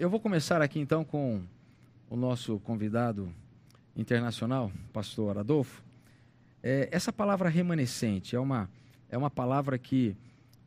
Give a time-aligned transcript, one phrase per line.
[0.00, 1.42] eu vou começar aqui então com
[2.08, 3.30] o nosso convidado
[3.94, 5.82] internacional, pastor Adolfo.
[6.62, 8.70] É, essa palavra remanescente é uma,
[9.10, 10.16] é uma palavra que,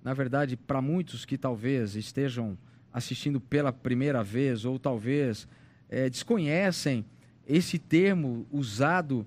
[0.04, 2.56] na verdade, para muitos que talvez estejam
[2.94, 5.48] assistindo pela primeira vez ou talvez
[5.90, 7.04] é, desconhecem
[7.48, 9.26] esse termo usado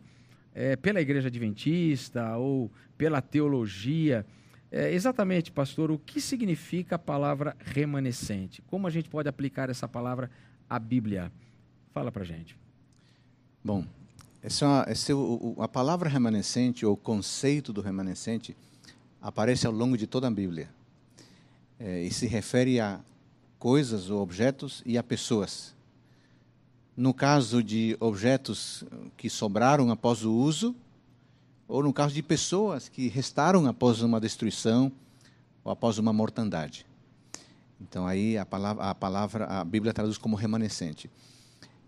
[0.54, 4.24] é, pela Igreja Adventista ou pela teologia.
[4.70, 8.62] É, exatamente, pastor, o que significa a palavra remanescente?
[8.62, 10.30] Como a gente pode aplicar essa palavra
[10.68, 11.30] à Bíblia?
[11.92, 12.56] Fala para gente.
[13.64, 13.84] Bom,
[14.42, 15.12] essa, essa,
[15.58, 18.56] a palavra remanescente, ou o conceito do remanescente,
[19.20, 20.68] aparece ao longo de toda a Bíblia.
[21.78, 23.00] É, e se refere a
[23.58, 25.74] coisas ou objetos e a pessoas.
[26.96, 28.84] No caso de objetos
[29.16, 30.74] que sobraram após o uso,
[31.68, 34.90] ou no caso de pessoas que restaram após uma destruição
[35.64, 36.86] ou após uma mortandade.
[37.80, 41.10] Então aí a palavra, a palavra, a Bíblia traduz como remanescente.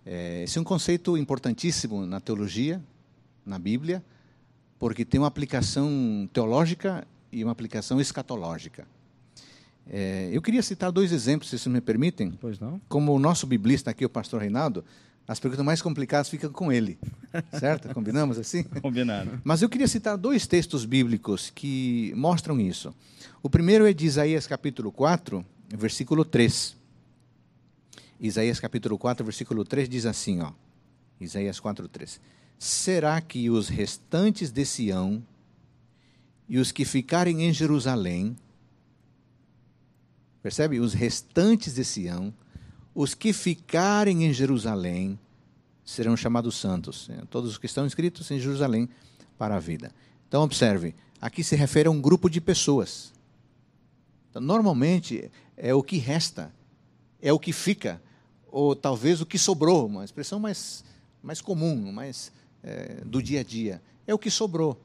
[0.05, 2.83] É, esse é um conceito importantíssimo na teologia,
[3.45, 4.03] na Bíblia,
[4.79, 8.87] porque tem uma aplicação teológica e uma aplicação escatológica.
[9.91, 12.33] É, eu queria citar dois exemplos, se vocês me permitem.
[12.41, 12.81] Pois não.
[12.89, 14.85] Como o nosso biblista aqui, o pastor Reinaldo,
[15.29, 16.99] as perguntas mais complicadas ficam com ele.
[17.61, 17.93] Certo?
[17.93, 18.63] Combinamos assim?
[18.63, 19.39] Combinado.
[19.45, 22.95] Mas eu queria citar dois textos bíblicos que mostram isso.
[23.43, 25.45] O primeiro é de Isaías capítulo 4,
[25.77, 26.75] versículo 3.
[28.19, 30.51] Isaías capítulo 4, versículo 3 diz assim, ó.
[31.21, 32.19] Isaías 4, 3.
[32.59, 35.23] Será que os restantes de Sião
[36.49, 38.35] e os que ficarem em Jerusalém,
[40.43, 40.81] percebe?
[40.81, 42.33] Os restantes de Sião,
[42.99, 45.17] os que ficarem em Jerusalém,
[45.85, 47.09] serão chamados santos.
[47.09, 48.89] É, todos os que estão inscritos em Jerusalém
[49.39, 49.93] para a vida.
[50.27, 53.13] Então, observe, aqui se refere a um grupo de pessoas.
[54.29, 56.53] Então, normalmente, é o que resta,
[57.23, 58.03] é o que fica
[58.51, 60.83] ou talvez o que sobrou, uma expressão mais,
[61.23, 62.33] mais comum, mais
[62.65, 63.81] é, do dia a dia.
[64.09, 64.77] É o que sobrou.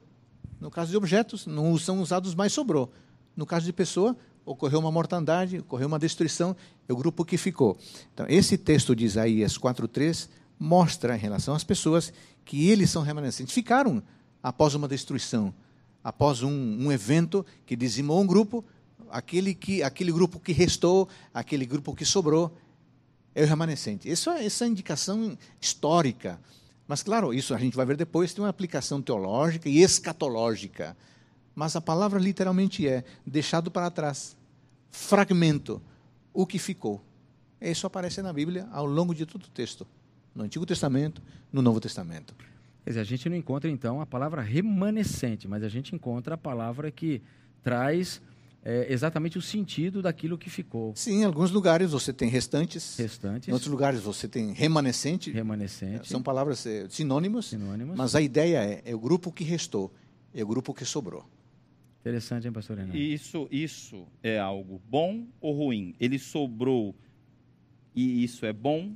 [0.61, 2.93] No caso de objetos, não são usados, mas sobrou.
[3.35, 4.15] No caso de pessoa,
[4.45, 6.55] ocorreu uma mortandade, ocorreu uma destruição,
[6.87, 7.77] é o grupo que ficou.
[8.13, 12.13] Então, esse texto de Isaías 4,3 mostra em relação às pessoas
[12.45, 13.53] que eles são remanescentes.
[13.53, 14.03] Ficaram
[14.41, 15.53] após uma destruição,
[16.03, 18.63] após um, um evento que dizimou um grupo,
[19.09, 22.55] aquele, que, aquele grupo que restou, aquele grupo que sobrou,
[23.33, 24.09] é o remanescente.
[24.09, 26.39] Isso, é, essa é indicação histórica.
[26.87, 30.95] Mas, claro, isso a gente vai ver depois, tem uma aplicação teológica e escatológica.
[31.55, 34.35] Mas a palavra literalmente é deixado para trás,
[34.89, 35.81] fragmento,
[36.33, 37.03] o que ficou.
[37.61, 39.87] Isso aparece na Bíblia ao longo de todo o texto,
[40.35, 41.21] no Antigo Testamento,
[41.51, 42.35] no Novo Testamento.
[42.83, 46.37] Quer dizer, a gente não encontra, então, a palavra remanescente, mas a gente encontra a
[46.37, 47.21] palavra que
[47.61, 48.21] traz
[48.65, 50.93] é, exatamente o sentido daquilo que ficou.
[50.95, 52.97] Sim, em alguns lugares você tem restantes.
[52.97, 53.47] Restantes.
[53.47, 55.31] Em outros lugares você tem remanescente.
[55.31, 56.09] Remanescente.
[56.09, 57.47] São palavras é, sinônimos.
[57.47, 57.95] Sinônimos.
[57.95, 59.93] Mas a ideia é, é o grupo que restou,
[60.33, 61.25] é o grupo que sobrou.
[62.03, 62.93] Interessante, hein, pastor Renan?
[62.93, 65.95] Isso, isso é algo bom ou ruim?
[66.01, 66.93] Ele sobrou
[67.95, 68.91] e isso é bom?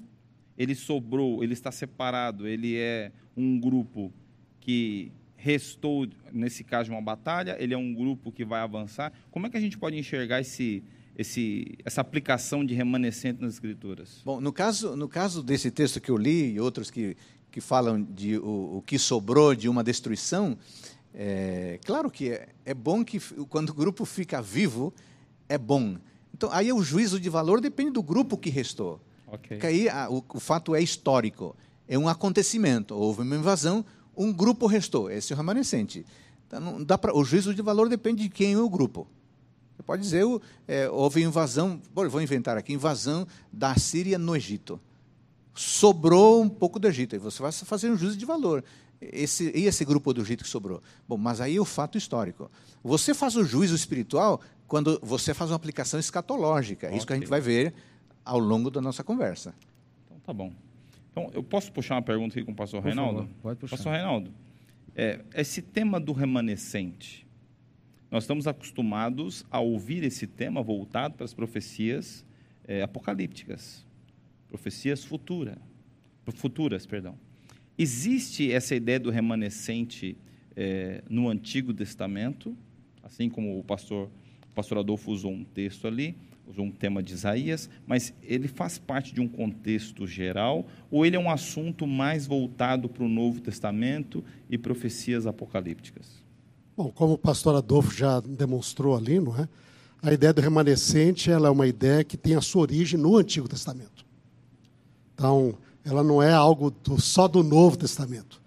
[0.57, 4.11] Ele sobrou, ele está separado, ele é um grupo
[4.59, 9.13] que restou, nesse caso, de uma batalha, ele é um grupo que vai avançar.
[9.31, 10.83] Como é que a gente pode enxergar esse,
[11.17, 14.21] esse, essa aplicação de remanescente nas Escrituras?
[14.25, 17.15] Bom, no caso, no caso desse texto que eu li e outros que,
[17.49, 20.57] que falam de o, o que sobrou de uma destruição,
[21.19, 23.19] é, claro que é, é bom que
[23.49, 24.93] quando o grupo fica vivo,
[25.49, 25.97] é bom.
[26.31, 29.01] Então, aí o juízo de valor depende do grupo que restou.
[29.25, 29.57] Okay.
[29.57, 31.55] Porque aí a, o, o fato é histórico.
[31.87, 32.93] É um acontecimento.
[32.93, 33.83] Houve uma invasão,
[34.15, 36.05] um grupo restou, esse é o remanescente.
[36.45, 39.07] Então, não dá pra, o juízo de valor depende de quem é o grupo.
[39.75, 40.23] Você pode dizer,
[40.67, 44.79] é, houve invasão, vou inventar aqui, invasão da Síria no Egito.
[45.55, 48.63] Sobrou um pouco do Egito, aí você vai fazer um juízo de valor.
[48.99, 50.81] Esse, e esse grupo do Egito que sobrou?
[51.07, 52.49] Bom, mas aí é o fato histórico.
[52.83, 56.87] Você faz o juízo espiritual quando você faz uma aplicação escatológica.
[56.87, 56.97] É okay.
[56.97, 57.73] isso que a gente vai ver
[58.25, 59.53] ao longo da nossa conversa.
[60.05, 60.51] Então, tá bom.
[61.11, 63.19] Então, eu posso puxar uma pergunta aqui com o pastor Por Reinaldo?
[63.19, 63.77] Favor, pode puxar.
[63.77, 64.33] Pastor Reinaldo,
[64.95, 67.27] é, esse tema do remanescente,
[68.09, 72.25] nós estamos acostumados a ouvir esse tema voltado para as profecias
[72.67, 73.85] é, apocalípticas,
[74.47, 75.57] profecias futura,
[76.35, 77.17] futuras, perdão.
[77.77, 80.17] Existe essa ideia do remanescente
[80.55, 82.57] é, no Antigo Testamento,
[83.03, 84.09] assim como o pastor,
[84.49, 88.79] o pastor Adolfo usou um texto ali, usou um tema de Isaías, mas ele faz
[88.79, 93.41] parte de um contexto geral ou ele é um assunto mais voltado para o Novo
[93.41, 96.23] Testamento e profecias apocalípticas?
[96.75, 99.47] Bom, como o pastor Adolfo já demonstrou ali, não é?
[100.01, 103.47] A ideia do remanescente ela é uma ideia que tem a sua origem no Antigo
[103.47, 104.05] Testamento.
[105.13, 108.41] Então, ela não é algo do, só do Novo Testamento.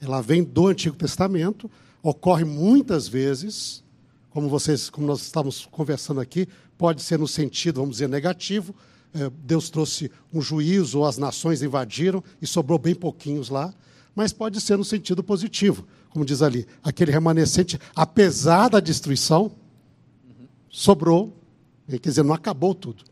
[0.00, 1.70] Ela vem do Antigo Testamento,
[2.02, 3.84] ocorre muitas vezes,
[4.30, 8.74] como vocês, como nós estamos conversando aqui, pode ser no sentido, vamos dizer, negativo.
[9.14, 13.72] É, Deus trouxe um juízo, ou as nações invadiram e sobrou bem pouquinhos lá,
[14.12, 19.52] mas pode ser no sentido positivo, como diz ali, aquele remanescente, apesar da destruição,
[20.68, 21.36] sobrou,
[21.88, 23.04] quer dizer, não acabou tudo.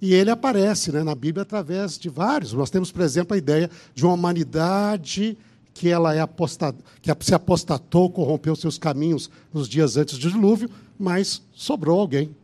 [0.00, 2.52] E ele aparece né, na Bíblia através de vários.
[2.52, 5.38] Nós temos, por exemplo, a ideia de uma humanidade
[5.72, 6.76] que ela é apostat...
[7.02, 12.34] que se apostatou, corrompeu seus caminhos nos dias antes do dilúvio, mas sobrou alguém.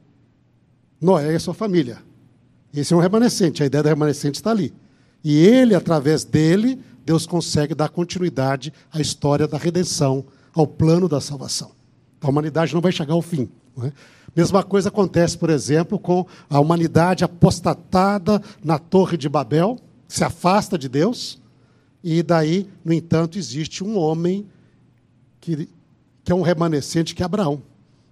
[1.01, 1.99] Noé e sua família.
[2.75, 4.73] Esse é um remanescente, a ideia do remanescente está ali.
[5.23, 10.25] E ele, através dele, Deus consegue dar continuidade à história da redenção,
[10.55, 11.73] ao plano da salvação.
[12.21, 13.49] A humanidade não vai chegar ao fim.
[13.83, 13.93] É?
[14.35, 20.79] Mesma coisa acontece, por exemplo, com a humanidade apostatada na Torre de Babel, se afasta
[20.79, 21.41] de Deus,
[22.03, 24.47] e daí, no entanto, existe um homem
[25.41, 25.69] que,
[26.25, 27.63] que é um remanescente, que é Abraão.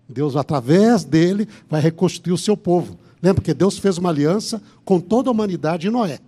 [0.08, 2.98] Deus, através dele, vai reconstruir o seu povo.
[3.22, 6.18] Lembra que Deus fez uma aliança com toda a humanidade em Noé.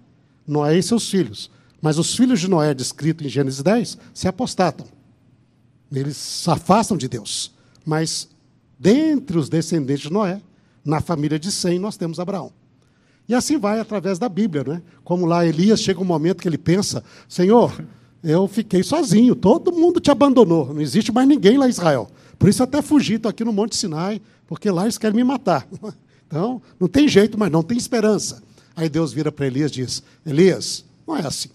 [0.46, 1.50] Noé e seus filhos.
[1.81, 4.86] Mas os filhos de Noé, descrito em Gênesis 10, se apostatam.
[5.93, 7.52] Eles se afastam de Deus.
[7.84, 8.28] Mas
[8.81, 10.41] dentre os descendentes de Noé,
[10.82, 12.50] na família de Sem, nós temos Abraão.
[13.29, 14.82] E assim vai através da Bíblia, né?
[15.05, 17.85] Como lá Elias chega um momento que ele pensa: Senhor,
[18.25, 22.11] eu fiquei sozinho, todo mundo te abandonou, não existe mais ninguém lá em Israel.
[22.38, 25.69] Por isso até fugi, estou aqui no Monte Sinai, porque lá eles querem me matar.
[26.31, 28.41] Então, não tem jeito, mas não tem esperança.
[28.77, 31.49] Aí Deus vira para Elias e diz: Elias, não é assim.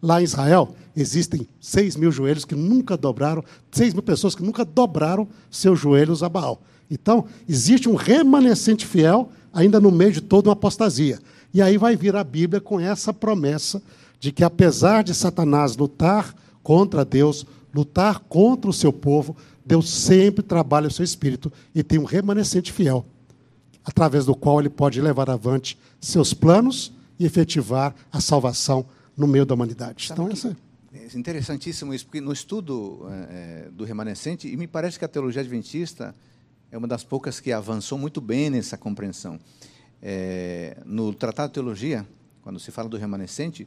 [0.00, 4.64] Lá em Israel existem seis mil joelhos que nunca dobraram, seis mil pessoas que nunca
[4.64, 6.62] dobraram seus joelhos a Baal.
[6.90, 11.18] Então, existe um remanescente fiel ainda no meio de toda uma apostasia.
[11.54, 13.82] E aí vai vir a Bíblia com essa promessa
[14.18, 20.42] de que, apesar de Satanás lutar contra Deus, lutar contra o seu povo, Deus sempre
[20.42, 23.06] trabalha o seu espírito e tem um remanescente fiel,
[23.84, 28.84] através do qual ele pode levar avante seus planos e efetivar a salvação
[29.16, 30.08] no meio da humanidade.
[30.08, 30.56] Sabe então, essa
[30.92, 35.40] é interessantíssimo isso, porque no estudo é, do remanescente, e me parece que a teologia
[35.40, 36.14] adventista
[36.70, 39.38] é uma das poucas que avançou muito bem nessa compreensão.
[40.02, 42.06] É, no Tratado de Teologia,
[42.42, 43.66] quando se fala do remanescente,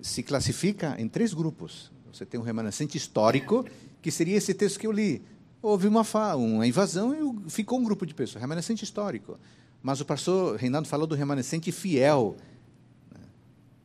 [0.00, 1.92] se classifica em três grupos.
[2.12, 3.64] Você tem o remanescente histórico,
[4.02, 5.22] que seria esse texto que eu li.
[5.62, 6.02] Houve uma,
[6.36, 7.14] uma invasão
[7.46, 9.38] e ficou um grupo de pessoas, remanescente histórico.
[9.82, 12.36] Mas o pastor Reinaldo falou do remanescente fiel,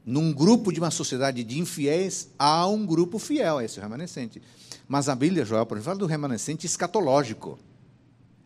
[0.06, 4.42] num grupo de uma sociedade de infiéis, há um grupo fiel, esse é o remanescente.
[4.88, 7.60] Mas a Bíblia, Joel, por exemplo, fala do remanescente escatológico.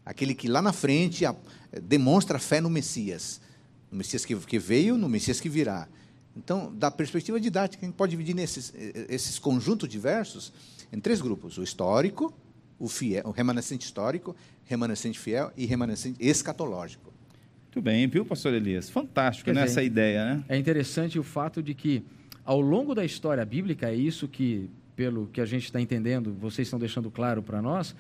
[0.06, 1.24] Aquele que lá na frente
[1.82, 3.42] demonstra fé no Messias.
[3.92, 5.88] No Messias que, que veio, no Messias que virá.
[6.36, 8.74] Então, da perspectiva didática, a gente pode dividir nesses
[9.08, 10.52] esses conjuntos diversos
[10.92, 12.34] em três grupos: o histórico,
[12.80, 14.36] o, fiel, o remanescente histórico,
[14.66, 17.14] remanescente fiel e remanescente escatológico.
[17.66, 18.90] Muito bem, viu, pastor Elias?
[18.90, 20.44] Fantástico, né, essa ideia, né?
[20.48, 22.04] É interessante o fato de que,
[22.46, 26.68] ao longo da história bíblica, é isso que, pelo que a gente está entendendo, vocês
[26.68, 27.96] estão deixando claro para nós,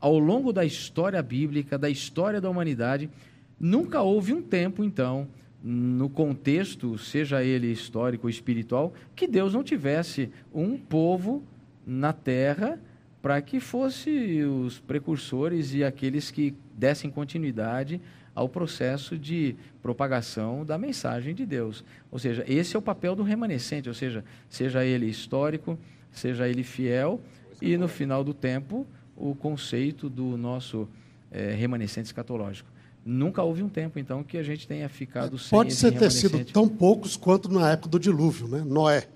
[0.00, 3.10] ao longo da história bíblica, da história da humanidade,
[3.58, 5.28] nunca houve um tempo, então,
[5.62, 11.42] no contexto, seja ele histórico ou espiritual, que Deus não tivesse um povo
[11.86, 12.80] na terra
[13.20, 18.00] para que fosse os precursores e aqueles que dessem continuidade
[18.34, 21.82] ao processo de propagação da mensagem de Deus.
[22.10, 25.78] Ou seja, esse é o papel do remanescente, ou seja, seja ele histórico,
[26.10, 27.20] seja ele fiel,
[27.60, 28.86] e no final do tempo,
[29.16, 30.88] o conceito do nosso
[31.30, 32.68] é, remanescente escatológico.
[33.04, 36.44] Nunca houve um tempo, então, que a gente tenha ficado sem Pode ser ter sido
[36.44, 38.64] tão poucos quanto na época do dilúvio, né?
[38.66, 39.06] Noé.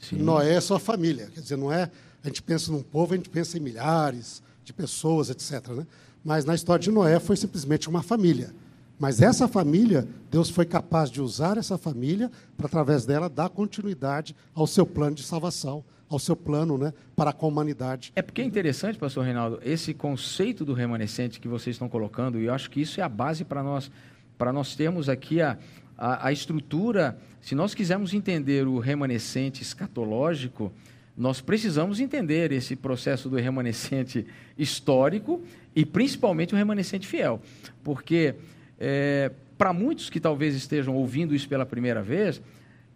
[0.00, 0.16] Sim.
[0.16, 1.28] Noé é sua família.
[1.32, 1.90] Quer dizer, não é.
[2.22, 5.68] A gente pensa num povo, a gente pensa em milhares de pessoas, etc.
[5.68, 5.86] Né?
[6.24, 8.54] Mas na história de Noé foi simplesmente uma família.
[8.98, 14.34] Mas essa família, Deus foi capaz de usar essa família para, através dela, dar continuidade
[14.54, 18.12] ao seu plano de salvação, ao seu plano né, para com a humanidade.
[18.14, 22.46] É porque é interessante, pastor Reinaldo, esse conceito do remanescente que vocês estão colocando, e
[22.46, 23.90] eu acho que isso é a base para nós,
[24.36, 25.58] para nós termos aqui a,
[25.96, 27.18] a, a estrutura.
[27.40, 30.72] Se nós quisermos entender o remanescente escatológico,
[31.16, 34.26] nós precisamos entender esse processo do remanescente
[34.58, 35.42] histórico
[35.74, 37.40] e principalmente o remanescente fiel.
[37.82, 38.34] Porque
[38.78, 42.42] é, para muitos que talvez estejam ouvindo isso pela primeira vez,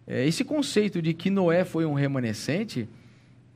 [0.05, 2.87] é, esse conceito de que Noé foi um remanescente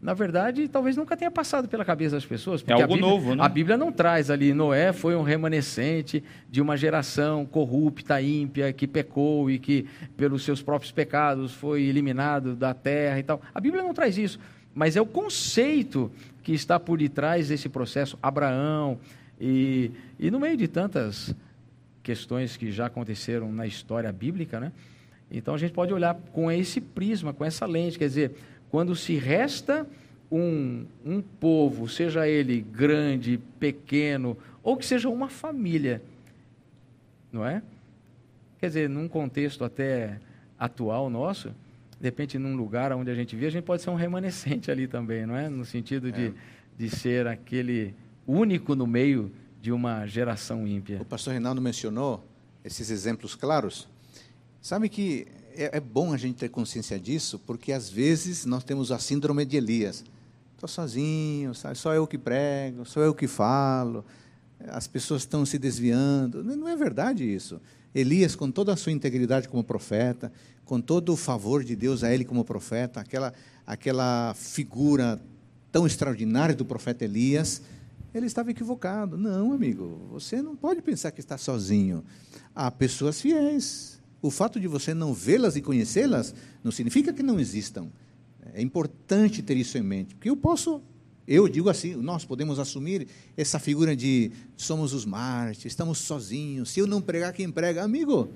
[0.03, 2.62] na verdade, talvez nunca tenha passado pela cabeça das pessoas.
[2.67, 3.41] É algo a Bíblia, novo, né?
[3.41, 8.86] A Bíblia não traz ali, Noé foi um remanescente de uma geração corrupta, ímpia, que
[8.86, 13.41] pecou e que, pelos seus próprios pecados, foi eliminado da terra e tal.
[13.55, 14.38] A Bíblia não traz isso,
[14.75, 16.12] mas é o conceito
[16.43, 18.19] que está por detrás desse processo.
[18.22, 19.00] Abraão,
[19.39, 21.33] e, e no meio de tantas
[22.03, 24.74] questões que já aconteceram na história bíblica, né?
[25.31, 28.36] Então a gente pode olhar com esse prisma, com essa lente, quer dizer,
[28.73, 29.87] quando se resta
[30.31, 36.01] um, um povo, seja ele grande, pequeno, ou que seja uma família,
[37.31, 37.61] não é?
[38.57, 40.19] Quer dizer, num contexto até
[40.57, 41.49] atual nosso,
[41.99, 44.87] de repente num lugar onde a gente vê, a gente pode ser um remanescente ali
[44.87, 45.47] também, não é?
[45.47, 46.33] No sentido de, é.
[46.75, 47.93] de ser aquele
[48.25, 50.99] único no meio de uma geração ímpia.
[50.99, 52.27] O pastor Reinaldo mencionou
[52.65, 53.87] esses exemplos claros.
[54.59, 58.91] Sabe que é, é, bom a gente ter consciência disso, porque às vezes nós temos
[58.91, 60.03] a síndrome de Elias.
[60.53, 61.77] Estou sozinho, sabe?
[61.77, 64.05] só eu que prego, só eu que falo,
[64.67, 66.43] as pessoas estão se desviando.
[66.43, 67.60] Não é verdade isso.
[67.93, 70.31] Elias, com toda a sua integridade como profeta,
[70.65, 73.33] com todo o favor de Deus a ele como profeta, aquela,
[73.67, 75.22] aquela figura
[75.72, 77.62] tão extraordinária do profeta Elias,
[78.13, 79.17] ele estava equivocado.
[79.17, 82.03] Não, amigo, você não pode pensar que está sozinho.
[82.55, 87.41] Há pessoas fiéis, o fato de você não vê-las e conhecê-las não significa que não
[87.41, 87.89] existam.
[88.53, 90.81] É importante ter isso em mente, porque eu posso,
[91.27, 96.69] eu digo assim, nós podemos assumir essa figura de somos os mártires, estamos sozinhos.
[96.69, 97.83] Se eu não pregar, quem prega?
[97.83, 98.29] Amigo,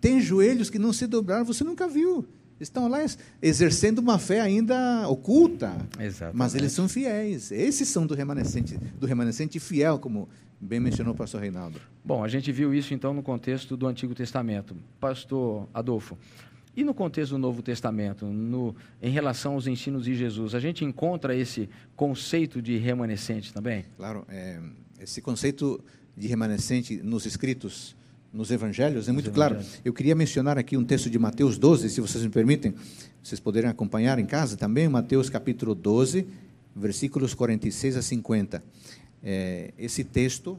[0.00, 2.26] tem joelhos que não se dobraram, você nunca viu.
[2.60, 2.98] Estão lá
[3.40, 6.36] exercendo uma fé ainda oculta, Exatamente.
[6.36, 7.52] mas eles são fiéis.
[7.52, 10.28] Esses são do remanescente, do remanescente fiel, como
[10.60, 11.80] Bem mencionou o pastor Reinaldo.
[12.04, 14.76] Bom, a gente viu isso então no contexto do Antigo Testamento.
[14.98, 16.18] Pastor Adolfo,
[16.76, 20.84] e no contexto do Novo Testamento, no, em relação aos ensinos de Jesus, a gente
[20.84, 23.84] encontra esse conceito de remanescente também?
[23.96, 24.60] Claro, é,
[25.00, 25.82] esse conceito
[26.16, 27.96] de remanescente nos escritos,
[28.32, 29.58] nos evangelhos, é muito claro.
[29.84, 32.74] Eu queria mencionar aqui um texto de Mateus 12, se vocês me permitem,
[33.22, 36.26] vocês poderem acompanhar em casa também, Mateus capítulo 12,
[36.76, 38.62] versículos 46 a 50
[39.22, 40.58] é, esse texto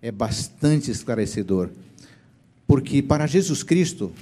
[0.00, 1.70] é bastante esclarecedor,
[2.66, 4.12] porque para Jesus Cristo,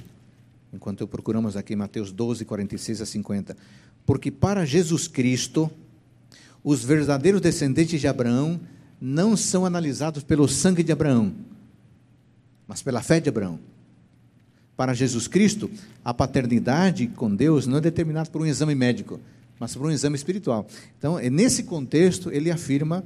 [0.73, 3.57] enquanto eu procuramos aqui Mateus 12, 46 a 50,
[4.05, 5.69] porque para Jesus Cristo,
[6.63, 8.59] os verdadeiros descendentes de Abraão
[8.99, 11.33] não são analisados pelo sangue de Abraão,
[12.67, 13.59] mas pela fé de Abraão.
[14.75, 15.71] Para Jesus Cristo,
[16.05, 19.19] a paternidade com Deus não é determinada por um exame médico,
[19.59, 20.67] mas por um exame espiritual.
[20.97, 23.03] Então, é nesse contexto, ele afirma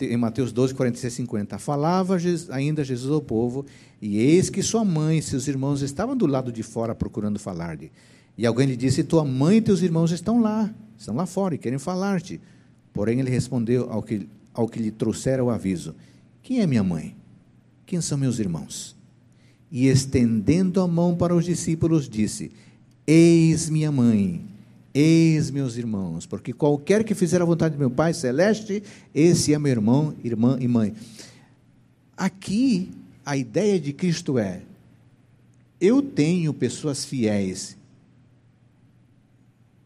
[0.00, 2.16] em Mateus 12, 46 e 50, falava
[2.50, 3.66] ainda Jesus ao povo,
[4.00, 7.90] e eis que sua mãe e seus irmãos estavam do lado de fora procurando falar-lhe.
[8.38, 11.58] E alguém lhe disse, tua mãe e teus irmãos estão lá, estão lá fora e
[11.58, 12.40] querem falar-te.
[12.92, 15.94] Porém, ele respondeu ao que, ao que lhe trouxera o aviso,
[16.42, 17.15] quem é minha mãe?
[17.86, 18.94] Quem são meus irmãos?
[19.70, 22.52] E estendendo a mão para os discípulos, disse,
[23.06, 24.44] eis minha mãe
[24.98, 28.82] Eis, meus irmãos, porque qualquer que fizer a vontade de meu Pai celeste,
[29.14, 30.94] esse é meu irmão, irmã e mãe.
[32.16, 32.88] Aqui,
[33.22, 34.62] a ideia de Cristo é:
[35.78, 37.76] eu tenho pessoas fiéis,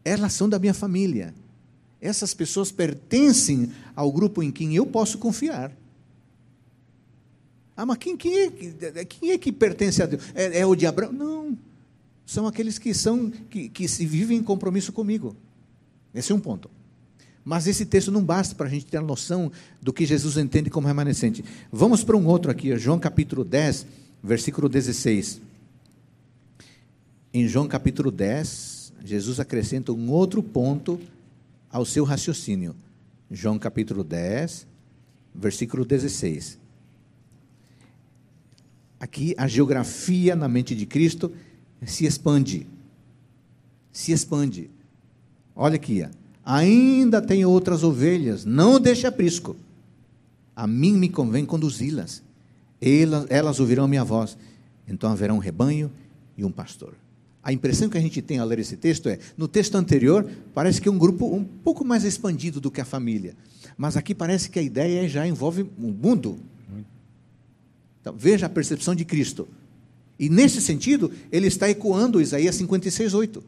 [0.05, 1.33] elas são da minha família,
[1.99, 5.73] essas pessoas pertencem ao grupo em quem eu posso confiar.
[7.75, 10.21] Ah, mas quem, quem, é, quem é que pertence a Deus?
[10.35, 11.11] É, é o de Abraão?
[11.11, 11.57] Não
[12.31, 15.35] são aqueles que são que, que se vivem em compromisso comigo.
[16.15, 16.71] Esse é um ponto.
[17.43, 19.51] Mas esse texto não basta para a gente ter a noção
[19.81, 21.43] do que Jesus entende como remanescente.
[21.69, 23.85] Vamos para um outro aqui, João capítulo 10,
[24.23, 25.41] versículo 16.
[27.33, 31.01] Em João capítulo 10, Jesus acrescenta um outro ponto
[31.69, 32.73] ao seu raciocínio.
[33.29, 34.65] João capítulo 10,
[35.35, 36.60] versículo 16.
[39.01, 41.31] Aqui a geografia na mente de Cristo
[41.83, 42.67] se expande.
[43.91, 44.69] Se expande.
[45.55, 46.05] Olha aqui,
[46.45, 49.55] ainda tem outras ovelhas, não deixe aprisco.
[50.55, 52.21] A mim me convém conduzi-las.
[52.79, 54.37] Elas, elas ouvirão a minha voz.
[54.87, 55.91] Então haverá um rebanho
[56.37, 56.93] e um pastor.
[57.41, 60.79] A impressão que a gente tem ao ler esse texto é, no texto anterior, parece
[60.79, 63.35] que é um grupo um pouco mais expandido do que a família.
[63.75, 66.37] Mas aqui parece que a ideia já envolve o mundo.
[68.01, 69.47] Então, veja a percepção de Cristo.
[70.19, 73.43] E nesse sentido, ele está ecoando Isaías 56, 8.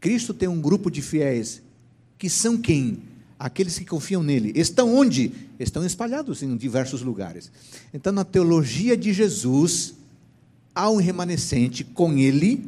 [0.00, 1.62] Cristo tem um grupo de fiéis
[2.18, 2.98] que são quem?
[3.38, 4.52] Aqueles que confiam nele.
[4.54, 5.32] Estão onde?
[5.58, 7.50] Estão espalhados em diversos lugares.
[7.92, 9.94] Então, na teologia de Jesus,
[10.74, 12.64] há um remanescente com ele,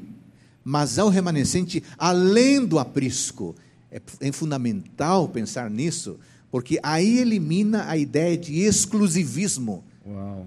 [0.64, 3.54] mas há o remanescente além do aprisco.
[3.90, 6.18] É, é fundamental pensar nisso,
[6.50, 9.85] porque aí elimina a ideia de exclusivismo.
[10.06, 10.46] Uau.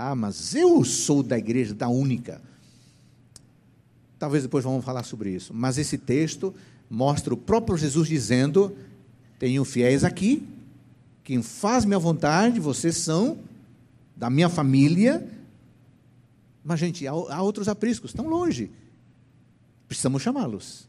[0.00, 2.40] Ah, mas eu sou da igreja da única.
[4.16, 5.52] Talvez depois vamos falar sobre isso.
[5.52, 6.54] Mas esse texto
[6.88, 8.76] mostra o próprio Jesus dizendo:
[9.40, 10.46] Tenho fiéis aqui,
[11.24, 13.40] quem faz minha vontade, vocês são
[14.14, 15.28] da minha família.
[16.62, 18.70] Mas, gente, há, há outros apriscos, estão longe.
[19.88, 20.88] Precisamos chamá-los.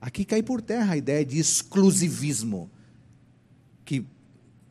[0.00, 2.68] Aqui cai por terra a ideia de exclusivismo,
[3.84, 4.04] que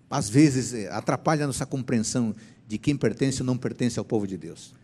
[0.09, 2.35] às vezes eh, atrapalha a nossa compreensão
[2.69, 4.75] de quem pertence ou não pertence ao povo de Deus.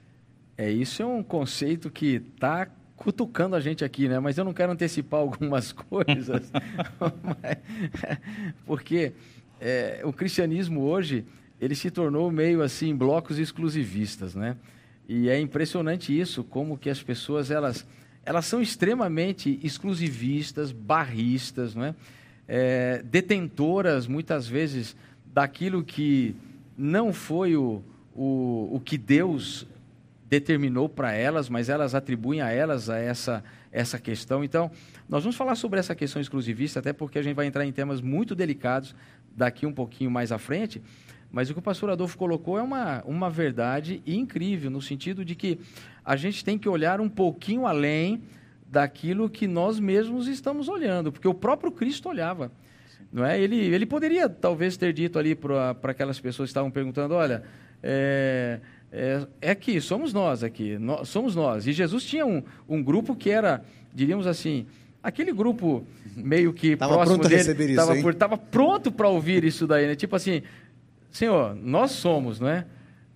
[0.58, 4.20] É, isso é um conceito que está cutucando a gente aqui, né?
[4.20, 6.51] Mas eu não quero antecipar algumas coisas,
[8.65, 9.12] porque
[9.62, 11.25] é, o cristianismo hoje
[11.62, 14.58] ele se tornou meio assim blocos exclusivistas, né?
[15.08, 17.86] E é impressionante isso, como que as pessoas elas
[18.25, 21.96] elas são extremamente exclusivistas, barristas, não é?
[22.48, 26.36] é detentoras muitas vezes daquilo que
[26.77, 27.82] não foi o,
[28.13, 29.67] o, o que Deus
[30.27, 34.44] determinou para elas, mas elas atribuem a elas a essa, essa questão.
[34.44, 34.72] Então,
[35.08, 38.01] nós vamos falar sobre essa questão exclusivista, até porque a gente vai entrar em temas
[38.01, 38.96] muito delicados
[39.36, 40.82] daqui um pouquinho mais à frente.
[41.32, 45.36] Mas o que o pastor Adolfo colocou é uma, uma verdade incrível, no sentido de
[45.36, 45.60] que
[46.03, 48.24] a gente tem que olhar um pouquinho além
[48.67, 52.51] daquilo que nós mesmos estamos olhando, porque o próprio Cristo olhava.
[53.16, 53.40] Não é?
[53.40, 57.44] ele, ele poderia talvez ter dito ali para aquelas pessoas que estavam perguntando: olha,
[57.82, 58.60] é,
[58.92, 61.66] é, é aqui, somos nós aqui, nós, somos nós.
[61.66, 64.66] E Jesus tinha um, um grupo que era, diríamos assim,
[65.02, 69.96] aquele grupo meio que tava próximo pronto dele, estava pronto para ouvir isso daí, né?
[69.96, 70.42] Tipo assim,
[71.10, 72.66] Senhor, nós somos, não é?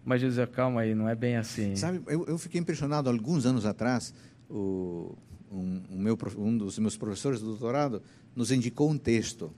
[0.05, 1.75] Mas Jesus, calma aí, não é bem assim.
[1.75, 4.13] Sabe, eu, eu fiquei impressionado alguns anos atrás,
[4.49, 5.13] o,
[5.51, 8.01] um, um, meu, um dos meus professores do doutorado
[8.33, 9.51] nos indicou um texto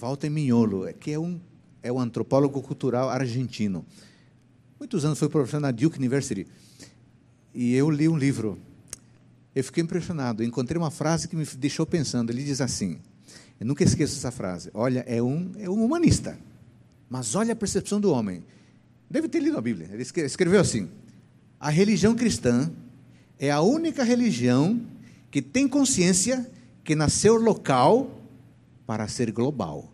[0.00, 1.38] Walter Mignolo, que é um,
[1.82, 3.84] é um antropólogo cultural argentino.
[4.78, 6.46] Muitos anos foi professor na Duke University.
[7.52, 8.58] E eu li um livro.
[9.54, 10.42] Eu fiquei impressionado.
[10.42, 12.30] encontrei uma frase que me deixou pensando.
[12.30, 12.98] Ele diz assim:
[13.60, 14.70] eu nunca esqueço essa frase.
[14.72, 16.38] Olha, é um, é um humanista,
[17.10, 18.42] mas olha a percepção do homem.
[19.10, 19.90] Deve ter lido a Bíblia.
[19.92, 20.88] Ele escreveu assim:
[21.58, 22.72] a religião cristã
[23.38, 24.80] é a única religião
[25.30, 26.50] que tem consciência
[26.82, 28.18] que nasceu local
[28.86, 29.89] para ser global.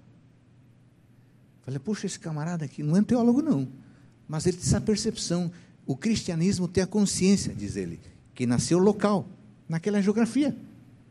[1.67, 3.67] Falei, puxa, esse camarada aqui não é teólogo, não.
[4.29, 5.51] Mas ele tem essa percepção.
[5.85, 7.99] O cristianismo tem a consciência, diz ele,
[8.33, 9.29] que nasceu local,
[9.69, 10.57] naquela geografia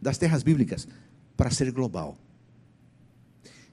[0.02, 0.88] das terras bíblicas,
[1.36, 2.18] para ser global.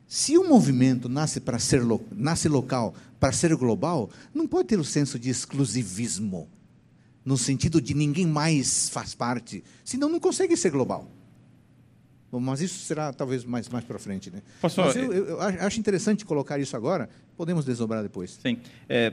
[0.09, 4.85] Se o movimento nasce para ser nasce local para ser global, não pode ter o
[4.85, 6.49] senso de exclusivismo,
[7.25, 11.09] no sentido de ninguém mais faz parte, senão não consegue ser global.
[12.33, 14.31] Bom, mas isso será talvez mais, mais para frente.
[14.31, 14.41] Né?
[14.59, 18.39] Pastor, mas eu, eu, eu, acho interessante colocar isso agora, podemos desdobrar depois.
[18.43, 18.57] Sim.
[18.89, 19.13] É,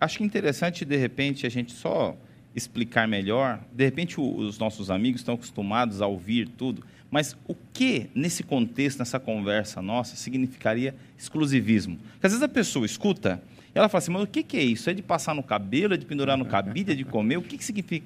[0.00, 2.16] acho interessante, de repente, a gente só
[2.54, 3.60] explicar melhor.
[3.72, 8.42] De repente, o, os nossos amigos estão acostumados a ouvir tudo, mas o que, nesse
[8.42, 11.98] contexto, nessa conversa nossa, significaria exclusivismo?
[11.98, 13.40] Porque às vezes a pessoa escuta
[13.72, 14.90] e ela fala assim, mas o que, que é isso?
[14.90, 17.36] É de passar no cabelo, é de pendurar no cabide, é de comer?
[17.36, 18.04] O que, que significa?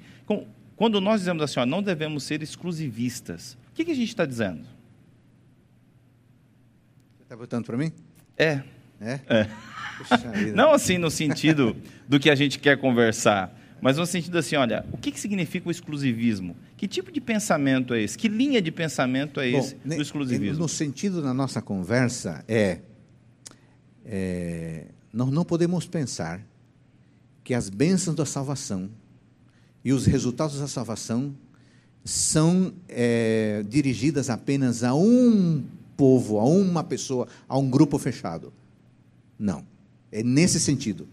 [0.75, 4.25] Quando nós dizemos assim, ó, não devemos ser exclusivistas, o que, que a gente está
[4.25, 4.61] dizendo?
[7.17, 7.91] Você está votando para mim?
[8.37, 8.63] É.
[9.01, 9.19] É?
[9.27, 9.49] é.
[10.55, 11.75] Não assim no sentido
[12.07, 15.67] do que a gente quer conversar, mas no sentido assim, olha, o que, que significa
[15.67, 16.55] o exclusivismo?
[16.77, 18.17] Que tipo de pensamento é esse?
[18.17, 20.59] Que linha de pensamento é esse Bom, do exclusivismo?
[20.59, 22.79] No sentido da nossa conversa é,
[24.05, 26.41] é nós não podemos pensar
[27.43, 28.89] que as bênçãos da salvação
[29.83, 31.35] e os resultados da salvação
[32.05, 35.65] são é, dirigidas apenas a um
[35.97, 38.53] povo, a uma pessoa, a um grupo fechado.
[39.39, 39.65] Não.
[40.11, 41.07] É nesse sentido.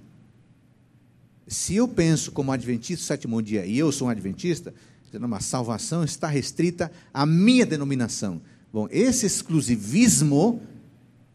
[1.48, 4.72] Se eu penso como adventista sétimo dia e eu sou um adventista,
[5.14, 8.40] uma salvação está restrita à minha denominação.
[8.72, 10.60] Bom, esse exclusivismo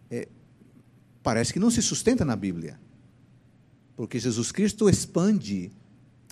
[0.09, 0.27] é,
[1.21, 2.79] parece que não se sustenta na Bíblia.
[3.95, 5.71] Porque Jesus Cristo expande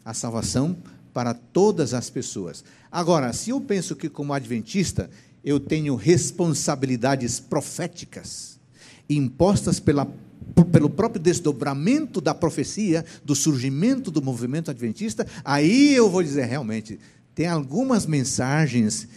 [0.03, 0.77] a salvação
[1.15, 2.61] para todas as pessoas.
[2.91, 5.09] Agora, se eu penso que, como adventista,
[5.45, 8.59] eu tenho responsabilidades proféticas
[9.09, 10.05] impostas pela,
[10.73, 16.99] pelo próprio desdobramento da profecia, do surgimento do movimento adventista, aí eu vou dizer realmente,
[17.33, 19.07] tem algumas mensagens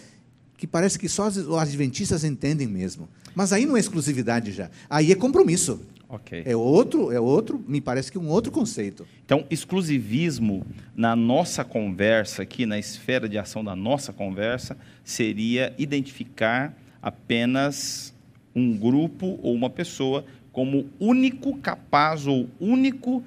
[0.57, 3.09] que parece que só os adventistas entendem mesmo.
[3.35, 5.81] Mas aí não é exclusividade já, aí é compromisso.
[6.09, 6.42] Ok.
[6.47, 9.07] É outro, é outro, me parece que um outro conceito.
[9.25, 10.64] Então, exclusivismo
[10.97, 18.14] na nossa conversa aqui, na esfera de ação da nossa conversa, seria identificar apenas
[18.55, 23.23] um grupo ou uma pessoa como único capaz ou único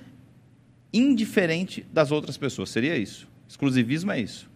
[0.92, 2.72] indiferente das outras pessoas.
[2.72, 3.28] Seria isso.
[3.48, 4.50] Exclusivismo é isso.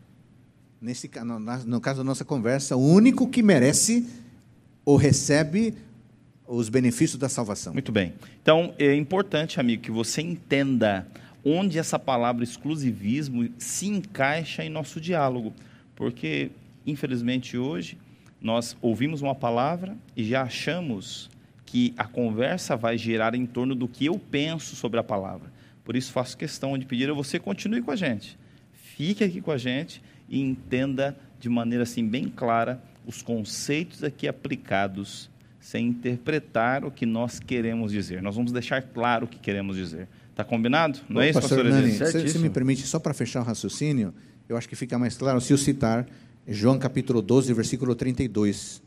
[0.82, 4.06] Nesse, no, no caso da nossa conversa, o único que merece
[4.84, 5.76] ou recebe
[6.48, 7.74] os benefícios da salvação.
[7.74, 8.14] Muito bem.
[8.42, 11.08] Então, é importante, amigo, que você entenda
[11.44, 15.54] onde essa palavra exclusivismo se encaixa em nosso diálogo.
[15.96, 16.52] Porque,
[16.86, 17.98] infelizmente, hoje,
[18.42, 21.30] nós ouvimos uma palavra e já achamos
[21.66, 25.52] que a conversa vai girar em torno do que eu penso sobre a palavra.
[25.84, 28.38] Por isso, faço questão de pedir a você continue com a gente.
[28.74, 34.28] Fique aqui com a gente e entenda de maneira assim bem clara os conceitos aqui
[34.28, 35.30] aplicados
[35.66, 38.22] sem interpretar o que nós queremos dizer.
[38.22, 40.08] Nós vamos deixar claro o que queremos dizer.
[40.30, 41.00] Está combinado?
[41.10, 42.20] Não é isso, pastor pastor Nani, Edilson?
[42.20, 44.14] se, se me permite, só para fechar o raciocínio,
[44.48, 46.08] eu acho que fica mais claro se eu citar
[46.48, 48.80] João capítulo 12, versículo 32.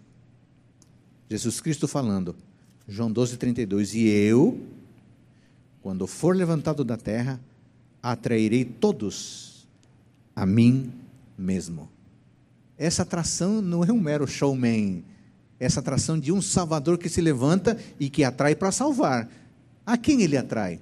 [1.29, 2.37] Jesus Cristo falando,
[2.87, 3.95] João 12, 32.
[3.95, 4.61] E eu,
[5.83, 7.41] quando for levantado da terra,
[8.01, 9.67] atrairei todos
[10.35, 10.93] a mim
[11.37, 11.91] mesmo.
[12.79, 15.03] Essa atração não é um mero showman.
[15.61, 19.29] Essa atração de um Salvador que se levanta e que atrai para salvar.
[19.85, 20.81] A quem ele atrai?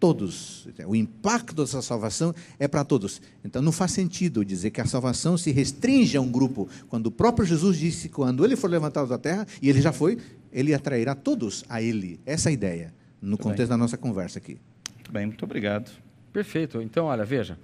[0.00, 0.68] Todos.
[0.86, 3.20] O impacto dessa salvação é para todos.
[3.44, 7.10] Então não faz sentido dizer que a salvação se restringe a um grupo, quando o
[7.10, 10.18] próprio Jesus disse que quando ele for levantado da terra, e ele já foi,
[10.52, 12.20] ele atrairá todos a ele.
[12.24, 14.58] Essa é a ideia, no contexto da nossa conversa aqui.
[14.94, 15.90] Muito bem, muito obrigado.
[16.32, 16.80] Perfeito.
[16.80, 17.58] Então, olha, veja,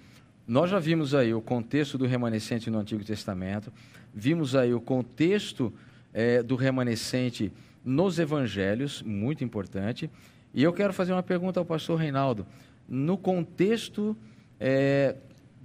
[0.47, 3.73] nós já vimos aí o contexto do remanescente no Antigo Testamento,
[4.15, 5.73] vimos aí o contexto
[6.13, 7.53] eh, do remanescente
[7.85, 10.11] nos Evangelhos, muito importante.
[10.53, 12.47] E eu quero fazer uma pergunta ao pastor Reinaldo.
[12.89, 14.17] No contexto
[14.59, 15.17] eh,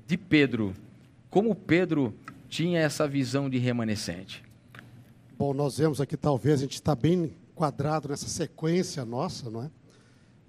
[0.07, 0.73] de Pedro,
[1.29, 2.13] como Pedro
[2.47, 4.43] tinha essa visão de remanescente?
[5.37, 9.69] Bom, nós vemos aqui, talvez, a gente está bem quadrado nessa sequência nossa, não é?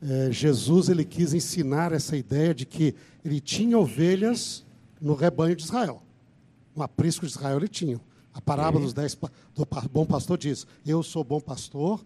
[0.01, 4.65] É, Jesus ele quis ensinar essa ideia de que ele tinha ovelhas
[5.01, 6.03] no rebanho de Israel.
[6.77, 7.99] Um aprisco de Israel ele tinha.
[8.37, 9.17] A parábola dos dez
[9.55, 12.05] do bom pastor diz: Eu sou bom pastor,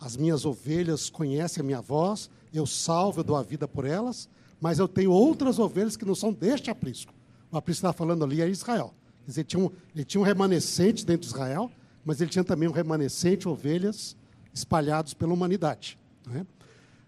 [0.00, 4.28] as minhas ovelhas conhecem a minha voz, eu salvo, eu dou a vida por elas,
[4.60, 7.14] mas eu tenho outras ovelhas que não são deste aprisco.
[7.52, 8.92] O aprisco que está falando ali é Israel.
[9.24, 11.70] Quer dizer, ele tinha, um, ele tinha um remanescente dentro de Israel,
[12.04, 14.16] mas ele tinha também um remanescente, ovelhas
[14.52, 15.96] espalhados pela humanidade.
[16.26, 16.46] não é?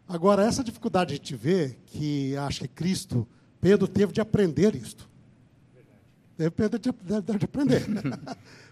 [0.07, 3.27] Agora, essa dificuldade a gente vê, que acho que Cristo,
[3.61, 5.09] Pedro teve de aprender isto.
[6.37, 7.87] Teve Pedro de, de- de aprender.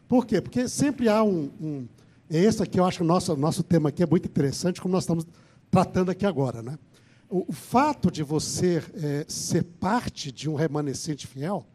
[0.06, 0.40] Por quê?
[0.40, 1.50] Porque sempre há um.
[1.60, 1.86] um
[2.28, 5.04] esse aqui, eu acho que o nosso, nosso tema aqui é muito interessante, como nós
[5.04, 5.26] estamos
[5.70, 6.62] tratando aqui agora.
[6.62, 6.78] Né?
[7.28, 11.66] O, o fato de você eh, ser parte de um remanescente fiel,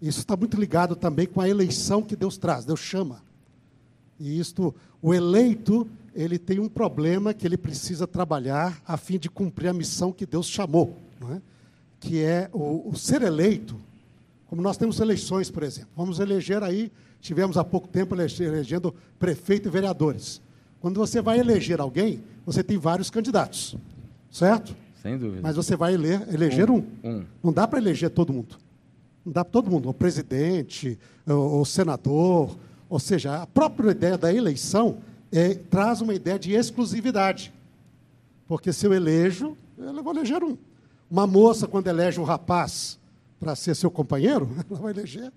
[0.00, 3.22] isso está muito ligado também com a eleição que Deus traz, Deus chama.
[4.20, 9.28] E isto, o eleito, ele tem um problema que ele precisa trabalhar a fim de
[9.30, 10.96] cumprir a missão que Deus chamou,
[11.30, 11.40] é?
[11.98, 13.80] que é o, o ser eleito,
[14.54, 15.90] como nós temos eleições, por exemplo.
[15.96, 20.40] Vamos eleger aí, tivemos há pouco tempo elege- elegendo prefeito e vereadores.
[20.80, 23.76] Quando você vai eleger alguém, você tem vários candidatos,
[24.30, 24.76] certo?
[25.02, 25.40] Sem dúvida.
[25.42, 26.84] Mas você vai ele- eleger um.
[27.02, 27.24] um.
[27.42, 28.56] Não dá para eleger todo mundo.
[29.26, 29.88] Não dá para todo mundo.
[29.88, 32.56] O presidente, o, o senador.
[32.88, 34.98] Ou seja, a própria ideia da eleição
[35.32, 37.52] é, traz uma ideia de exclusividade.
[38.46, 40.56] Porque se eu elejo, eu vou eleger um.
[41.10, 43.00] Uma moça, quando elege um rapaz
[43.38, 45.32] para ser seu companheiro, ela vai eleger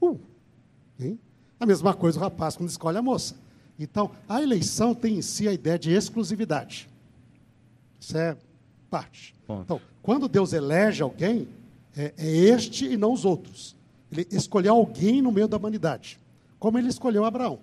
[0.00, 0.18] um.
[0.98, 1.18] Hein?
[1.58, 3.36] A mesma coisa o rapaz quando escolhe a moça.
[3.78, 6.88] Então, a eleição tem em si a ideia de exclusividade.
[8.00, 8.36] Isso é
[8.90, 9.34] parte.
[9.46, 9.62] Ponto.
[9.62, 11.48] Então, quando Deus elege alguém,
[11.96, 13.76] é, é este e não os outros.
[14.10, 16.20] Ele escolheu alguém no meio da humanidade,
[16.58, 17.58] como ele escolheu Abraão.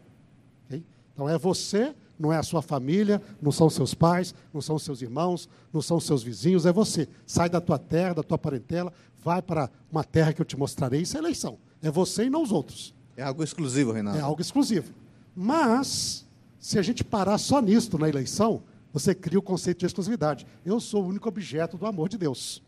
[0.66, 0.84] ok?
[1.14, 5.02] Então, é você, não é a sua família, não são seus pais, não são seus
[5.02, 7.08] irmãos, não são seus vizinhos, é você.
[7.26, 8.92] Sai da tua terra, da tua parentela,
[9.24, 11.02] vai para uma terra que eu te mostrarei.
[11.02, 11.58] Isso é eleição.
[11.82, 12.94] É você e não os outros.
[13.16, 14.20] É algo exclusivo, Reinaldo.
[14.20, 14.92] É algo exclusivo.
[15.34, 16.28] Mas,
[16.60, 20.46] se a gente parar só nisto na eleição, você cria o conceito de exclusividade.
[20.66, 22.62] Eu sou o único objeto do amor de Deus.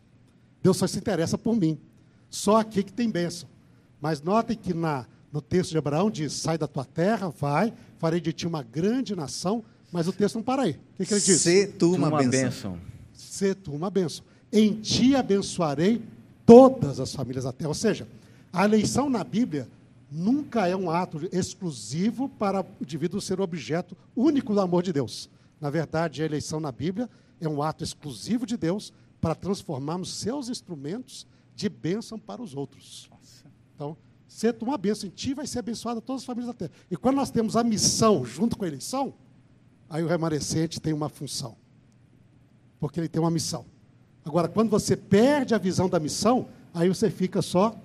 [0.62, 1.78] Deus só se interessa por mim.
[2.30, 3.48] Só aqui que tem bênção.
[4.00, 8.20] Mas notem que na, no texto de Abraão diz: sai da tua terra, vai, farei
[8.20, 9.64] de ti uma grande nação.
[9.90, 10.72] Mas o texto não para aí.
[10.72, 11.40] O que, que ele diz?
[11.40, 12.40] Se tu uma, uma benção.
[12.40, 12.78] bênção.
[13.12, 14.24] ser tu uma bênção.
[14.52, 16.02] Em ti abençoarei
[16.46, 17.68] todas as famílias da terra.
[17.68, 18.06] Ou seja,
[18.52, 19.68] a eleição na Bíblia
[20.10, 24.92] nunca é um ato exclusivo para o indivíduo ser o objeto único do amor de
[24.92, 25.28] Deus.
[25.60, 27.08] Na verdade, a eleição na Bíblia
[27.40, 33.10] é um ato exclusivo de Deus para transformarmos seus instrumentos de bênção para os outros.
[33.74, 33.96] Então,
[34.32, 36.70] ser uma bênção em ti vai ser abençoada todas as famílias da terra.
[36.90, 39.12] E quando nós temos a missão junto com a eleição,
[39.90, 41.54] aí o remanescente tem uma função.
[42.80, 43.66] Porque ele tem uma missão.
[44.24, 47.76] Agora, quando você perde a visão da missão, aí você fica só.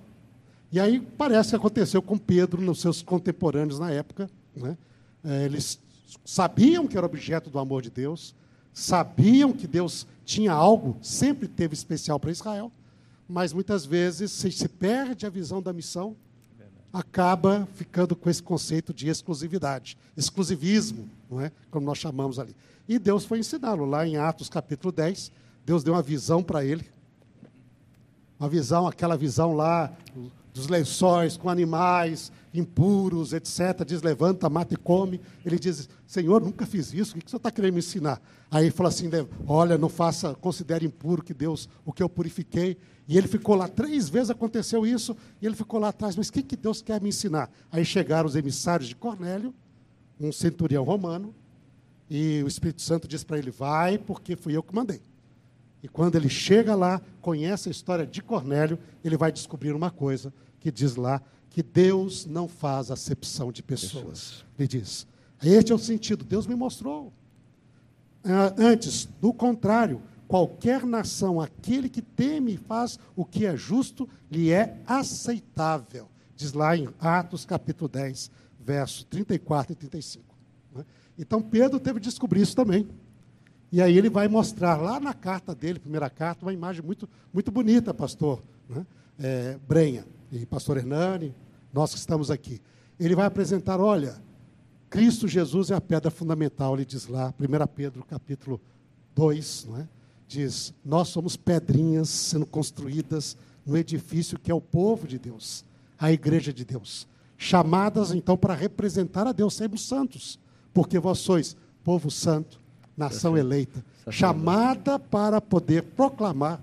[0.72, 4.30] E aí parece que aconteceu com Pedro, nos seus contemporâneos na época.
[4.56, 4.78] Né?
[5.26, 5.78] É, eles
[6.24, 8.34] sabiam que era objeto do amor de Deus,
[8.74, 12.72] sabiam que Deus tinha algo, sempre teve especial para Israel,
[13.28, 16.16] mas muitas vezes se, se perde a visão da missão,
[16.92, 21.52] acaba ficando com esse conceito de exclusividade, exclusivismo, não é?
[21.70, 22.56] como nós chamamos ali.
[22.88, 23.86] E Deus foi ensiná-lo.
[23.86, 25.32] Lá em Atos capítulo 10,
[25.66, 26.90] Deus deu uma visão para ele.
[28.40, 29.92] Uma visão, aquela visão lá
[30.58, 33.86] dos lençóis com animais impuros, etc.
[33.86, 35.22] Diz: levanta, mata e come.
[35.46, 38.22] Ele diz: Senhor, nunca fiz isso, o que você está querendo me ensinar?
[38.50, 39.10] Aí ele falou assim:
[39.46, 42.78] Olha, não faça, considere impuro que Deus, o que eu purifiquei.
[43.08, 46.34] E ele ficou lá, três vezes aconteceu isso, e ele ficou lá atrás, mas o
[46.34, 47.50] que, que Deus quer me ensinar?
[47.72, 49.54] Aí chegaram os emissários de Cornélio,
[50.20, 51.34] um centurião romano,
[52.10, 55.02] e o Espírito Santo disse para ele: Vai, porque fui eu que mandei.
[55.82, 60.34] E quando ele chega lá, conhece a história de Cornélio, ele vai descobrir uma coisa
[60.60, 61.22] que diz lá
[61.58, 64.46] que Deus não faz acepção de pessoas.
[64.60, 65.08] Ele diz:
[65.44, 67.12] Este é o sentido, Deus me mostrou.
[68.24, 74.08] Ah, antes, do contrário, qualquer nação, aquele que teme e faz o que é justo,
[74.30, 76.08] lhe é aceitável.
[76.36, 80.24] Diz lá em Atos capítulo 10, versos 34 e 35.
[80.76, 80.86] Né?
[81.18, 82.88] Então Pedro teve que descobrir isso também.
[83.72, 87.52] E aí ele vai mostrar lá na carta dele, primeira carta, uma imagem muito, muito
[87.52, 88.86] bonita, pastor né?
[89.18, 91.34] é, Brenha e pastor Hernani,
[91.74, 92.62] nós que estamos aqui.
[93.00, 94.22] Ele vai apresentar, olha,
[94.90, 98.60] Cristo Jesus é a pedra fundamental, ele diz lá, 1 Pedro capítulo
[99.16, 99.88] 2, não é?
[100.28, 105.64] diz, nós somos pedrinhas sendo construídas no edifício que é o povo de Deus,
[105.98, 110.40] a igreja de Deus, chamadas então para representar a Deus, sermos santos,
[110.74, 112.60] porque vós sois povo santo,
[112.96, 116.62] nação eleita, chamada para poder proclamar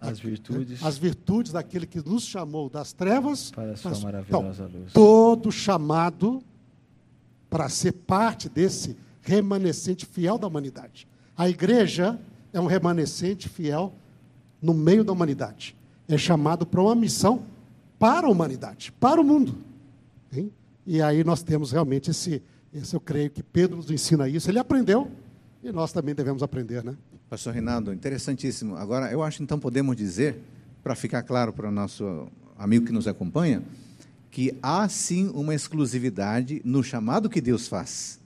[0.00, 4.64] as virtudes, as virtudes daquele que nos chamou das trevas para a sua mas, maravilhosa
[4.68, 4.92] então, luz.
[4.92, 6.42] Todo chamado
[7.50, 11.08] para ser parte desse remanescente fiel da humanidade.
[11.36, 12.18] A igreja
[12.52, 13.92] é um remanescente fiel
[14.60, 15.76] no meio da humanidade.
[16.08, 17.44] É chamado para uma missão
[17.98, 19.56] para a humanidade, para o mundo.
[20.32, 20.52] Hein?
[20.86, 24.50] E aí nós temos realmente esse, esse, eu creio que Pedro nos ensina isso.
[24.50, 25.10] Ele aprendeu
[25.62, 26.96] e nós também devemos aprender, né?
[27.28, 28.74] Pastor Reinaldo, interessantíssimo.
[28.76, 30.40] Agora, eu acho então podemos dizer,
[30.82, 33.62] para ficar claro para o nosso amigo que nos acompanha,
[34.30, 38.18] que há sim uma exclusividade no chamado que Deus faz.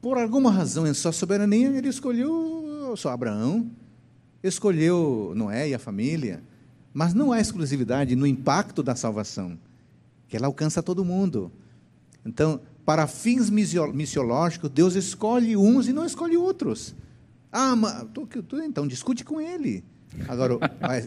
[0.00, 3.68] Por alguma razão, em sua soberania, ele escolheu só Abraão,
[4.40, 6.40] escolheu Noé e a família,
[6.94, 9.58] mas não há exclusividade no impacto da salvação,
[10.28, 11.50] que ela alcança todo mundo.
[12.24, 16.94] Então, para fins missiológicos, Deus escolhe uns e não escolhe outros.
[17.52, 18.06] Ah, mas,
[18.64, 19.84] então discute com ele.
[20.26, 20.54] Agora,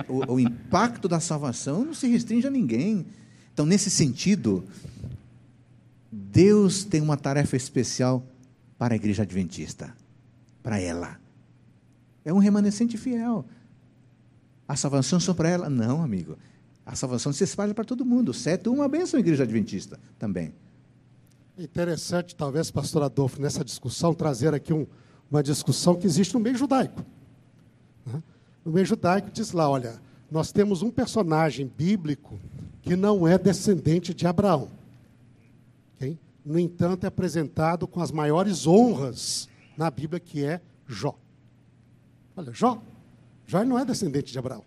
[0.07, 3.05] o, o, impacto da salvação não se restringe a ninguém.
[3.51, 4.63] Então, nesse sentido,
[6.11, 8.23] Deus tem uma tarefa especial
[8.77, 9.95] para a igreja adventista,
[10.61, 11.19] para ela.
[12.23, 13.45] É um remanescente fiel.
[14.67, 15.69] A salvação só para ela?
[15.69, 16.37] Não, amigo.
[16.85, 18.33] A salvação se espalha para todo mundo.
[18.33, 20.53] Sete, uma bênção igreja adventista também.
[21.57, 24.85] Interessante, talvez, pastor Adolfo, nessa discussão, trazer aqui um,
[25.29, 27.03] uma discussão que existe no meio judaico.
[28.05, 28.21] Né?
[28.63, 32.39] No meio judaico diz lá, olha, nós temos um personagem bíblico
[32.81, 34.69] que não é descendente de Abraão.
[35.95, 36.17] Okay?
[36.45, 41.15] No entanto, é apresentado com as maiores honras na Bíblia, que é Jó.
[42.35, 42.81] Olha, Jó.
[43.47, 44.63] Jó não é descendente de Abraão.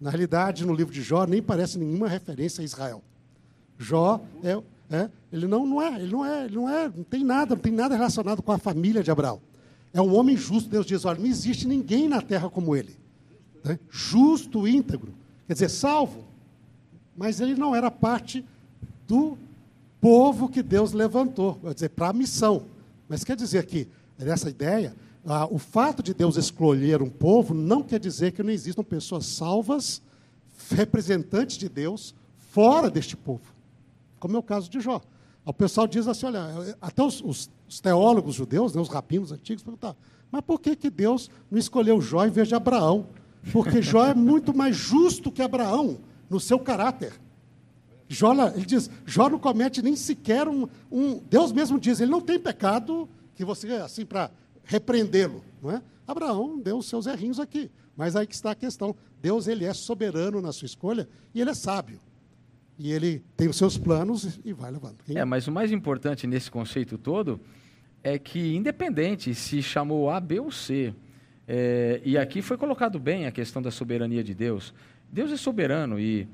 [0.00, 3.02] Na realidade, no livro de Jó, nem parece nenhuma referência a Israel.
[3.76, 7.24] Jó é, é ele não, não é, ele não é, ele não é, não tem
[7.24, 9.40] nada, não tem nada relacionado com a família de Abraão.
[9.92, 10.68] É um homem justo.
[10.68, 12.96] Deus diz: olha, não existe ninguém na terra como ele.
[13.64, 13.78] Né?
[13.90, 15.14] Justo, íntegro.
[15.46, 16.24] Quer dizer, salvo.
[17.16, 18.44] Mas ele não era parte
[19.06, 19.36] do
[20.00, 22.66] povo que Deus levantou, quer dizer, para a missão.
[23.08, 24.94] Mas quer dizer que, nessa ideia,
[25.26, 29.26] ah, o fato de Deus escolher um povo não quer dizer que não existam pessoas
[29.26, 30.00] salvas,
[30.70, 32.14] representantes de Deus,
[32.50, 33.52] fora deste povo.
[34.20, 35.00] Como é o caso de Jó.
[35.48, 39.62] O pessoal diz assim, olha, até os, os, os teólogos judeus, né, os rabinos antigos,
[39.62, 39.96] perguntaram,
[40.30, 43.06] mas por que, que Deus não escolheu Jó em vez de Abraão?
[43.50, 47.18] Porque Jó é muito mais justo que Abraão no seu caráter.
[48.06, 52.20] Jó, ele diz, Jó não comete nem sequer um, um, Deus mesmo diz, ele não
[52.20, 54.30] tem pecado que você, assim, para
[54.64, 55.82] repreendê-lo, não é?
[56.06, 57.70] Abraão deu os seus errinhos aqui.
[57.96, 58.94] Mas aí que está a questão.
[59.20, 61.98] Deus, ele é soberano na sua escolha e ele é sábio.
[62.78, 64.98] E ele tem os seus planos e vai levando.
[65.08, 67.40] É, mas o mais importante nesse conceito todo
[68.04, 70.94] é que, independente se chamou A, B ou C,
[71.46, 74.74] é, e aqui foi colocado bem a questão da soberania de Deus.
[75.10, 76.28] Deus é soberano e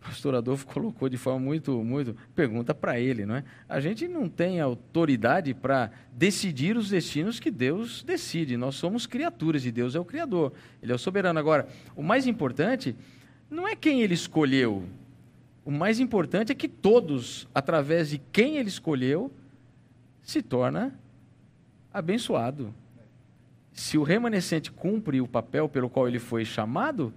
[0.00, 2.14] o pastor Adolfo colocou de forma muito, muito.
[2.34, 3.44] Pergunta para ele, não é?
[3.66, 8.56] A gente não tem autoridade para decidir os destinos que Deus decide.
[8.58, 10.52] Nós somos criaturas e Deus é o Criador.
[10.82, 11.38] Ele é o soberano.
[11.38, 12.94] Agora, o mais importante
[13.50, 14.84] não é quem ele escolheu.
[15.70, 19.30] O mais importante é que todos, através de quem ele escolheu,
[20.20, 20.98] se torna
[21.94, 22.74] abençoado.
[23.72, 27.14] Se o remanescente cumpre o papel pelo qual ele foi chamado,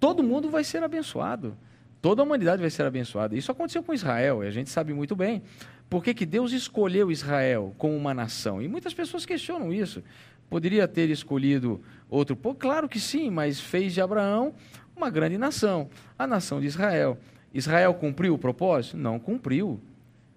[0.00, 1.54] todo mundo vai ser abençoado.
[2.00, 3.36] Toda a humanidade vai ser abençoada.
[3.36, 5.42] Isso aconteceu com Israel, e a gente sabe muito bem.
[5.90, 8.62] Por que, que Deus escolheu Israel como uma nação?
[8.62, 10.02] E muitas pessoas questionam isso.
[10.48, 12.56] Poderia ter escolhido outro povo?
[12.56, 14.54] Claro que sim, mas fez de Abraão
[14.96, 17.18] uma grande nação, a nação de Israel.
[17.54, 18.96] Israel cumpriu o propósito?
[18.96, 19.80] Não cumpriu.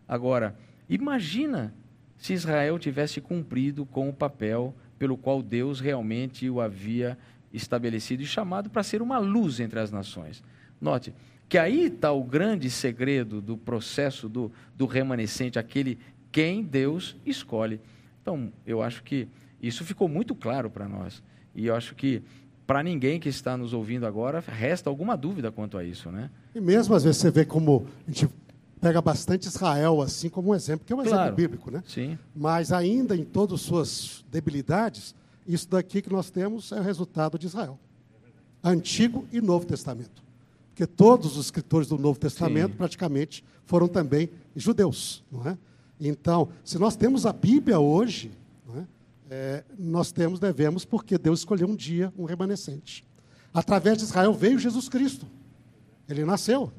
[0.08, 0.56] Agora,
[0.88, 1.73] imagina
[2.17, 7.17] se Israel tivesse cumprido com o papel pelo qual Deus realmente o havia
[7.51, 10.43] estabelecido e chamado para ser uma luz entre as nações.
[10.80, 11.13] Note,
[11.49, 15.97] que aí está o grande segredo do processo do, do remanescente, aquele
[16.32, 17.80] quem Deus escolhe.
[18.21, 19.27] Então, eu acho que
[19.62, 21.23] isso ficou muito claro para nós.
[21.56, 22.21] E eu acho que
[22.67, 26.30] para ninguém que está nos ouvindo agora resta alguma dúvida quanto a isso, né?
[26.53, 28.30] E mesmo às vezes você vê como a gente
[28.82, 31.17] pega bastante Israel assim como um exemplo, que é um Claro.
[31.21, 31.82] exemplo bíblico, né?
[31.88, 32.19] Sim.
[32.36, 35.15] Mas ainda em todas as suas debilidades,
[35.47, 37.80] isso daqui que nós temos é o resultado de Israel.
[38.63, 40.21] Antigo e Novo Testamento.
[40.69, 42.77] Porque todos os escritores do Novo Testamento Sim.
[42.77, 45.58] praticamente foram também judeus, não é?
[45.99, 48.30] Então, se nós temos a Bíblia hoje,
[49.29, 49.63] é?
[49.77, 53.05] Nós temos, devemos, porque Deus escolheu um dia um remanescente.
[53.53, 55.25] Através de Israel veio Jesus Cristo.
[56.07, 56.71] Ele nasceu.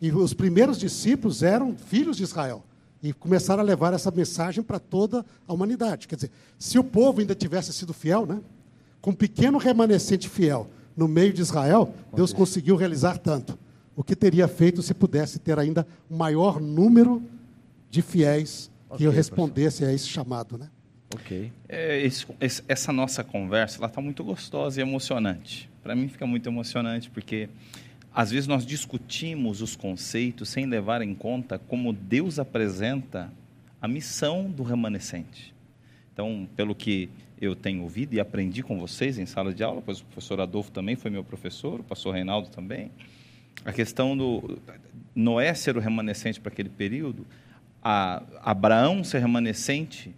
[0.00, 2.64] E os primeiros discípulos eram filhos de Israel.
[3.02, 6.06] E começaram a levar essa mensagem para toda a humanidade.
[6.06, 8.40] Quer dizer, se o povo ainda tivesse sido fiel, né?
[9.00, 13.58] com um pequeno remanescente fiel no meio de Israel, Deus conseguiu realizar tanto.
[13.94, 17.22] O que teria feito se pudesse ter ainda um maior número
[17.90, 20.68] de fiéis que Ok, respondessem a esse chamado, né?
[21.14, 21.52] Ok.
[21.68, 25.68] É, esse- essa nossa conversa ela está muito gostosa e emocionante.
[25.82, 27.48] Para mim fica muito emocionante porque
[28.12, 33.32] às vezes nós discutimos os conceitos sem levar em conta como Deus apresenta
[33.80, 35.54] a missão do remanescente.
[36.12, 37.08] Então, pelo que
[37.40, 40.70] eu tenho ouvido e aprendi com vocês em sala de aula, pois o professor Adolfo
[40.72, 42.90] também foi meu professor, o pastor Reinaldo também,
[43.64, 44.58] a questão do
[45.14, 47.26] Noé ser o remanescente para aquele período,
[48.42, 50.14] Abraão ser remanescente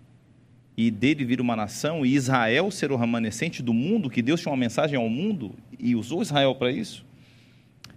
[0.79, 4.53] e dele vir uma nação, e Israel ser o remanescente do mundo, que Deus tinha
[4.53, 7.05] uma mensagem ao mundo e usou Israel para isso.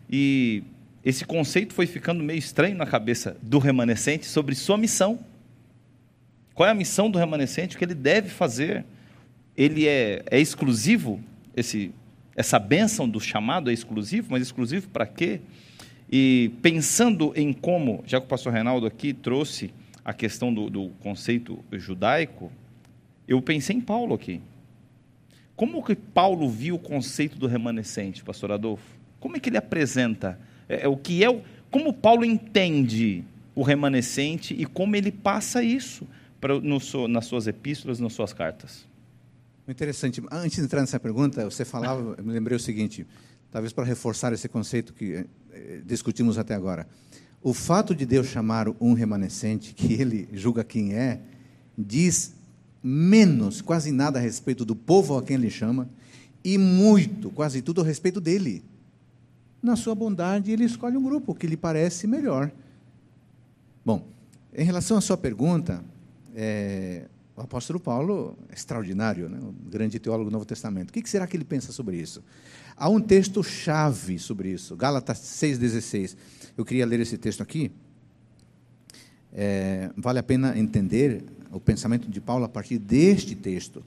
[0.10, 0.64] E
[1.06, 5.20] esse conceito foi ficando meio estranho na cabeça do remanescente sobre sua missão.
[6.56, 7.76] Qual é a missão do remanescente?
[7.76, 8.84] O que ele deve fazer?
[9.56, 11.22] Ele é, é exclusivo?
[11.56, 11.92] Esse,
[12.36, 15.40] essa bênção do chamado é exclusivo, mas exclusivo para quê?
[16.12, 19.72] E pensando em como, já que o pastor Reinaldo aqui trouxe
[20.04, 22.52] a questão do, do conceito judaico,
[23.32, 24.42] eu pensei em Paulo aqui.
[25.56, 28.84] Como que Paulo viu o conceito do remanescente, pastor Adolfo?
[29.20, 30.40] Como é que ele apresenta?
[30.68, 35.64] É, é o que é o, como Paulo entende o remanescente e como ele passa
[35.64, 36.08] isso
[36.40, 38.88] para, no, nas suas epístolas, nas suas cartas?
[39.68, 40.22] Interessante.
[40.32, 43.06] Antes de entrar nessa pergunta, você falava, eu me lembrei o seguinte,
[43.52, 46.88] talvez para reforçar esse conceito que eh, discutimos até agora.
[47.42, 51.22] O fato de Deus chamar um remanescente, que ele julga quem é,
[51.78, 52.36] diz
[52.84, 55.90] menos, quase nada a respeito do povo a quem ele chama,
[56.44, 58.64] e muito, quase tudo a respeito dele.
[59.62, 62.52] Na sua bondade, ele escolhe um grupo que lhe parece melhor.
[63.86, 64.08] Bom,
[64.54, 65.84] em relação à sua pergunta,
[66.36, 69.40] é, o apóstolo Paulo extraordinário, né?
[69.40, 70.90] um grande teólogo do Novo Testamento.
[70.90, 72.24] O que que será que ele pensa sobre isso?
[72.76, 76.16] Há um texto chave sobre isso, Gálatas 6,16.
[76.58, 77.72] Eu queria ler esse texto aqui.
[79.32, 83.84] É, vale a pena entender o pensamento de Paulo a partir deste texto,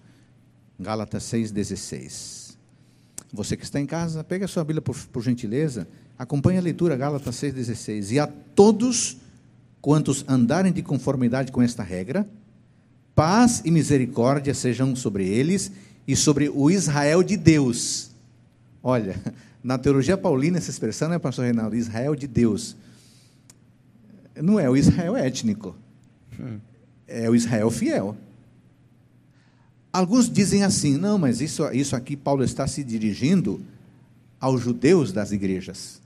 [0.78, 2.56] Gálatas 6,16.
[3.32, 5.88] Você que está em casa, pega a sua Bíblia por, por gentileza,
[6.18, 8.12] acompanhe a leitura, Gálatas 6,16.
[8.12, 9.16] E a todos
[9.80, 12.28] quantos andarem de conformidade com esta regra,
[13.14, 15.70] paz e misericórdia sejam sobre eles
[16.06, 18.10] e sobre o Israel de Deus.
[18.82, 19.16] Olha,
[19.64, 21.74] na teologia paulina, essa expressão, né, pastor Reinaldo?
[21.74, 22.76] Israel de Deus.
[24.36, 25.76] Não é o Israel étnico,
[27.06, 28.16] é o Israel fiel.
[29.92, 33.60] Alguns dizem assim: não, mas isso, isso aqui Paulo está se dirigindo
[34.40, 36.00] aos judeus das igrejas.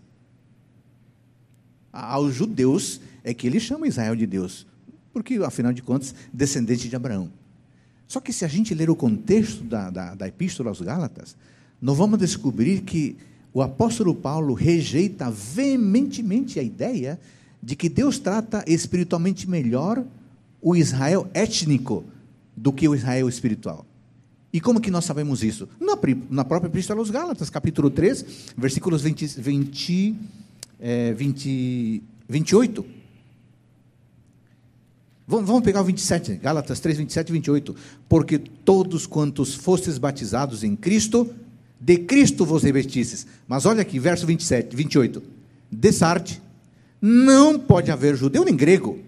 [1.93, 4.67] Aos judeus é que ele chama Israel de Deus,
[5.13, 7.31] porque, afinal de contas, descendente de Abraão.
[8.07, 11.37] Só que se a gente ler o contexto da, da, da Epístola aos Gálatas,
[11.81, 13.17] nós vamos descobrir que
[13.53, 17.19] o apóstolo Paulo rejeita veementemente a ideia
[17.63, 20.05] de que Deus trata espiritualmente melhor
[20.61, 22.05] o Israel étnico
[22.57, 23.87] do que o Israel espiritual.
[24.53, 25.69] E como que nós sabemos isso?
[25.79, 25.99] Na,
[26.31, 28.25] na própria Epístola aos Gálatas, capítulo 3,
[28.57, 30.17] versículos 20, 20,
[30.81, 32.85] é, 20, 28.
[35.27, 37.77] Vamos, pegar o 27, Gálatas 3, 27 e 28.
[38.09, 41.31] Porque todos quantos fostes batizados em Cristo,
[41.79, 43.27] de Cristo vos revestistes.
[43.47, 45.23] Mas olha aqui, verso 27, 28.
[45.71, 46.41] Dessarte,
[47.01, 48.99] não pode haver judeu nem grego,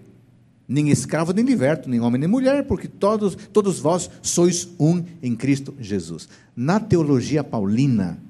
[0.70, 5.34] nem escravo nem liberto, nem homem nem mulher, porque todos, todos vós sois um em
[5.34, 6.28] Cristo Jesus.
[6.54, 8.22] Na teologia paulina,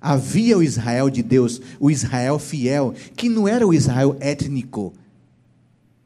[0.00, 4.92] havia o Israel de Deus, o Israel fiel, que não era o Israel étnico,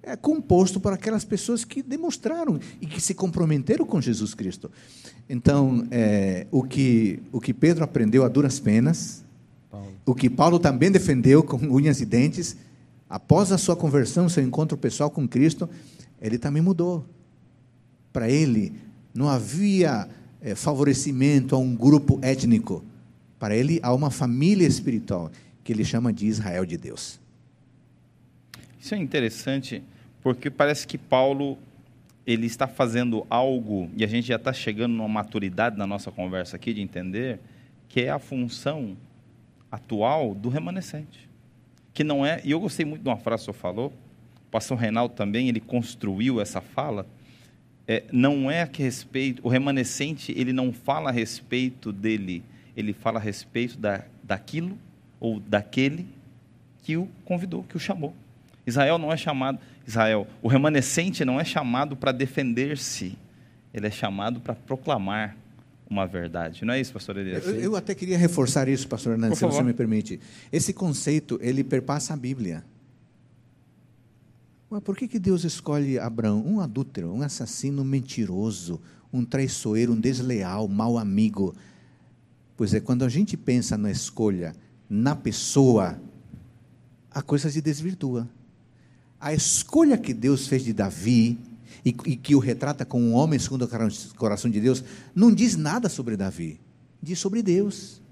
[0.03, 4.71] é composto por aquelas pessoas que demonstraram e que se comprometeram com Jesus Cristo.
[5.29, 9.25] Então, é, o, que, o que Pedro aprendeu a duras penas,
[9.69, 9.89] Paulo.
[10.05, 12.57] o que Paulo também defendeu com unhas e dentes,
[13.09, 15.69] Após a sua conversão, seu encontro pessoal com Cristo,
[16.21, 17.07] ele também mudou.
[18.13, 18.73] Para ele,
[19.15, 20.09] não havia
[20.41, 22.85] é, favorecimento a um grupo étnico.
[23.39, 25.31] Para ele, há uma família espiritual,
[25.63, 27.21] que ele chama de Israel de Deus.
[28.81, 29.83] Isso é interessante,
[30.23, 31.59] porque parece que Paulo
[32.27, 36.57] ele está fazendo algo, e a gente já está chegando numa maturidade na nossa conversa
[36.57, 37.39] aqui de entender,
[37.89, 38.97] que é a função
[39.71, 41.26] atual do remanescente
[41.97, 44.51] que não é, e eu gostei muito de uma frase que o senhor falou, o
[44.51, 47.07] pastor Reinaldo também, ele construiu essa fala,
[47.89, 52.43] é, não é que respeito, o remanescente, ele não fala a respeito dele,
[52.77, 54.77] ele fala a respeito da, daquilo
[55.19, 56.07] ou daquele
[56.83, 58.13] que o convidou, que o chamou.
[58.67, 63.17] Israel não é chamado, Israel, o remanescente não é chamado para defender-se,
[63.73, 65.35] ele é chamado para proclamar
[65.89, 66.65] uma verdade.
[66.65, 67.47] Não é isso, pastor Elias?
[67.47, 70.21] Eu, eu até queria reforçar isso, pastor Hernandes, se você me permite.
[70.53, 72.65] Esse conceito, ele perpassa a Bíblia.
[74.69, 78.81] Mas por que, que Deus escolhe Abraão, um adúltero, um assassino mentiroso,
[79.13, 81.55] um traiçoeiro, um desleal, mau amigo?
[82.57, 84.55] Pois é, quando a gente pensa na escolha,
[84.91, 86.01] na pessoa,
[87.11, 88.29] a coisa se desvirtua.
[89.21, 91.39] A escolha que Deus fez de Davi,
[91.87, 94.83] e, e que o retrata como um homem segundo o coração de Deus,
[95.15, 96.61] não diz nada sobre Davi,
[97.01, 98.03] diz sobre Deus.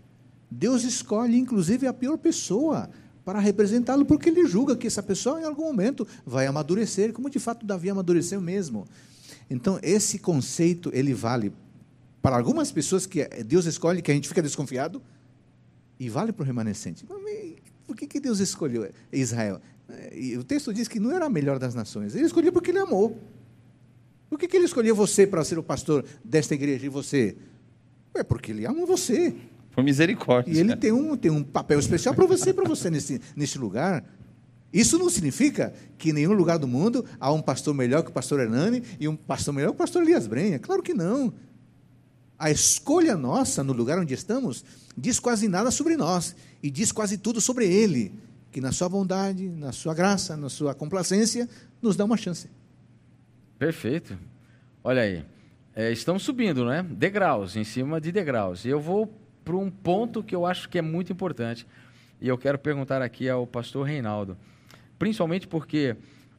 [0.48, 2.88] Deus escolhe, inclusive, a pior pessoa
[3.24, 7.40] para representá-lo, porque ele julga que essa pessoa, em algum momento, vai amadurecer, como de
[7.40, 8.86] fato Davi amadureceu mesmo.
[9.50, 11.52] Então, esse conceito, ele vale
[12.22, 15.02] para algumas pessoas que Deus escolhe, que a gente fica desconfiado,
[15.98, 17.04] e vale para o remanescente.
[17.86, 19.60] Por que, que Deus escolheu Israel?
[20.12, 22.14] E o texto diz que não era a melhor das nações.
[22.14, 23.20] Ele escolheu porque ele amou.
[24.34, 27.36] Por que, que ele escolheu você para ser o pastor desta igreja e você?
[28.12, 29.32] É porque ele ama você.
[29.70, 30.52] Por misericórdia.
[30.52, 34.04] E ele tem um, tem um papel especial para você, para você nesse, nesse lugar.
[34.72, 38.12] Isso não significa que em nenhum lugar do mundo há um pastor melhor que o
[38.12, 40.58] pastor Hernani e um pastor melhor que o pastor Elias Brenha.
[40.58, 41.32] Claro que não.
[42.36, 44.64] A escolha nossa no lugar onde estamos
[44.98, 48.12] diz quase nada sobre nós e diz quase tudo sobre ele,
[48.50, 51.48] que na sua bondade, na sua graça, na sua complacência,
[51.80, 52.48] nos dá uma chance.
[53.58, 54.18] Perfeito.
[54.82, 55.24] Olha aí.
[55.76, 56.84] É, estamos subindo, né?
[56.88, 58.64] Degraus, em cima de degraus.
[58.64, 59.12] E eu vou
[59.44, 61.66] para um ponto que eu acho que é muito importante.
[62.20, 64.36] E eu quero perguntar aqui ao pastor Reinaldo.
[64.98, 65.96] Principalmente porque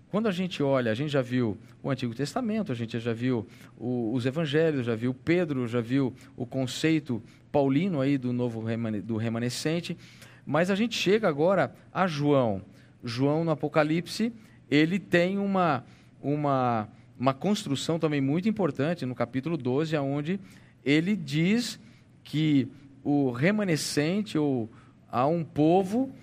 [0.09, 3.47] quando a gente olha, a gente já viu o Antigo Testamento, a gente já viu
[3.77, 9.01] o, os Evangelhos, já viu Pedro, já viu o conceito paulino aí do novo remane,
[9.01, 9.97] do remanescente,
[10.45, 12.61] mas a gente chega agora a João.
[13.03, 14.33] João no Apocalipse,
[14.69, 15.83] ele tem uma
[16.21, 16.87] uma
[17.19, 20.39] uma construção também muito importante no capítulo 12, onde
[20.83, 21.79] ele diz
[22.23, 22.67] que
[23.03, 24.69] o remanescente ou
[25.09, 26.13] a um povo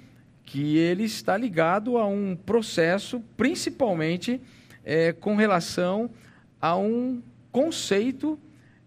[0.45, 4.41] que ele está ligado a um processo, principalmente
[4.85, 6.11] é, com relação
[6.61, 8.39] a um conceito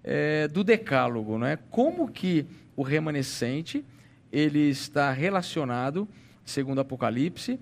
[0.04, 1.58] é, do decálogo, não é?
[1.72, 2.46] Como que
[2.76, 3.84] o remanescente
[4.32, 6.08] ele está relacionado,
[6.44, 7.60] segundo Apocalipse,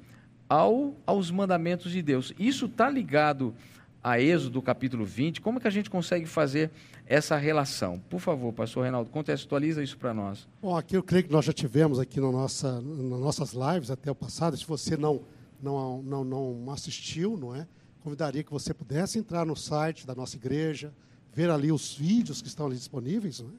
[0.50, 2.34] ao, aos mandamentos de Deus.
[2.38, 3.56] Isso está ligado
[4.04, 6.70] a Êxodo capítulo 20, como que a gente consegue fazer
[7.06, 8.00] essa relação?
[8.10, 10.46] Por favor, pastor Reinaldo, contextualiza isso para nós.
[10.62, 14.12] Bom, aqui eu creio que nós já tivemos aqui no nossa, nas nossas lives até
[14.12, 15.22] o passado, se você não,
[15.62, 17.66] não, não, não assistiu, não é?
[18.04, 20.94] Convidaria que você pudesse entrar no site da nossa igreja,
[21.34, 23.50] ver ali os vídeos que estão ali disponíveis, né?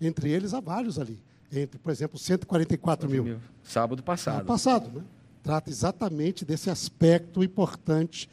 [0.00, 1.20] entre eles há vários ali.
[1.50, 3.24] Entre, por exemplo, 144 mil.
[3.24, 3.38] mil.
[3.64, 4.34] Sábado passado.
[4.34, 5.04] Sábado passado, né?
[5.42, 8.28] Trata exatamente desse aspecto importante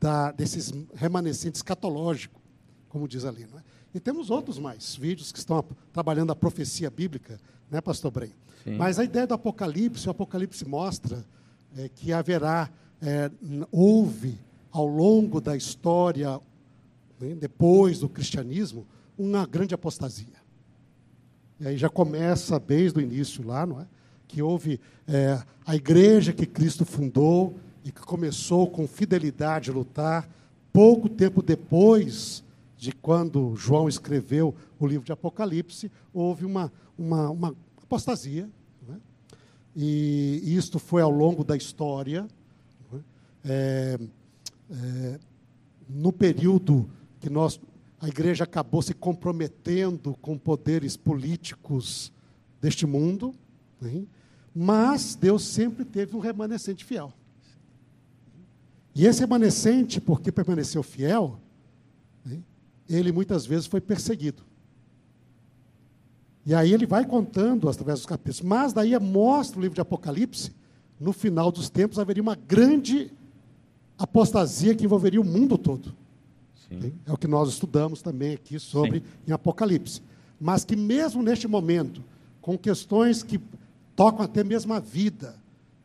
[0.00, 2.40] da, desses remanescentes escatológico,
[2.88, 3.46] como diz ali.
[3.50, 3.62] Não é?
[3.94, 7.40] E temos outros mais vídeos que estão trabalhando a profecia bíblica,
[7.70, 8.32] né, Pastor Brem?
[8.76, 11.24] Mas a ideia do Apocalipse, o Apocalipse mostra
[11.76, 12.68] é, que haverá,
[13.00, 13.30] é,
[13.70, 14.38] houve
[14.72, 16.40] ao longo da história,
[17.20, 18.86] né, depois do cristianismo,
[19.16, 20.26] uma grande apostasia.
[21.60, 23.86] E aí já começa desde o início lá, não é?
[24.28, 27.56] Que houve é, a igreja que Cristo fundou
[27.86, 30.28] e que começou com fidelidade a lutar.
[30.72, 32.42] Pouco tempo depois
[32.76, 38.50] de quando João escreveu o livro de Apocalipse, houve uma, uma, uma apostasia.
[38.88, 38.96] Né?
[39.76, 42.26] E isto foi ao longo da história.
[42.92, 43.00] Né?
[43.44, 43.98] É,
[44.68, 45.20] é,
[45.88, 47.60] no período que nós,
[48.00, 52.12] a igreja acabou se comprometendo com poderes políticos
[52.60, 53.32] deste mundo,
[53.80, 54.02] né?
[54.52, 57.12] mas Deus sempre teve um remanescente fiel.
[58.96, 61.38] E esse remanescente, porque permaneceu fiel,
[62.88, 64.42] ele muitas vezes foi perseguido.
[66.46, 68.40] E aí ele vai contando através dos capítulos.
[68.40, 70.50] Mas daí mostra o livro de Apocalipse,
[70.98, 73.12] no final dos tempos haveria uma grande
[73.98, 75.94] apostasia que envolveria o mundo todo.
[76.66, 76.94] Sim.
[77.04, 79.04] É o que nós estudamos também aqui sobre Sim.
[79.28, 80.00] em Apocalipse.
[80.40, 82.02] Mas que mesmo neste momento,
[82.40, 83.38] com questões que
[83.94, 85.36] tocam até mesmo a vida,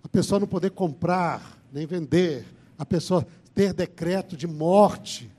[0.01, 2.45] a pessoa não poder comprar nem vender,
[2.81, 5.31] a pessoa ter decreto de morte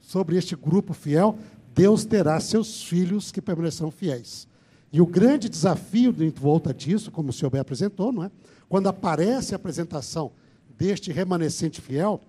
[0.00, 1.36] sobre este grupo fiel,
[1.74, 4.46] Deus terá seus filhos que permanecerão fiéis.
[4.92, 8.30] E o grande desafio, em volta disso, como o senhor bem apresentou, não é?
[8.68, 10.30] quando aparece a apresentação
[10.78, 12.20] deste remanescente fiel,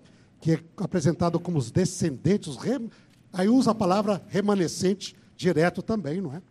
[0.41, 2.89] que é apresentado como os descendentes, os rem...
[3.31, 6.41] aí usa a palavra remanescente direto também, não é?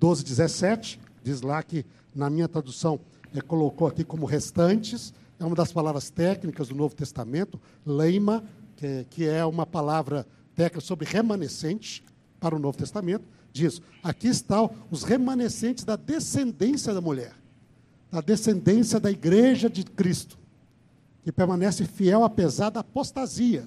[0.00, 1.84] 12, 17, diz lá que,
[2.14, 2.98] na minha tradução,
[3.34, 8.44] é, colocou aqui como restantes, é uma das palavras técnicas do Novo Testamento, leima,
[8.76, 12.04] que, que é uma palavra técnica sobre remanescente,
[12.44, 17.32] para o Novo Testamento, diz: aqui estão os remanescentes da descendência da mulher,
[18.10, 20.38] da descendência da igreja de Cristo,
[21.22, 23.66] que permanece fiel apesar da apostasia.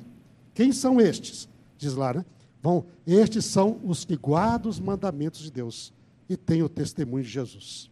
[0.54, 1.50] Quem são estes?
[1.76, 2.26] Diz lá, né?
[2.62, 5.92] Vão, estes são os que guardam os mandamentos de Deus
[6.30, 7.90] e têm o testemunho de Jesus.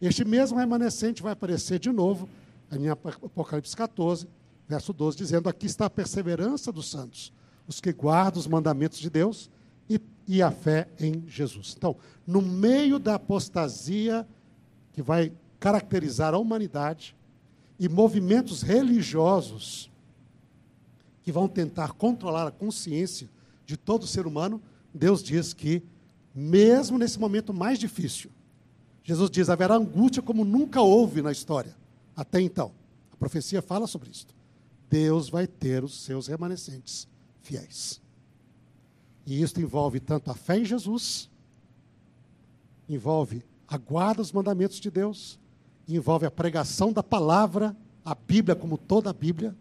[0.00, 2.28] Este mesmo remanescente vai aparecer de novo
[2.72, 4.28] em Apocalipse 14,
[4.66, 7.32] verso 12, dizendo: Aqui está a perseverança dos santos,
[7.66, 9.50] os que guardam os mandamentos de Deus
[9.88, 11.74] e, e a fé em Jesus.
[11.76, 11.96] Então,
[12.26, 14.26] no meio da apostasia
[14.92, 17.16] que vai caracterizar a humanidade
[17.78, 19.90] e movimentos religiosos
[21.22, 23.28] que vão tentar controlar a consciência
[23.64, 24.62] de todo ser humano,
[24.92, 25.82] Deus diz que,
[26.34, 28.30] mesmo nesse momento mais difícil,
[29.04, 31.74] Jesus diz: haverá angústia como nunca houve na história,
[32.18, 32.72] até então.
[33.12, 34.26] A profecia fala sobre isso.
[34.90, 37.06] Deus vai ter os seus remanescentes
[37.42, 38.02] fiéis.
[39.24, 41.30] E isso envolve tanto a fé em Jesus,
[42.88, 45.38] envolve a guarda dos mandamentos de Deus,
[45.86, 49.54] envolve a pregação da palavra, a Bíblia como toda a Bíblia,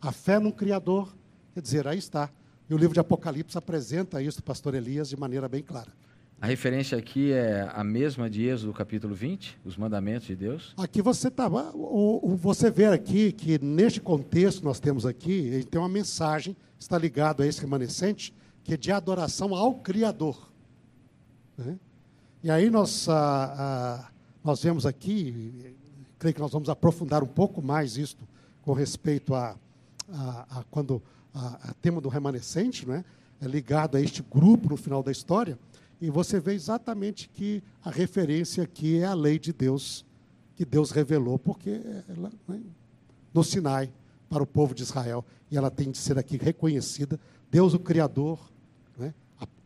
[0.00, 1.14] a fé no Criador.
[1.54, 2.28] Quer dizer, aí está.
[2.68, 5.92] E o livro de Apocalipse apresenta isso, pastor Elias, de maneira bem clara.
[6.40, 10.72] A referência aqui é a mesma de Êxodo capítulo 20, os mandamentos de Deus?
[10.78, 11.46] Aqui você está.
[11.46, 17.42] Você vê aqui que neste contexto nós temos aqui, ele tem uma mensagem, está ligado
[17.42, 18.34] a esse remanescente,
[18.64, 20.50] que é de adoração ao Criador.
[21.58, 21.78] Né?
[22.42, 24.10] E aí nós, ah, ah,
[24.42, 25.76] nós vemos aqui,
[26.18, 28.26] creio que nós vamos aprofundar um pouco mais isto
[28.62, 29.58] com respeito a,
[30.08, 31.02] a, a quando
[31.34, 33.04] a, a, tema do remanescente, né?
[33.42, 35.58] é ligado a este grupo no final da história,
[36.00, 40.04] e você vê exatamente que a referência aqui é a lei de Deus,
[40.56, 42.60] que Deus revelou, porque ela, né,
[43.34, 43.92] no Sinai,
[44.28, 47.20] para o povo de Israel, e ela tem de ser aqui reconhecida.
[47.50, 48.38] Deus, o Criador,
[48.96, 49.12] né?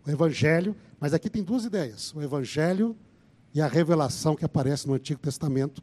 [0.07, 2.97] o Evangelho, mas aqui tem duas ideias: o Evangelho
[3.55, 5.82] e a revelação que aparece no Antigo Testamento.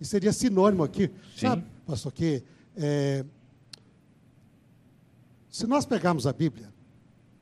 [0.00, 1.48] E seria sinônimo aqui, Sim.
[1.48, 2.44] sabe, pastor, que
[2.76, 3.24] é,
[5.50, 6.72] se nós pegarmos a Bíblia,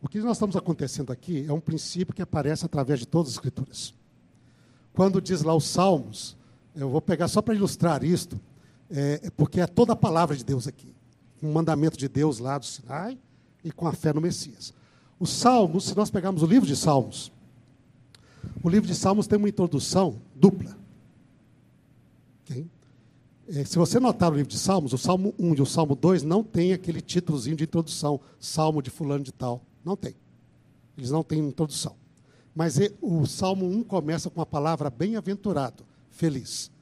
[0.07, 3.35] o que nós estamos acontecendo aqui é um princípio que aparece através de todas as
[3.35, 3.93] Escrituras.
[4.93, 6.37] Quando diz lá os Salmos,
[6.77, 8.41] eu vou pegar só para ilustrar isto,
[8.89, 10.95] é, porque é toda a palavra de Deus aqui.
[11.43, 13.19] Um mandamento de Deus lá do Sinai
[13.65, 14.73] e com a fé no Messias.
[15.19, 17.33] Os Salmos, se nós pegarmos o livro de Salmos,
[18.63, 20.79] o livro de Salmos tem uma introdução dupla.
[22.45, 22.65] Okay?
[23.49, 26.23] É, se você notar o livro de Salmos, o Salmo 1 e o Salmo 2
[26.23, 29.65] não tem aquele títulozinho de introdução, Salmo de fulano de tal.
[29.87, 30.17] Não tem.
[30.99, 31.95] Eles não têm introdução.
[32.53, 36.73] Mas o Salmo 1 começa com a palavra bem-aventurado, feliz.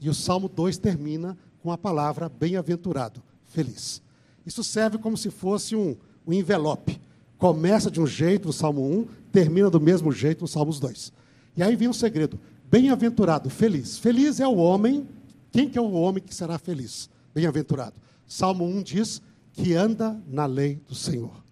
[0.00, 4.00] E o Salmo 2 termina com a palavra bem-aventurado, feliz.
[4.46, 5.94] Isso serve como se fosse um,
[6.26, 6.98] um envelope.
[7.36, 11.12] Começa de um jeito no Salmo 1, termina do mesmo jeito no Salmos 2.
[11.58, 12.40] E aí vem um segredo.
[12.70, 13.98] Bem-aventurado, feliz.
[13.98, 15.06] Feliz é o homem.
[15.52, 17.10] Quem que é o homem que será feliz?
[17.34, 17.96] Bem-aventurado.
[18.26, 19.20] Salmo 1 diz
[19.52, 21.43] que anda na lei do Senhor.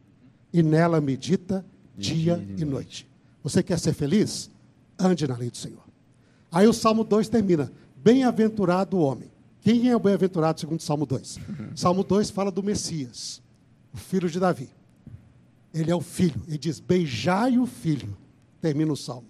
[0.53, 1.65] E nela medita
[1.97, 3.09] dia e noite.
[3.43, 4.51] Você quer ser feliz?
[4.99, 5.83] Ande na lei do Senhor.
[6.51, 9.31] Aí o Salmo 2 termina: Bem-aventurado o homem.
[9.61, 11.39] Quem é o bem-aventurado segundo o Salmo 2?
[11.75, 13.41] Salmo 2 fala do Messias,
[13.95, 14.69] o filho de Davi.
[15.73, 16.41] Ele é o filho.
[16.47, 18.17] Ele diz: Beijai o filho.
[18.61, 19.27] Termina o salmo.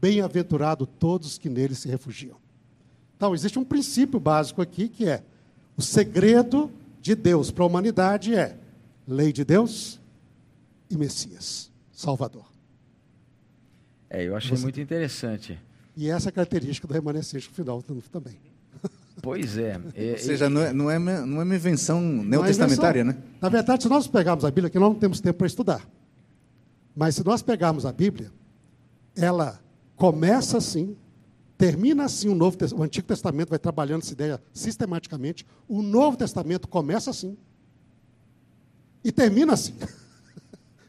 [0.00, 2.36] Bem-aventurado todos que nele se refugiam.
[3.16, 5.24] Então, existe um princípio básico aqui que é:
[5.76, 6.70] o segredo
[7.00, 8.56] de Deus para a humanidade é
[9.08, 10.00] lei de Deus
[10.90, 12.46] e Messias, Salvador.
[14.10, 14.62] É, eu achei Você...
[14.62, 15.58] muito interessante.
[15.96, 18.38] E essa é a característica do remanescente no final também.
[19.22, 19.80] Pois é.
[19.94, 23.16] é Ou seja, não é, não é, uma, não é uma invenção neotestamentária, é né?
[23.40, 25.88] Na verdade, se nós pegarmos a Bíblia, que nós não temos tempo para estudar,
[26.94, 28.30] mas se nós pegarmos a Bíblia,
[29.16, 29.60] ela
[29.96, 30.96] começa assim,
[31.56, 36.68] termina assim o Novo o Antigo Testamento vai trabalhando essa ideia sistematicamente, o Novo Testamento
[36.68, 37.36] começa assim
[39.02, 39.74] e termina assim.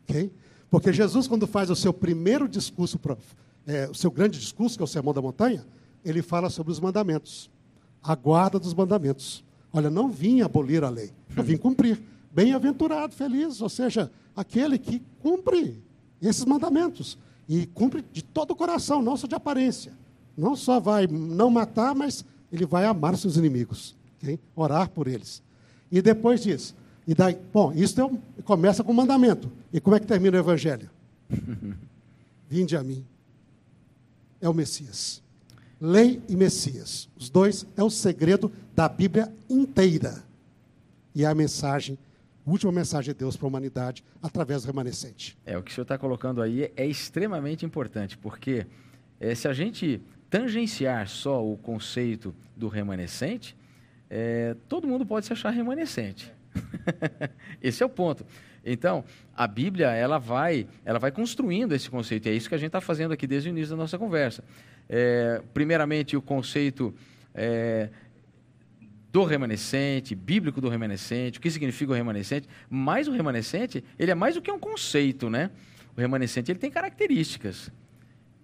[0.08, 0.32] okay?
[0.70, 3.00] Porque Jesus, quando faz o seu primeiro discurso,
[3.68, 5.66] é, o seu grande discurso, que é o Sermão da Montanha,
[6.04, 7.50] ele fala sobre os mandamentos
[8.06, 9.44] a guarda dos mandamentos.
[9.74, 12.02] Olha, não vim abolir a lei, eu vim cumprir.
[12.32, 15.82] Bem-aventurado, feliz, ou seja, aquele que cumpre
[16.22, 17.18] esses mandamentos.
[17.48, 19.94] E cumpre de todo o coração, não só de aparência.
[20.36, 24.40] Não só vai não matar, mas ele vai amar seus inimigos, okay?
[24.56, 25.42] orar por eles.
[25.92, 26.76] E depois diz,
[27.08, 29.52] e daí, bom, isso é um, começa com o mandamento.
[29.72, 30.90] E como é que termina o evangelho?
[32.50, 33.06] Vinde a mim.
[34.42, 35.22] É o Messias.
[35.80, 37.08] Lei e Messias.
[37.16, 40.24] Os dois é o segredo da Bíblia inteira.
[41.14, 41.98] E é a mensagem,
[42.46, 45.38] a última mensagem de Deus para a humanidade através do remanescente.
[45.46, 48.66] É, o que o senhor está colocando aí é extremamente importante, porque
[49.20, 53.56] é, se a gente tangenciar só o conceito do remanescente,
[54.10, 56.35] é, todo mundo pode se achar remanescente.
[57.62, 58.26] Esse é o ponto.
[58.66, 59.04] Então,
[59.36, 62.28] a Bíblia ela vai, ela vai construindo esse conceito.
[62.28, 64.44] E é isso que a gente está fazendo aqui desde o início da nossa conversa
[64.90, 66.94] é, primeiramente, o conceito
[67.34, 67.90] é,
[69.12, 74.16] do remanescente, bíblico do remanescente, o que significa o remanescente, mas o remanescente, ele é
[74.16, 75.52] mais do que um conceito, né?
[75.96, 77.72] O remanescente, ele tem características.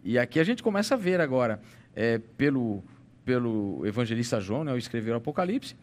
[0.04, 1.62] E aqui a gente começa a ver agora,
[1.96, 2.84] é, pelo,
[3.26, 5.76] pelo evangelista João, né, ao escrever o Apocalipse,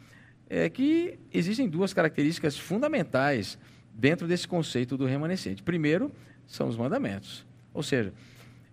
[0.48, 3.58] é que existem duas características fundamentais
[3.94, 5.62] dentro desse conceito do remanescente.
[5.62, 6.10] Primeiro,
[6.46, 7.44] são os mandamentos.
[7.74, 8.12] Ou seja,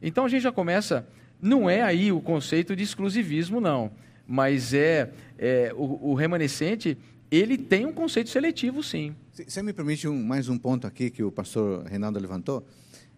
[0.01, 1.07] então a gente já começa
[1.41, 3.91] não é aí o conceito de exclusivismo, não.
[4.28, 6.97] Mas é, é o, o, remanescente,
[7.30, 9.15] ele tem um conceito seletivo, sim.
[9.32, 12.65] Você me permite um, mais um ponto aqui que o pastor Reinaldo levantou?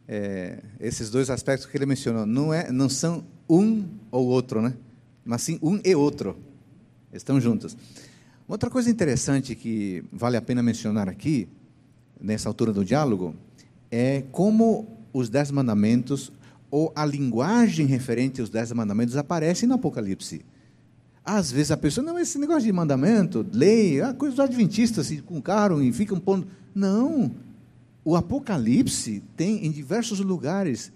[0.08, 4.74] É, esses dois aspectos que ele mencionou, não, é, não são um ou outro, né?
[5.28, 6.38] mas sim um e outro.
[7.12, 7.78] Estão juntos.
[8.48, 11.50] Outra coisa interessante que vale a pena mencionar aqui,
[12.20, 13.36] nessa altura do diálogo,
[13.91, 16.32] é como os dez mandamentos
[16.72, 20.45] ou a linguagem referente aos dez mandamentos aparece no Apocalipse.
[21.26, 25.22] Às vezes a pessoa, não, esse negócio de mandamento, lei, a coisa dos adventistas se
[25.22, 26.48] com caro e ficam pondo.
[26.74, 27.36] Não.
[28.06, 30.89] O Apocalipse tem em diversos lugares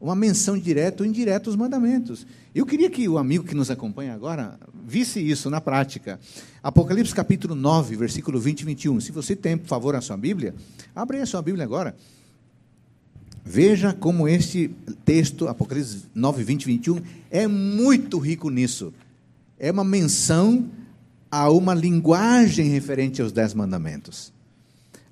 [0.00, 2.26] uma menção direta ou indireta aos mandamentos.
[2.54, 6.20] Eu queria que o amigo que nos acompanha agora visse isso na prática.
[6.62, 9.00] Apocalipse capítulo 9, versículo 20 e 21.
[9.00, 10.54] Se você tem, por favor, a sua Bíblia,
[10.94, 11.96] abre a sua Bíblia agora.
[13.44, 14.70] Veja como este
[15.04, 18.92] texto, Apocalipse 9, 20 e 21, é muito rico nisso.
[19.58, 20.68] É uma menção
[21.30, 24.32] a uma linguagem referente aos Dez Mandamentos.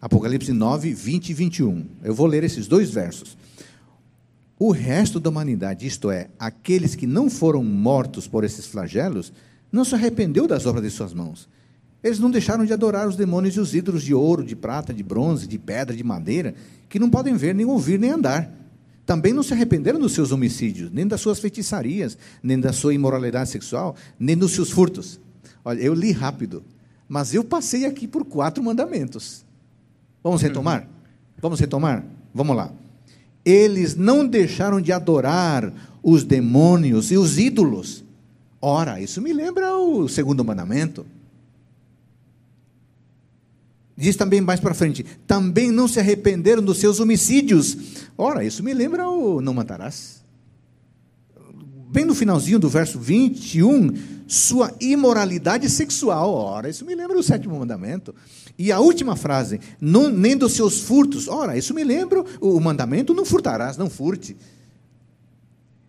[0.01, 1.87] Apocalipse 9, 20 e 21.
[2.05, 3.37] Eu vou ler esses dois versos.
[4.59, 9.32] O resto da humanidade, isto é, aqueles que não foram mortos por esses flagelos,
[9.70, 11.48] não se arrependeu das obras de suas mãos.
[12.02, 15.02] Eles não deixaram de adorar os demônios e os ídolos de ouro, de prata, de
[15.02, 16.54] bronze, de pedra, de madeira,
[16.88, 18.50] que não podem ver, nem ouvir, nem andar.
[19.04, 23.50] Também não se arrependeram dos seus homicídios, nem das suas feitiçarias, nem da sua imoralidade
[23.50, 25.20] sexual, nem dos seus furtos.
[25.64, 26.64] Olha, eu li rápido,
[27.09, 29.44] mas eu passei aqui por quatro mandamentos.
[30.22, 30.88] Vamos retomar?
[31.40, 32.04] Vamos retomar?
[32.32, 32.72] Vamos lá.
[33.47, 35.72] Eles não deixaram de adorar
[36.03, 38.05] os demônios e os ídolos.
[38.61, 41.07] Ora, isso me lembra o segundo mandamento.
[43.97, 47.78] Diz também mais para frente: também não se arrependeram dos seus homicídios.
[48.18, 50.25] Ora, isso me lembra o não matarás.
[51.97, 53.94] Bem no finalzinho do verso 21,
[54.28, 56.30] sua imoralidade sexual.
[56.30, 58.14] Ora, isso me lembra o sétimo mandamento.
[58.59, 61.26] E a última frase, não, nem dos seus furtos.
[61.26, 64.36] Ora, isso me lembra o mandamento: não furtarás, não furte.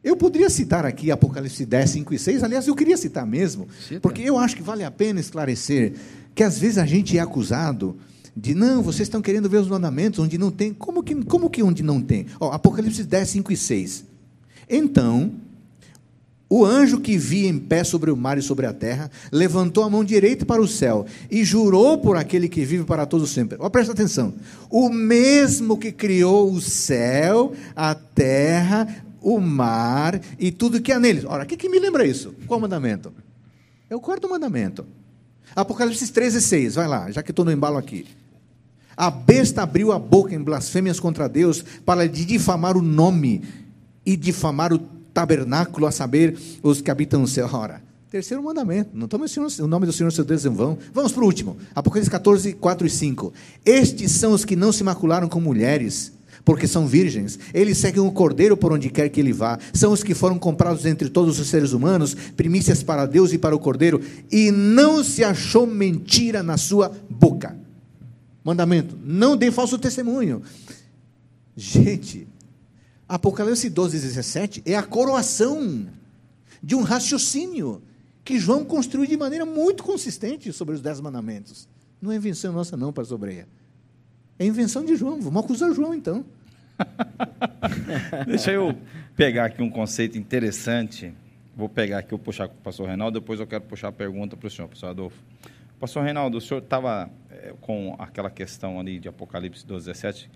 [0.01, 3.99] Eu poderia citar aqui Apocalipse 10, 5 e 6, aliás, eu queria citar mesmo, Cita.
[3.99, 5.91] porque eu acho que vale a pena esclarecer
[6.33, 7.97] que às vezes a gente é acusado
[8.33, 10.73] de, não, vocês estão querendo ver os mandamentos onde não tem.
[10.73, 12.27] Como que, como que onde não tem?
[12.39, 14.05] Ó, Apocalipse 10, 5 e 6.
[14.69, 15.33] Então,
[16.49, 19.89] o anjo que via em pé sobre o mar e sobre a terra, levantou a
[19.89, 23.57] mão direita para o céu e jurou por aquele que vive para todos sempre.
[23.59, 24.33] Ó, presta atenção.
[24.69, 31.25] O mesmo que criou o céu, a terra, o mar e tudo que há neles.
[31.25, 32.33] Ora, o que, que me lembra isso?
[32.47, 33.11] Qual mandamento?
[33.89, 34.85] É o quarto mandamento.
[35.53, 38.05] Apocalipse 13, 6, vai lá, já que estou no embalo aqui.
[38.95, 43.43] A besta abriu a boca em blasfêmias contra Deus para difamar o nome
[44.05, 44.79] e difamar o
[45.17, 47.49] tabernáculo, a saber, os que habitam no céu.
[47.51, 50.77] Ora, terceiro mandamento, não estamos ensinando o nome do Senhor seu Deus em vão.
[50.93, 53.33] Vamos para o último, Apocalipse 14, 4 e 5.
[53.65, 56.13] Estes são os que não se macularam com mulheres,
[56.45, 57.39] porque são virgens.
[57.51, 59.57] Eles seguem o cordeiro por onde quer que ele vá.
[59.73, 63.55] São os que foram comprados entre todos os seres humanos, primícias para Deus e para
[63.55, 63.99] o cordeiro,
[64.31, 67.57] e não se achou mentira na sua boca.
[68.43, 70.43] Mandamento: não dê falso testemunho.
[71.55, 72.27] Gente,
[73.07, 75.87] Apocalipse 12, 17 é a coroação
[76.61, 77.81] de um raciocínio
[78.23, 81.69] que João construiu de maneira muito consistente sobre os dez mandamentos.
[82.01, 83.47] Não é invenção nossa, não, pastor Breia.
[84.37, 85.21] É invenção de João.
[85.21, 86.25] Vamos acusar João, então.
[88.27, 88.77] Deixa eu
[89.15, 91.13] pegar aqui um conceito interessante.
[91.55, 94.35] Vou pegar aqui, vou puxar com o pastor Reinaldo, depois eu quero puxar a pergunta
[94.35, 95.17] para o senhor, pastor Adolfo.
[95.79, 100.29] Pastor Reinaldo, o senhor estava é, com aquela questão ali de Apocalipse 12, 17,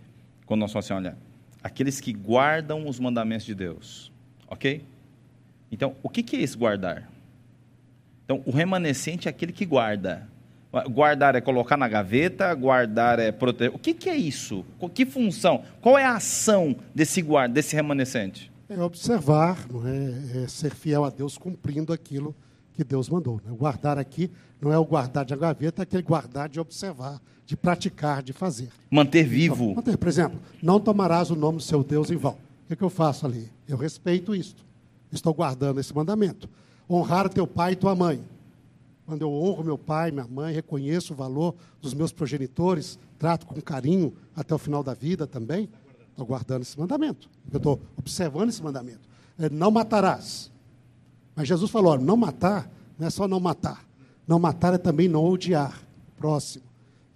[0.45, 1.17] quando nós falamos assim, olha,
[1.63, 4.11] aqueles que guardam os mandamentos de Deus,
[4.47, 4.83] ok?
[5.71, 7.09] Então, o que, é esse guardar?
[8.25, 10.27] Então, o remanescente é aquele que guarda.
[10.89, 13.75] Guardar é colocar na gaveta, guardar é proteger.
[13.75, 14.65] O que, que é isso?
[14.93, 15.63] Que função?
[15.81, 18.51] Qual é a ação desse guarda, desse remanescente?
[18.69, 20.43] É observar, não é?
[20.43, 22.37] é ser fiel a Deus cumprindo aquilo que
[22.83, 23.41] Deus mandou.
[23.43, 23.51] Né?
[23.55, 28.21] Guardar aqui não é o guardar de gaveta, é aquele guardar de observar, de praticar,
[28.23, 28.69] de fazer.
[28.89, 29.63] Manter vivo.
[29.63, 32.33] Então, manter, por exemplo, não tomarás o nome do seu Deus em vão.
[32.33, 33.51] O que, é que eu faço ali?
[33.67, 34.63] Eu respeito isto.
[35.11, 36.49] Estou guardando esse mandamento.
[36.89, 38.23] Honrar teu pai e tua mãe.
[39.05, 43.59] Quando eu honro meu pai, minha mãe, reconheço o valor dos meus progenitores, trato com
[43.61, 45.67] carinho até o final da vida também,
[46.11, 47.29] estou guardando esse mandamento.
[47.51, 49.09] Eu estou observando esse mandamento.
[49.37, 50.50] É, não matarás.
[51.41, 53.83] Mas Jesus falou: não matar não é só não matar.
[54.27, 55.81] Não matar é também não odiar
[56.15, 56.63] próximo.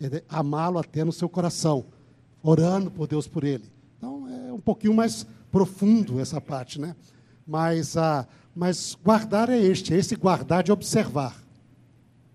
[0.02, 1.86] É amá-lo até no seu coração,
[2.42, 3.72] orando por Deus por ele.
[3.96, 6.96] Então é um pouquinho mais profundo essa parte, né?
[7.46, 11.40] Mas, ah, mas guardar é este, é esse guardar de observar.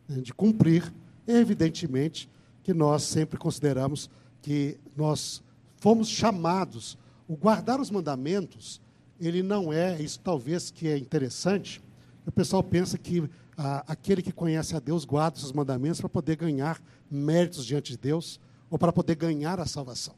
[0.08, 0.94] Né, de cumprir,
[1.26, 2.30] evidentemente
[2.62, 4.08] que nós sempre consideramos
[4.40, 5.42] que nós
[5.78, 6.96] fomos chamados.
[7.26, 8.80] O guardar os mandamentos,
[9.20, 11.82] ele não é, isso talvez que é interessante,
[12.26, 16.36] o pessoal pensa que ah, aquele que conhece a Deus guarda os mandamentos para poder
[16.36, 18.40] ganhar méritos diante de Deus
[18.70, 20.14] ou para poder ganhar a salvação.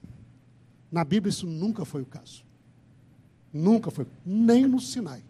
[0.91, 2.45] Na Bíblia isso nunca foi o caso.
[3.53, 5.23] Nunca foi, nem no Sinai.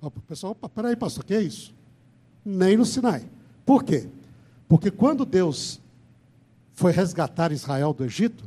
[0.00, 1.74] O pessoal, opa, peraí, pastor, o que é isso?
[2.46, 3.24] nem no Sinai.
[3.64, 4.08] Por quê?
[4.68, 5.80] Porque quando Deus
[6.72, 8.44] foi resgatar Israel do Egito,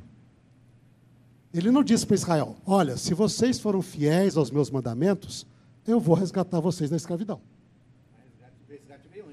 [1.53, 5.45] ele não disse para Israel: Olha, se vocês foram fiéis aos meus mandamentos,
[5.87, 7.41] eu vou resgatar vocês da escravidão.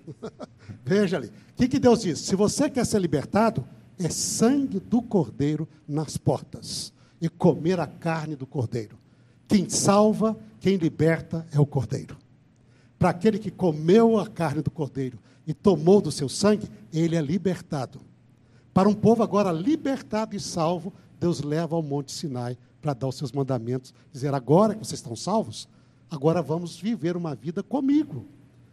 [0.84, 1.28] Veja ali.
[1.28, 2.24] O que, que Deus disse?
[2.24, 3.66] Se você quer ser libertado,
[3.98, 8.98] é sangue do cordeiro nas portas e comer a carne do cordeiro.
[9.48, 12.16] Quem salva, quem liberta é o cordeiro.
[12.98, 17.20] Para aquele que comeu a carne do cordeiro e tomou do seu sangue, ele é
[17.20, 18.00] libertado.
[18.72, 23.16] Para um povo agora libertado e salvo, Deus leva ao Monte Sinai para dar os
[23.16, 25.68] seus mandamentos, dizer: agora que vocês estão salvos,
[26.10, 28.24] agora vamos viver uma vida comigo,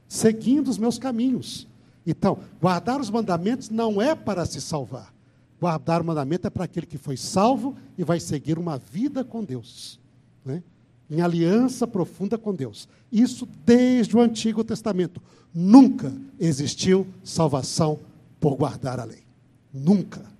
[0.07, 1.67] seguindo os meus caminhos.
[2.05, 5.13] Então, guardar os mandamentos não é para se salvar.
[5.59, 9.43] Guardar o mandamento é para aquele que foi salvo e vai seguir uma vida com
[9.43, 9.99] Deus.
[10.43, 10.61] Né?
[11.09, 12.87] em aliança profunda com Deus.
[13.11, 15.21] Isso desde o Antigo Testamento.
[15.53, 17.99] Nunca existiu salvação
[18.39, 19.23] por guardar a lei.
[19.71, 20.32] Nunca.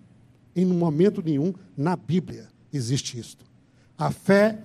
[0.56, 3.45] Em momento nenhum na Bíblia existe isto.
[3.97, 4.60] A fé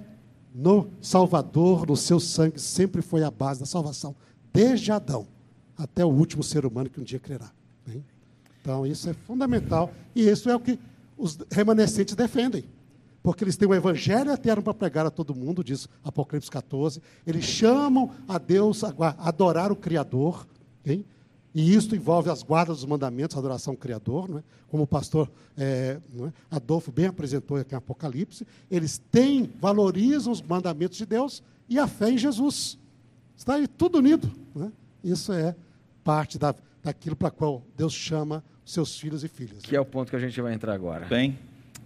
[0.54, 4.14] no Salvador, no seu sangue, sempre foi a base da salvação,
[4.52, 5.26] desde Adão
[5.76, 7.52] até o último ser humano que um dia crerá.
[8.68, 9.90] Então, isso é fundamental.
[10.14, 10.78] E isso é o que
[11.16, 12.64] os remanescentes defendem.
[13.22, 17.00] Porque eles têm o evangelho eterno para pregar a todo mundo, diz Apocalipse 14.
[17.26, 20.46] Eles chamam a Deus a adorar o Criador.
[20.80, 21.04] Okay?
[21.58, 24.42] E isso envolve as guardas dos mandamentos, a adoração ao Criador, não é?
[24.68, 26.32] como o pastor é, é?
[26.48, 28.46] Adolfo bem apresentou aqui em Apocalipse.
[28.70, 32.78] Eles têm, valorizam os mandamentos de Deus e a fé em Jesus.
[33.36, 34.30] Está aí tudo unido.
[34.60, 34.68] É?
[35.02, 35.56] Isso é
[36.04, 39.64] parte da, daquilo para qual Deus chama seus filhos e filhas.
[39.64, 41.06] Que é o ponto que a gente vai entrar agora.
[41.06, 41.36] Bem,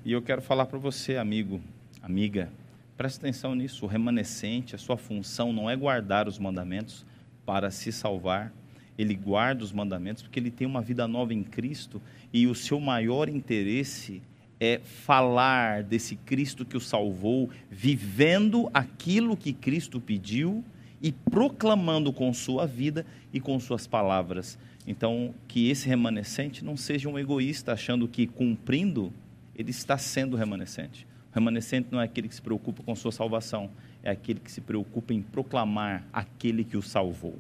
[0.05, 1.63] e eu quero falar para você, amigo,
[2.03, 2.51] amiga,
[2.95, 3.87] preste atenção nisso.
[3.87, 7.07] O remanescente, a sua função não é guardar os mandamentos
[7.47, 8.53] para se salvar.
[8.99, 12.01] Ele guarda os mandamentos porque ele tem uma vida nova em Cristo
[12.33, 14.23] e o seu maior interesse
[14.61, 20.65] é falar desse Cristo que o salvou, vivendo aquilo que Cristo pediu
[21.01, 24.57] e proclamando com sua vida e com suas palavras.
[24.87, 29.13] Então, que esse remanescente não seja um egoísta achando que cumprindo
[29.55, 31.07] ele está sendo remanescente.
[31.31, 33.71] O remanescente não é aquele que se preocupa com sua salvação,
[34.03, 37.39] é aquele que se preocupa em proclamar aquele que o salvou.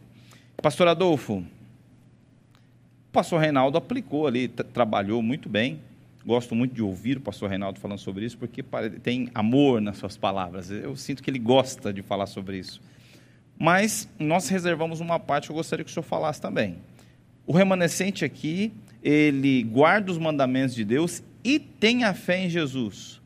[0.62, 1.44] Pastor Adolfo, o
[3.10, 5.80] pastor Reinaldo aplicou ali, trabalhou muito bem.
[6.24, 8.62] Gosto muito de ouvir o pastor Reinaldo falando sobre isso, porque
[9.02, 10.70] tem amor nas suas palavras.
[10.70, 12.80] Eu sinto que ele gosta de falar sobre isso.
[13.58, 16.76] Mas nós reservamos uma parte que eu gostaria que o senhor falasse também.
[17.44, 23.20] O remanescente aqui, ele guarda os mandamentos de Deus e tem a fé em Jesus.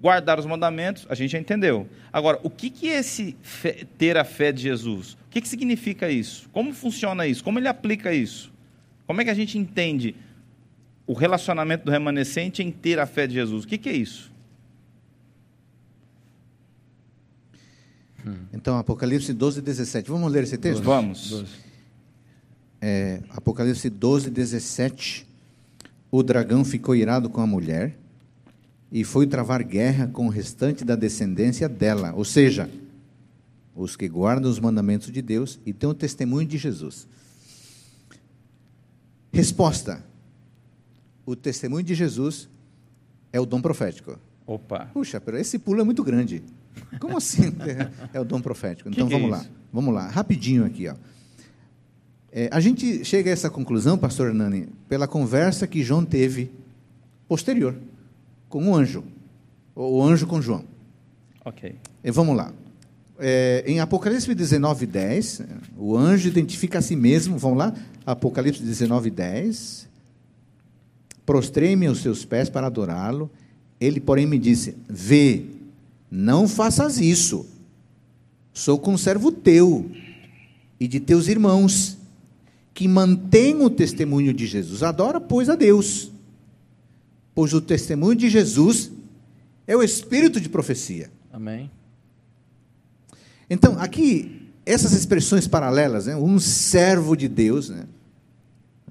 [0.00, 1.88] Guardar os mandamentos, a gente já entendeu.
[2.12, 3.36] Agora, o que, que é esse
[3.98, 5.18] ter a fé de Jesus?
[5.30, 6.48] O que, que significa isso?
[6.50, 7.44] Como funciona isso?
[7.44, 8.52] Como ele aplica isso?
[9.06, 10.16] Como é que a gente entende
[11.06, 13.62] o relacionamento do remanescente em ter a fé de Jesus?
[13.62, 14.32] O que, que é isso?
[18.52, 20.10] Então, Apocalipse 12, 17.
[20.10, 20.82] Vamos ler esse texto?
[20.82, 21.44] Vamos.
[22.80, 25.30] É, Apocalipse 12, 17
[26.10, 27.96] o dragão ficou irado com a mulher
[28.90, 32.68] e foi travar guerra com o restante da descendência dela, ou seja,
[33.82, 37.08] os que guardam os mandamentos de Deus e têm o testemunho de Jesus.
[39.32, 40.04] Resposta:
[41.24, 42.48] O testemunho de Jesus
[43.32, 44.18] é o dom profético.
[44.46, 44.86] Opa.
[44.92, 46.42] Puxa, pero esse pulo é muito grande.
[46.98, 47.44] Como assim
[48.12, 48.88] é o dom profético?
[48.88, 49.46] Então que vamos que é lá.
[49.72, 50.94] Vamos lá, rapidinho aqui, ó.
[52.32, 56.50] É, a gente chega a essa conclusão, pastor Hernani, pela conversa que João teve
[57.26, 57.76] posterior
[58.48, 59.04] com o anjo,
[59.74, 60.64] o anjo com João.
[61.44, 61.74] Ok.
[62.04, 62.52] E vamos lá.
[63.20, 65.42] É, em Apocalipse 19, 10,
[65.76, 67.74] o anjo identifica a si mesmo, vamos lá,
[68.06, 69.88] Apocalipse 19, 10.
[71.26, 73.30] Prostrei-me aos seus pés para adorá-lo.
[73.80, 75.44] Ele, porém, me disse: Vê,
[76.10, 77.46] não faças isso.
[78.52, 79.90] Sou conservo teu
[80.78, 81.96] e de teus irmãos
[82.74, 84.82] que mantém o testemunho de Jesus.
[84.82, 86.10] Adora, pois, a Deus.
[87.34, 88.90] Pois o testemunho de Jesus
[89.66, 91.10] é o espírito de profecia.
[91.32, 91.70] Amém.
[93.50, 96.14] Então, aqui, essas expressões paralelas, né?
[96.14, 97.84] um servo de Deus, né?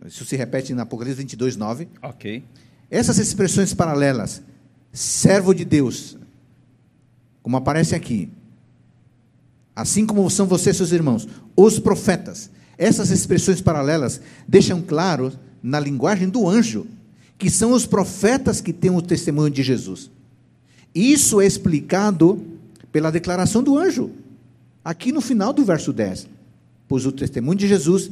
[0.05, 1.88] isso se repete na Apocalipse 22, 9.
[2.01, 2.43] Ok.
[2.91, 4.41] Essas expressões paralelas,
[4.91, 6.18] servo de Deus,
[7.41, 8.30] como aparece aqui,
[9.74, 15.32] assim como são vocês, seus irmãos, os profetas, essas expressões paralelas deixam claro,
[15.62, 16.88] na linguagem do anjo,
[17.38, 20.10] que são os profetas que têm o testemunho de Jesus.
[20.93, 22.41] Isso é explicado
[22.91, 24.12] pela declaração do anjo,
[24.84, 26.27] aqui no final do verso 10.
[26.88, 28.09] Pois o testemunho de Jesus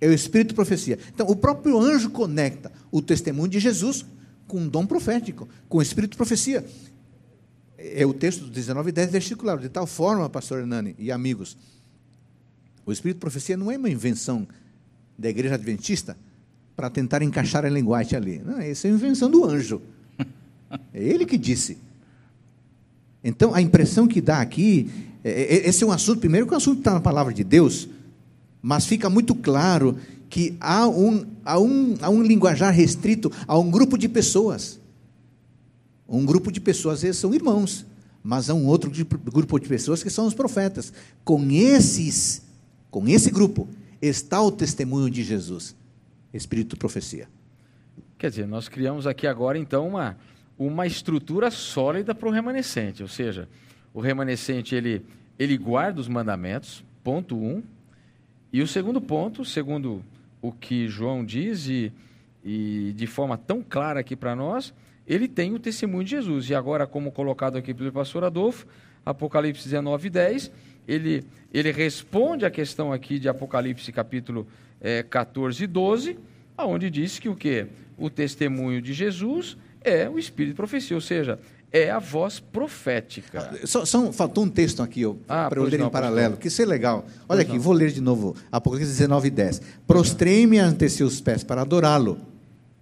[0.00, 0.98] é o espírito de profecia.
[1.14, 4.04] Então, o próprio anjo conecta o testemunho de Jesus
[4.46, 6.64] com um dom profético, com o espírito de profecia.
[7.78, 11.56] É o texto do 19 e 10 versículo, de tal forma, pastor Hernani e amigos,
[12.84, 14.46] o espírito de profecia não é uma invenção
[15.18, 16.16] da igreja adventista
[16.76, 18.42] para tentar encaixar a linguagem ali.
[18.44, 19.82] Não, isso é invenção do anjo.
[20.92, 21.78] É ele que disse.
[23.24, 24.90] Então, a impressão que dá aqui,
[25.28, 27.88] esse é um assunto, primeiro que o assunto está na palavra de Deus,
[28.62, 29.98] mas fica muito claro
[30.28, 34.80] que há um, há, um, há um linguajar restrito a um grupo de pessoas.
[36.08, 37.84] Um grupo de pessoas, vezes são irmãos,
[38.22, 38.90] mas há um outro
[39.24, 40.92] grupo de pessoas que são os profetas.
[41.24, 42.42] Com esses
[42.90, 43.68] com esse grupo
[44.00, 45.76] está o testemunho de Jesus,
[46.32, 47.28] Espírito profecia.
[48.18, 50.16] Quer dizer, nós criamos aqui agora então uma,
[50.58, 53.48] uma estrutura sólida para o remanescente, ou seja,
[53.96, 55.02] o remanescente ele,
[55.38, 57.62] ele guarda os mandamentos, ponto um,
[58.52, 60.04] e o segundo ponto, segundo
[60.42, 61.90] o que João diz e,
[62.44, 64.74] e de forma tão clara aqui para nós,
[65.06, 66.50] ele tem o testemunho de Jesus.
[66.50, 68.66] E agora, como colocado aqui pelo pastor Adolfo,
[69.04, 70.52] Apocalipse 19, 10,
[70.86, 74.46] ele, ele responde a questão aqui de Apocalipse capítulo
[74.78, 76.18] é, 14 e 12,
[76.54, 77.66] aonde diz que o quê?
[77.96, 81.38] O testemunho de Jesus é o espírito de profecia, ou seja,
[81.72, 83.50] é a voz profética.
[83.64, 86.62] Só, só faltou um texto aqui Ah, para eu ler não, em paralelo, que isso
[86.62, 87.04] é legal.
[87.28, 87.60] Olha Pois aqui, não.
[87.60, 88.34] vou ler de novo.
[88.50, 89.60] Apocalipse 19, 10.
[89.86, 92.18] Prostrei-me ante seus pés para adorá-lo.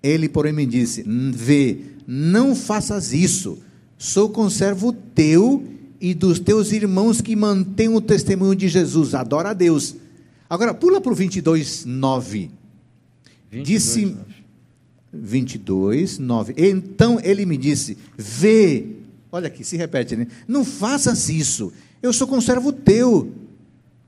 [0.03, 3.59] Ele, porém, me disse: "N- Vê, não faças isso.
[3.99, 5.65] Sou conservo teu
[6.01, 9.15] e dos teus irmãos que mantêm o testemunho de Jesus.
[9.15, 9.97] Adora a Deus.
[10.49, 12.51] Agora, pula para o 22, 9.
[13.51, 14.34] 22, Disse- nove.
[15.23, 16.55] 22, 9.
[16.57, 18.87] Então ele me disse: Vê,
[19.31, 20.27] olha aqui, se repete, né?
[20.47, 21.73] Não faças isso.
[22.03, 23.33] Eu sou conservo teu,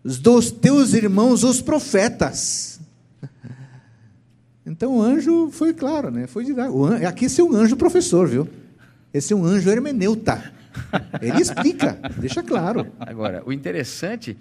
[0.04, 2.80] dos teus irmãos, os profetas.
[4.68, 6.26] Então o anjo foi claro, né?
[6.26, 6.86] Foi didático.
[7.06, 8.48] Aqui esse é um anjo professor, viu?
[9.14, 10.52] Esse é um anjo hermeneuta.
[11.22, 12.92] Ele explica, deixa claro.
[12.98, 14.36] Agora, o interessante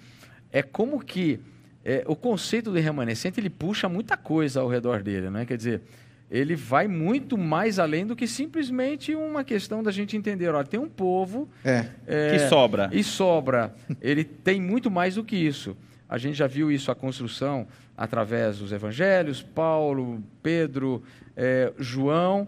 [0.50, 1.38] é como que
[1.84, 5.44] é, o conceito do remanescente ele puxa muita coisa ao redor dele, né?
[5.46, 5.82] Quer dizer,
[6.30, 10.80] ele vai muito mais além do que simplesmente uma questão da gente entender, olha, tem
[10.80, 11.86] um povo É.
[12.06, 12.90] é, Que sobra.
[12.92, 13.74] e sobra.
[14.00, 15.76] Ele tem muito mais do que isso.
[16.08, 17.66] A gente já viu isso a construção
[17.96, 21.02] através dos evangelhos, Paulo, Pedro,
[21.36, 22.46] eh, João,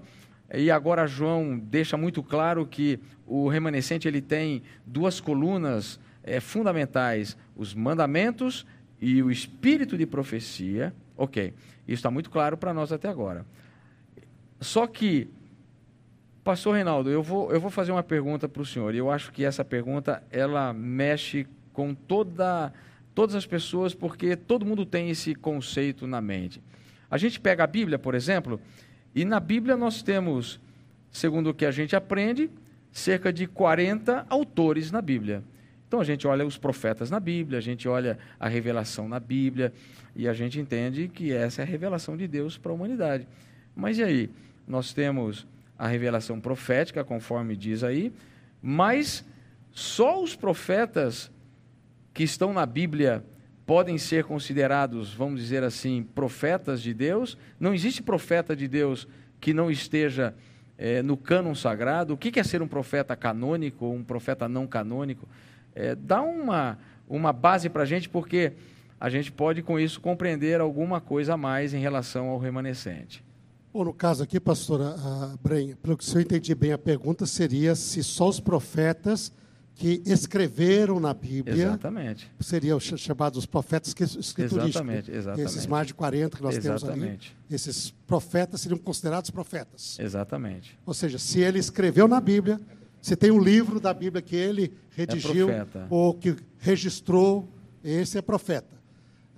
[0.55, 7.37] e agora João deixa muito claro que o remanescente ele tem duas colunas eh, fundamentais:
[7.57, 8.65] os mandamentos
[9.01, 10.95] e o espírito de profecia.
[11.17, 11.53] Ok,
[11.87, 13.45] isso está muito claro para nós até agora.
[14.61, 15.29] Só que
[16.49, 18.95] Pastor Reinaldo, eu vou, eu vou fazer uma pergunta para o senhor.
[18.95, 22.73] E eu acho que essa pergunta ela mexe com toda,
[23.15, 26.63] todas as pessoas, porque todo mundo tem esse conceito na mente.
[27.11, 28.59] A gente pega a Bíblia, por exemplo,
[29.15, 30.59] e na Bíblia nós temos,
[31.13, 32.51] segundo o que a gente aprende,
[32.91, 35.45] cerca de 40 autores na Bíblia.
[35.87, 39.71] Então a gente olha os profetas na Bíblia, a gente olha a revelação na Bíblia,
[40.17, 43.29] e a gente entende que essa é a revelação de Deus para a humanidade.
[43.77, 44.31] Mas e aí?
[44.69, 45.47] Nós temos
[45.79, 48.13] a revelação profética, conforme diz aí,
[48.61, 49.25] mas
[49.71, 51.31] só os profetas
[52.13, 53.25] que estão na Bíblia
[53.65, 57.39] podem ser considerados, vamos dizer assim, profetas de Deus.
[57.61, 59.07] Não existe profeta de Deus
[59.41, 60.35] que não esteja
[60.77, 62.15] eh, no cânon sagrado.
[62.15, 65.29] O que é ser um profeta canônico ou um profeta não canônico?
[65.75, 68.53] Eh, dá uma, uma base para a gente, porque
[68.99, 73.23] a gente pode, com isso, compreender alguma coisa a mais em relação ao remanescente.
[73.79, 77.77] Bom, no caso aqui, pastora ah, Brenha, pelo que eu entendi bem a pergunta, seria
[77.77, 79.33] se só os profetas
[79.77, 82.29] que escreveram na Bíblia Exatamente.
[82.41, 84.71] seriam ch- chamados profetas que- escriturísticos.
[84.71, 85.47] Exatamente, exatamente.
[85.49, 87.37] Esses mais de 40 que nós temos ali, Exatamente.
[87.49, 89.97] esses profetas seriam considerados profetas.
[90.01, 90.77] Exatamente.
[90.85, 92.61] Ou seja, se ele escreveu na Bíblia,
[93.01, 95.87] se tem um livro da Bíblia que ele redigiu profeta.
[95.89, 97.49] ou que registrou,
[97.85, 98.77] esse é profeta.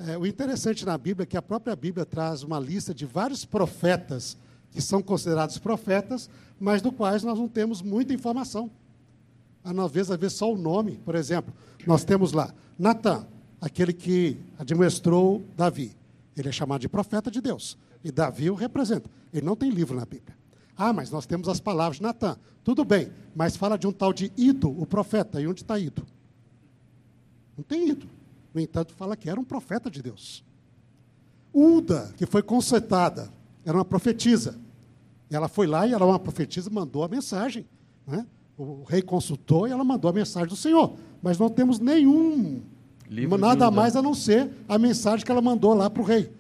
[0.07, 3.45] É, o interessante na Bíblia é que a própria Bíblia traz uma lista de vários
[3.45, 4.37] profetas
[4.71, 8.71] que são considerados profetas, mas do quais nós não temos muita informação.
[9.63, 11.53] A nós vezes, às vezes só o nome, por exemplo.
[11.87, 13.27] Nós temos lá Natan,
[13.61, 15.95] aquele que admoestrou Davi.
[16.35, 17.77] Ele é chamado de profeta de Deus.
[18.03, 19.11] E Davi o representa.
[19.35, 20.35] Ele não tem livro na Bíblia.
[20.79, 22.39] Ah, mas nós temos as palavras de Natan.
[22.65, 25.43] Tudo bem, mas fala de um tal de Ido, o profeta.
[25.43, 26.07] E onde está Ido?
[27.55, 28.20] Não tem Ido.
[28.53, 30.45] No entanto, fala que era um profeta de Deus.
[31.53, 33.31] Uda, que foi concetada,
[33.65, 34.59] era uma profetisa.
[35.31, 37.67] Ela foi lá e ela, uma profetisa, mandou a mensagem.
[38.07, 38.27] né?
[38.59, 40.97] O rei consultou e ela mandou a mensagem do Senhor.
[41.23, 42.63] Mas não temos nenhum,
[43.09, 46.33] Livro nada mais a não ser a mensagem que ela mandou lá para o rei.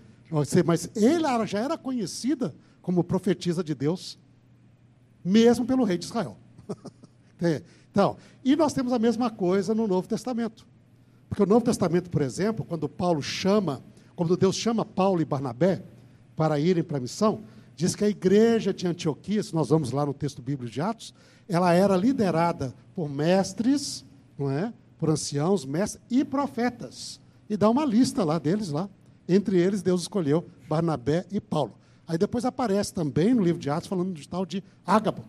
[0.64, 4.18] Mas ela já era conhecida como profetisa de Deus,
[5.24, 6.36] mesmo pelo rei de Israel.
[7.90, 10.66] Então, e nós temos a mesma coisa no Novo Testamento.
[11.30, 13.82] Porque o Novo Testamento, por exemplo, quando Paulo chama,
[14.16, 15.80] quando Deus chama Paulo e Barnabé
[16.34, 17.44] para irem para a missão,
[17.76, 21.14] diz que a igreja de Antioquia, se nós vamos lá no texto bíblico de Atos,
[21.48, 24.04] ela era liderada por mestres,
[24.36, 24.74] não é?
[24.98, 27.20] Por anciãos, mestres e profetas.
[27.48, 28.90] E dá uma lista lá deles lá.
[29.28, 31.74] Entre eles, Deus escolheu Barnabé e Paulo.
[32.08, 35.22] Aí depois aparece também no livro de Atos falando de tal de Ágabo,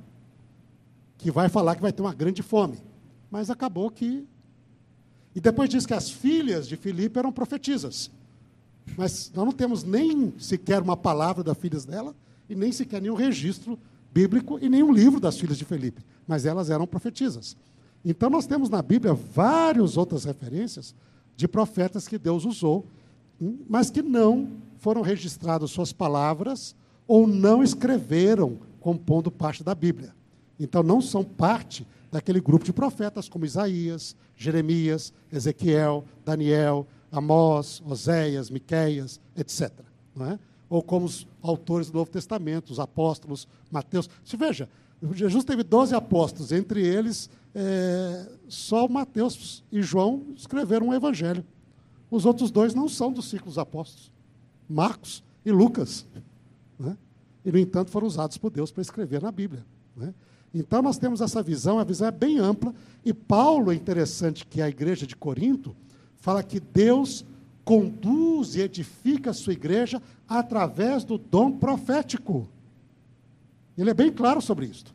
[1.20, 2.80] que vai falar que vai ter uma grande fome.
[3.30, 4.28] Mas acabou que
[5.36, 8.12] e depois diz que as filhas de Filipe eram profetisas.
[8.98, 12.16] Mas nós não temos nem sequer uma palavra das filhas dela,
[12.50, 13.80] e nem sequer nenhum registro
[14.14, 16.04] bíblico e nenhum livro das filhas de Filipe.
[16.28, 17.56] Mas elas eram profetisas.
[18.04, 20.94] Então nós temos na Bíblia várias outras referências
[21.38, 22.86] de profetas que Deus usou,
[23.70, 26.76] mas que não foram registradas suas palavras
[27.08, 30.14] ou não escreveram compondo parte da Bíblia.
[30.60, 38.50] Então não são parte daquele grupo de profetas como Isaías, Jeremias, Ezequiel, Daniel, Amós, Oséias,
[38.50, 39.72] Miqueias, etc.
[40.16, 40.40] Não é?
[40.72, 44.10] ou como os autores do Novo Testamento, os apóstolos, Mateus.
[44.24, 44.70] Se veja,
[45.12, 51.44] Jesus teve 12 apóstolos, entre eles, é, só Mateus e João escreveram um evangelho.
[52.10, 54.14] Os outros dois não são dos ciclos apóstolos,
[54.70, 56.08] Marcos e Lucas.
[56.80, 56.98] Né?
[57.44, 59.66] E, no entanto, foram usados por Deus para escrever na Bíblia.
[59.94, 60.14] Né?
[60.54, 62.74] Então, nós temos essa visão, a visão é bem ampla,
[63.06, 65.76] e Paulo, é interessante que a igreja de Corinto
[66.18, 67.26] fala que Deus
[67.64, 72.48] conduz e edifica a sua igreja através do dom profético.
[73.78, 74.86] Ele é bem claro sobre isso.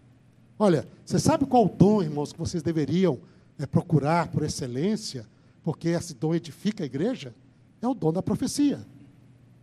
[0.58, 3.18] Olha, você sabe qual dom, irmãos, que vocês deveriam
[3.58, 5.26] é, procurar por excelência,
[5.62, 7.34] porque esse dom edifica a igreja?
[7.80, 8.86] É o dom da profecia.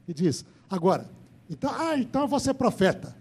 [0.08, 1.10] E diz, agora,
[1.50, 3.16] então, ah, então eu vou ser profeta.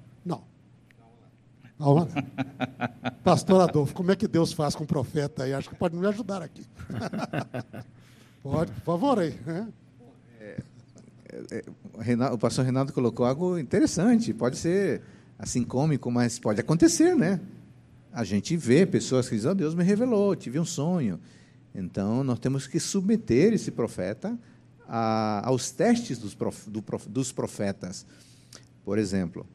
[3.24, 5.52] Pastor Adolfo, como é que Deus faz com o profeta aí?
[5.52, 6.64] Acho que pode me ajudar aqui.
[8.42, 9.38] pode, por favor aí.
[9.46, 9.68] Né?
[10.40, 10.62] É,
[11.32, 14.34] é, o pastor Renato colocou algo interessante.
[14.34, 15.02] Pode ser
[15.38, 17.40] assim cômico, mas pode acontecer, né?
[18.12, 21.18] A gente vê pessoas que dizem, oh, Deus me revelou, tive um sonho.
[21.74, 24.38] Então, nós temos que submeter esse profeta
[24.86, 28.04] a, aos testes dos, prof, do, dos profetas.
[28.84, 29.46] Por exemplo,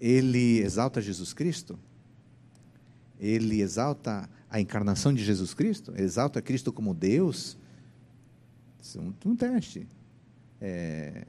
[0.00, 1.78] ele exalta Jesus Cristo,
[3.18, 7.56] ele exalta a encarnação de Jesus Cristo, exalta Cristo como Deus.
[8.82, 9.86] Isso é um, um teste.
[10.60, 11.26] É,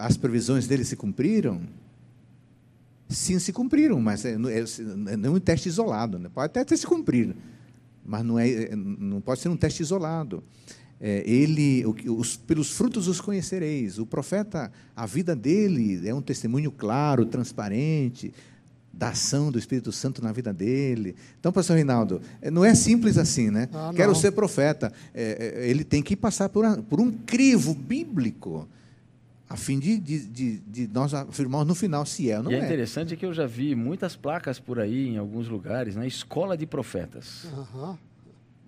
[0.00, 1.62] as previsões dele se cumpriram?
[3.08, 4.36] Sim, se cumpriram, mas é, é,
[5.16, 6.18] não é um teste isolado.
[6.18, 6.28] Né?
[6.28, 7.34] Pode até ter se cumprido,
[8.04, 10.42] mas não, é, não pode ser um teste isolado.
[11.00, 13.98] É, ele, os, pelos frutos os conhecereis.
[13.98, 18.32] O profeta, a vida dele é um testemunho claro, transparente,
[18.92, 21.14] da ação do Espírito Santo na vida dele.
[21.38, 23.68] Então, pastor Reinaldo, é, não é simples assim, né?
[23.72, 24.92] Ah, Quero ser profeta.
[25.14, 28.68] É, é, ele tem que passar por, por um crivo bíblico
[29.48, 32.54] a fim de, de, de, de, nós afirmarmos no final se é ou não e
[32.54, 32.58] é.
[32.58, 36.06] é interessante que eu já vi muitas placas por aí em alguns lugares, na né?
[36.06, 37.44] Escola de Profetas.
[37.44, 37.96] Uhum.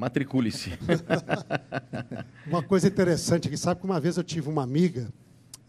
[0.00, 0.70] Matricule-se.
[2.48, 5.12] uma coisa interessante que sabe que uma vez eu tive uma amiga,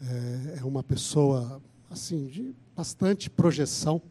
[0.01, 4.01] é, é uma pessoa assim de bastante projeção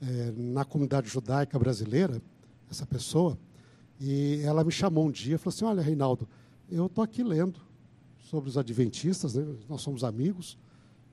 [0.00, 2.22] é, na comunidade judaica brasileira,
[2.70, 3.38] essa pessoa,
[4.00, 6.26] e ela me chamou um dia e falou assim: Olha, Reinaldo,
[6.70, 7.60] eu estou aqui lendo
[8.20, 9.44] sobre os adventistas, né?
[9.68, 10.56] nós somos amigos.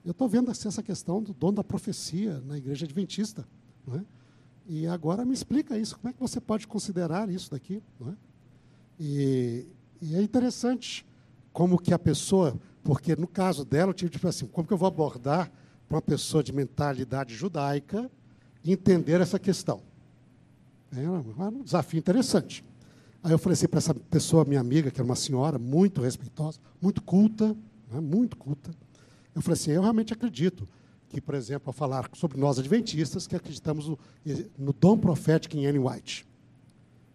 [0.02, 3.46] Eu estou vendo assim, essa questão do dono da profecia na igreja adventista.
[3.86, 4.04] Não é?
[4.66, 7.82] E agora me explica isso, como é que você pode considerar isso daqui?
[8.00, 8.16] Não é?
[8.98, 9.66] E,
[10.00, 11.06] e é interessante
[11.52, 14.78] como que a pessoa, porque no caso dela, eu tive tipo assim, como que eu
[14.78, 15.50] vou abordar
[15.88, 18.10] para uma pessoa de mentalidade judaica
[18.64, 19.80] entender essa questão?
[20.94, 22.64] É um desafio interessante.
[23.22, 26.58] Aí eu falei assim para essa pessoa, minha amiga, que era uma senhora muito respeitosa,
[26.80, 27.56] muito culta,
[27.90, 28.70] né, muito culta.
[29.34, 30.68] Eu falei assim: eu realmente acredito
[31.08, 33.98] que, por exemplo, ao falar sobre nós adventistas, que acreditamos no,
[34.58, 36.26] no dom profético em Anne White.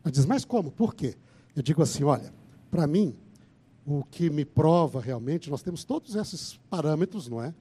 [0.04, 0.72] Ela diz: mas como?
[0.72, 1.16] Por quê?
[1.56, 2.34] Eu digo assim: olha,
[2.70, 3.16] para mim,
[3.86, 7.54] o que me prova realmente, nós temos todos esses parâmetros, não é?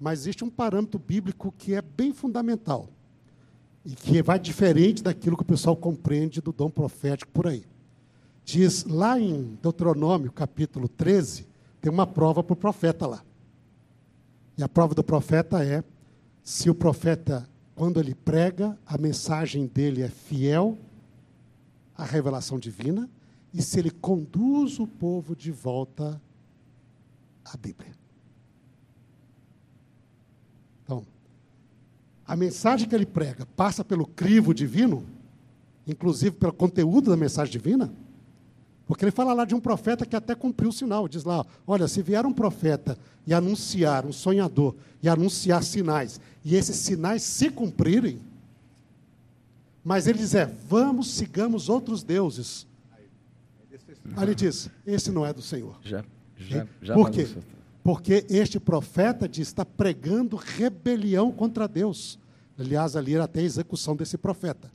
[0.00, 2.88] Mas existe um parâmetro bíblico que é bem fundamental
[3.84, 7.64] e que vai diferente daquilo que o pessoal compreende do dom profético por aí
[8.46, 11.44] diz lá em Deuteronômio, capítulo 13,
[11.80, 13.22] tem uma prova para o profeta lá.
[14.56, 15.82] E a prova do profeta é
[16.44, 20.78] se o profeta, quando ele prega, a mensagem dele é fiel
[21.96, 23.10] à revelação divina
[23.56, 26.20] e se ele conduz o povo de volta
[27.42, 27.90] à Bíblia.
[30.84, 31.06] Então,
[32.26, 35.06] a mensagem que ele prega passa pelo crivo divino,
[35.86, 37.90] inclusive pelo conteúdo da mensagem divina,
[38.86, 41.08] porque ele fala lá de um profeta que até cumpriu o sinal.
[41.08, 46.54] Diz lá: olha, se vier um profeta e anunciar, um sonhador, e anunciar sinais, e
[46.54, 48.20] esses sinais se cumprirem,
[49.82, 52.65] mas ele diz: é, vamos, sigamos outros deuses.
[54.14, 55.78] Aí ele diz: esse não é do Senhor.
[55.82, 56.04] Já,
[56.36, 57.26] já, já Por quê?
[57.82, 62.18] Porque este profeta diz, está pregando rebelião contra Deus.
[62.58, 64.70] Aliás, ali era até a execução desse profeta.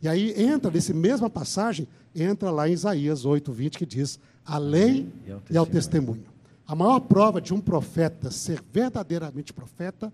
[0.00, 4.58] E aí entra, nessa mesma passagem, entra lá em Isaías 8, 20, que diz: a
[4.58, 6.24] lei e ao, e ao testemunho.
[6.66, 10.12] A maior prova de um profeta ser verdadeiramente profeta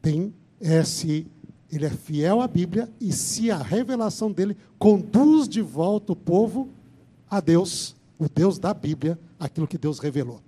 [0.00, 1.26] tem é se
[1.70, 6.68] ele é fiel à Bíblia e se a revelação dele conduz de volta o povo
[7.32, 10.42] a Deus, o Deus da Bíblia, aquilo que Deus revelou.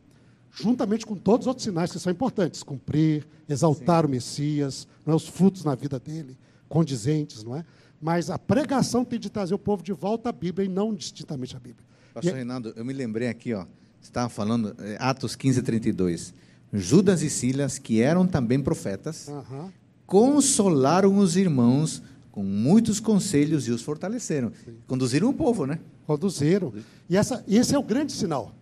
[0.52, 4.06] Juntamente com todos os outros sinais que são importantes, cumprir, exaltar Sim.
[4.06, 6.36] o Messias, é, os frutos na vida dele,
[6.69, 7.65] condizentes, não é?
[7.98, 11.56] Mas a pregação tem de trazer o povo de volta à Bíblia e não distintamente
[11.56, 11.86] à Bíblia.
[12.12, 12.36] Pastor e...
[12.36, 13.62] Reinaldo, eu me lembrei aqui, ó,
[13.98, 16.35] você estava falando, é, Atos 15, 32.
[16.70, 19.73] Judas e Silas, que eram também profetas, Aham.
[20.06, 24.52] consolaram os irmãos com muitos conselhos e os fortaleceram.
[24.86, 25.81] Conduziram o povo, né?
[26.06, 26.72] Conduziram.
[27.09, 28.52] E essa, esse é o grande sinal.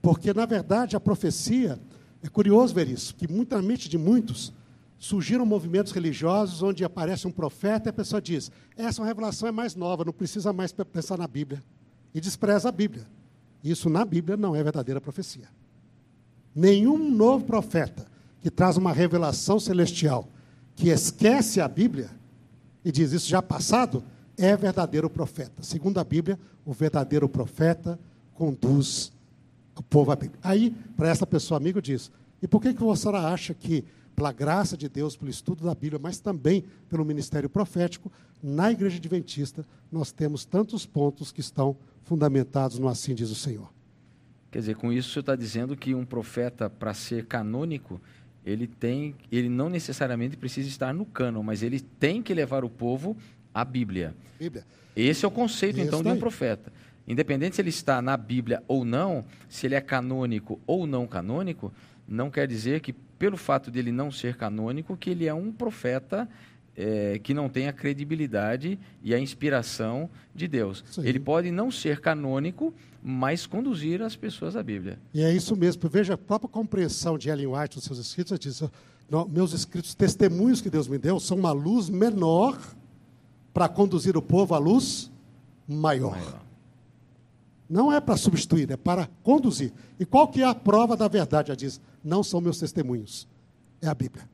[0.00, 1.78] Porque, na verdade, a profecia,
[2.22, 4.52] é curioso ver isso, que muito, na mente de muitos
[4.98, 9.74] surgiram movimentos religiosos onde aparece um profeta e a pessoa diz: essa revelação é mais
[9.74, 11.62] nova, não precisa mais pe- pensar na Bíblia.
[12.14, 13.06] E despreza a Bíblia.
[13.64, 15.48] Isso na Bíblia não é verdadeira profecia.
[16.54, 18.06] Nenhum novo profeta
[18.40, 20.28] que traz uma revelação celestial
[20.74, 22.10] que esquece a Bíblia
[22.84, 24.02] e diz isso já passado,
[24.36, 25.62] é verdadeiro profeta.
[25.62, 27.98] Segundo a Bíblia, o verdadeiro profeta
[28.34, 29.12] conduz
[29.76, 30.38] o povo à Bíblia.
[30.42, 32.10] Aí, para essa pessoa amigo, diz:
[32.42, 33.84] e por que, que você acha que,
[34.16, 38.10] pela graça de Deus, pelo estudo da Bíblia, mas também pelo ministério profético,
[38.42, 43.72] na igreja adventista, nós temos tantos pontos que estão fundamentados no assim diz o Senhor?
[44.50, 48.00] Quer dizer, com isso você está dizendo que um profeta, para ser canônico,
[48.44, 52.68] ele tem, ele não necessariamente precisa estar no cânon, mas ele tem que levar o
[52.68, 53.16] povo
[53.54, 54.14] à Bíblia.
[54.38, 54.64] Bíblia.
[54.94, 56.72] Esse é o conceito, Isso então, de um profeta.
[57.06, 61.72] Independente se ele está na Bíblia ou não, se ele é canônico ou não canônico,
[62.06, 66.28] não quer dizer que, pelo fato dele não ser canônico, que ele é um profeta
[66.76, 70.84] eh, que não tem a credibilidade e a inspiração de Deus.
[70.90, 71.02] Sim.
[71.04, 72.72] Ele pode não ser canônico,
[73.02, 74.98] mas conduzir as pessoas à Bíblia.
[75.12, 75.88] E é isso mesmo.
[75.88, 78.62] Veja, a própria compreensão de Ellen White nos seus escritos, ela diz:
[79.10, 82.58] "Não, meus escritos, testemunhos que Deus me deu, são uma luz menor
[83.52, 85.10] para conduzir o povo à luz
[85.68, 86.12] maior.
[86.12, 86.42] Maior.
[87.68, 89.72] Não é para substituir, é para conduzir.
[89.98, 91.50] E qual que é a prova da verdade?
[91.50, 93.26] Ela diz: não são meus testemunhos,
[93.80, 94.28] é a Bíblia.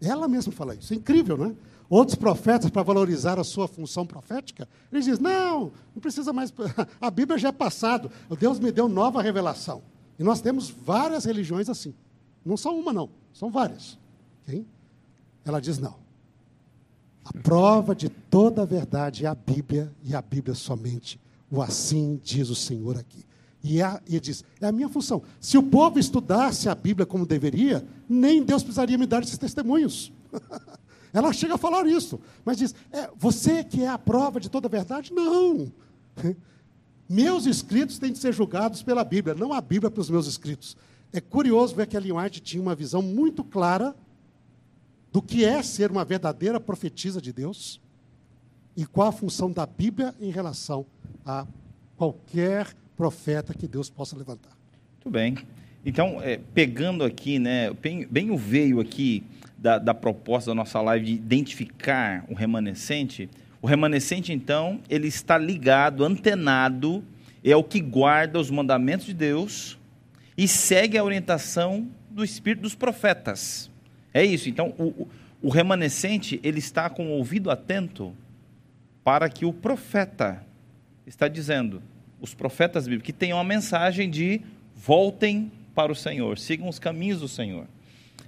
[0.00, 0.92] Ela mesma fala isso.
[0.92, 1.54] É incrível, não é?
[1.88, 6.52] Outros profetas, para valorizar a sua função profética, eles dizem: não, não precisa mais.
[7.00, 8.10] A Bíblia já é passado.
[8.38, 9.82] Deus me deu nova revelação.
[10.18, 11.94] E nós temos várias religiões assim.
[12.44, 13.10] Não só uma, não.
[13.32, 13.98] São várias.
[14.42, 14.64] ok?
[15.44, 15.96] Ela diz: não.
[17.32, 21.20] A prova de toda a verdade é a Bíblia e a Bíblia somente.
[21.48, 23.24] O assim diz o Senhor aqui.
[23.62, 25.22] E, é, e diz: é a minha função.
[25.40, 30.12] Se o povo estudasse a Bíblia como deveria, nem Deus precisaria me dar esses testemunhos.
[31.12, 34.66] Ela chega a falar isso, mas diz: é, você que é a prova de toda
[34.66, 35.12] a verdade?
[35.12, 35.72] Não.
[37.08, 40.76] Meus escritos têm de ser julgados pela Bíblia, não a Bíblia pelos meus escritos.
[41.12, 43.96] É curioso ver que a White tinha uma visão muito clara
[45.12, 47.80] do que é ser uma verdadeira profetisa de Deus
[48.76, 50.86] e qual a função da Bíblia em relação
[51.24, 51.46] a
[51.96, 54.56] qualquer profeta que Deus possa levantar.
[54.94, 55.36] Muito bem.
[55.84, 59.24] Então, é, pegando aqui, né, bem, bem o veio aqui
[59.56, 63.28] da, da proposta da nossa live de identificar o remanescente,
[63.62, 67.04] o remanescente, então, ele está ligado, antenado,
[67.42, 69.78] é o que guarda os mandamentos de Deus
[70.36, 73.69] e segue a orientação do Espírito dos profetas.
[74.12, 74.48] É isso.
[74.48, 75.08] Então, o,
[75.42, 78.12] o- remanescente, ele está com o ouvido atento
[79.04, 80.44] para que o profeta
[81.06, 81.82] está dizendo,
[82.20, 84.40] os profetas bíblicos, que tenham a mensagem de
[84.76, 87.66] voltem para o Senhor, sigam os caminhos do Senhor.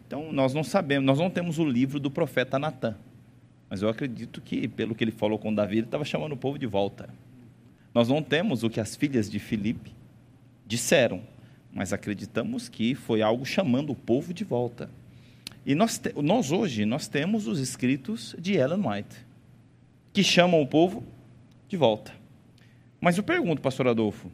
[0.06, 2.96] Então, nós não sabemos, nós não temos o livro do profeta Natan,
[3.68, 6.58] mas eu acredito que, pelo que ele falou com Davi, ele estava chamando o povo
[6.58, 7.08] de volta.
[7.94, 9.92] Nós não temos o que as filhas de Filipe
[10.66, 11.22] disseram,
[11.72, 14.90] mas acreditamos que foi algo chamando o povo de volta.
[15.64, 19.16] E nós, nós hoje, nós temos os escritos de Ellen White,
[20.12, 21.04] que chamam o povo
[21.68, 22.12] de volta.
[23.00, 24.30] Mas eu pergunto, pastor Adolfo,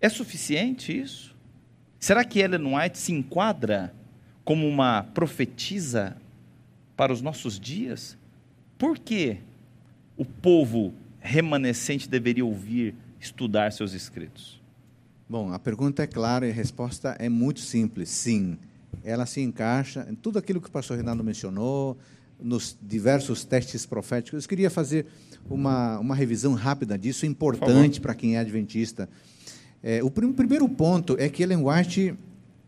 [0.00, 1.34] é suficiente isso?
[1.98, 3.92] Será que Ellen White se enquadra
[4.44, 6.16] como uma profetisa
[6.96, 8.16] para os nossos dias?
[8.78, 9.38] Por que
[10.16, 14.60] o povo remanescente deveria ouvir, estudar seus escritos?
[15.28, 18.08] Bom, a pergunta é clara e a resposta é muito simples.
[18.08, 18.56] Sim,
[19.06, 21.96] ela se encaixa em tudo aquilo que o pastor Renato mencionou,
[22.38, 24.44] nos diversos testes proféticos.
[24.44, 25.06] Eu queria fazer
[25.48, 29.08] uma, uma revisão rápida disso, importante para quem é adventista.
[29.82, 32.14] É, o prim- primeiro ponto é que Ellen White,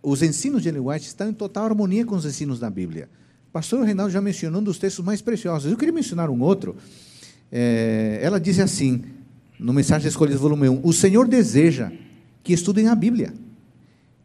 [0.03, 3.11] os ensinos de Ellen White estão em total harmonia com os ensinos da Bíblia.
[3.49, 5.71] O pastor Reinaldo já mencionou um dos textos mais preciosos.
[5.71, 6.77] Eu queria mencionar um outro.
[7.51, 9.03] É, ela diz assim,
[9.59, 11.91] no Mensagem Escolhida, volume 1, o Senhor deseja
[12.43, 13.35] que estudem a Bíblia.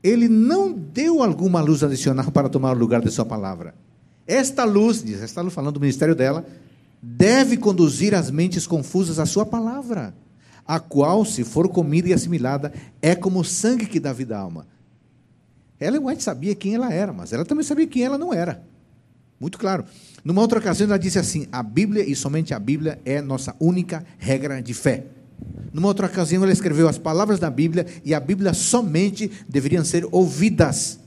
[0.04, 3.74] Ele não deu alguma luz adicional para tomar o lugar de sua palavra.
[4.28, 6.46] Esta luz, diz, está falando do ministério dela,
[7.02, 10.14] deve conduzir as mentes confusas à sua palavra,
[10.66, 14.40] a qual, se for comida e assimilada, é como o sangue que dá vida à
[14.40, 14.68] alma.
[15.80, 18.64] Ellen White sabia quem ela era, mas ela também sabia quem ela não era.
[19.40, 19.84] Muito claro.
[20.24, 24.06] Numa outra ocasião, ela disse assim: a Bíblia e somente a Bíblia é nossa única
[24.18, 25.08] regra de fé.
[25.74, 30.08] Numa outra ocasião, ela escreveu as palavras da Bíblia e a Bíblia somente deveriam ser
[30.12, 31.00] ouvidas.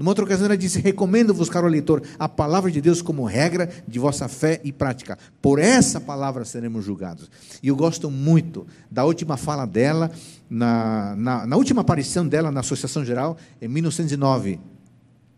[0.00, 3.98] Numa outra ocasião, ela disse: Recomendo-vos, caro leitor, a palavra de Deus como regra de
[3.98, 5.18] vossa fé e prática.
[5.42, 7.30] Por essa palavra seremos julgados.
[7.62, 10.10] E eu gosto muito da última fala dela,
[10.48, 14.58] na, na, na última aparição dela na Associação Geral, em 1909.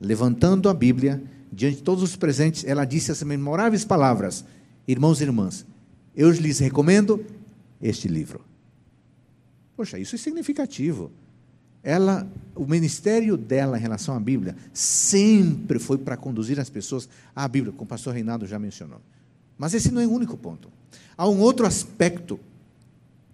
[0.00, 1.20] Levantando a Bíblia,
[1.52, 4.44] diante de todos os presentes, ela disse as memoráveis palavras:
[4.86, 5.66] Irmãos e irmãs,
[6.14, 7.24] eu lhes recomendo
[7.82, 8.44] este livro.
[9.76, 11.10] Poxa, isso é significativo.
[11.82, 17.48] Ela, o ministério dela em relação à Bíblia sempre foi para conduzir as pessoas à
[17.48, 19.00] Bíblia, como o pastor Reinaldo já mencionou.
[19.58, 20.70] Mas esse não é o único ponto.
[21.16, 22.38] Há um outro aspecto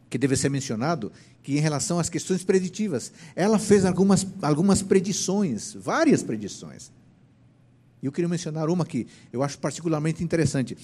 [0.08, 1.12] que deve ser mencionado,
[1.42, 3.12] que em relação às questões preditivas.
[3.36, 6.90] Ela fez algumas, algumas predições, várias predições.
[8.02, 10.76] E eu queria mencionar uma que eu acho particularmente interessante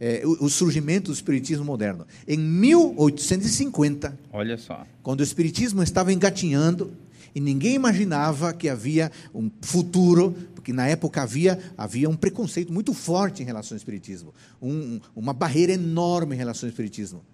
[0.00, 2.06] é, o, o, surgimento do espiritismo moderno.
[2.26, 6.92] Em 1850, olha só, quando o espiritismo estava engatinhando
[7.34, 12.94] e ninguém imaginava que havia um futuro, porque na época havia, havia um preconceito muito
[12.94, 17.24] forte em relação ao espiritismo, um, uma barreira enorme em relação ao espiritismo.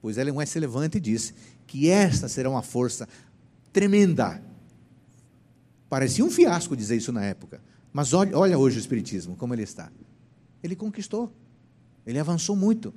[0.00, 1.34] Pois Ellen White se levanta e diz
[1.66, 3.06] que esta será uma força
[3.72, 4.42] tremenda.
[5.88, 7.60] Parecia um fiasco dizer isso na época,
[7.92, 9.90] mas olha, olha hoje o espiritismo, como ele está.
[10.62, 11.32] Ele conquistou.
[12.06, 12.92] Ele avançou muito.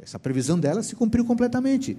[0.00, 1.96] Essa previsão dela se cumpriu completamente.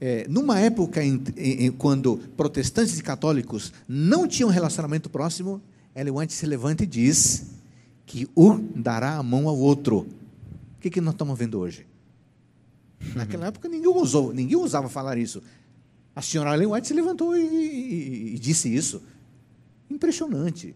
[0.00, 5.60] É, numa época em, em, quando protestantes e católicos não tinham relacionamento próximo,
[5.94, 7.46] Ellen White se levanta e diz
[8.06, 10.06] que um dará a mão ao outro.
[10.76, 11.84] O que, que nós estamos vendo hoje?
[13.14, 15.42] Naquela época ninguém usou, ninguém usava falar isso.
[16.14, 19.02] A senhora Ellen White se levantou e, e, e disse isso.
[19.90, 20.74] Impressionante.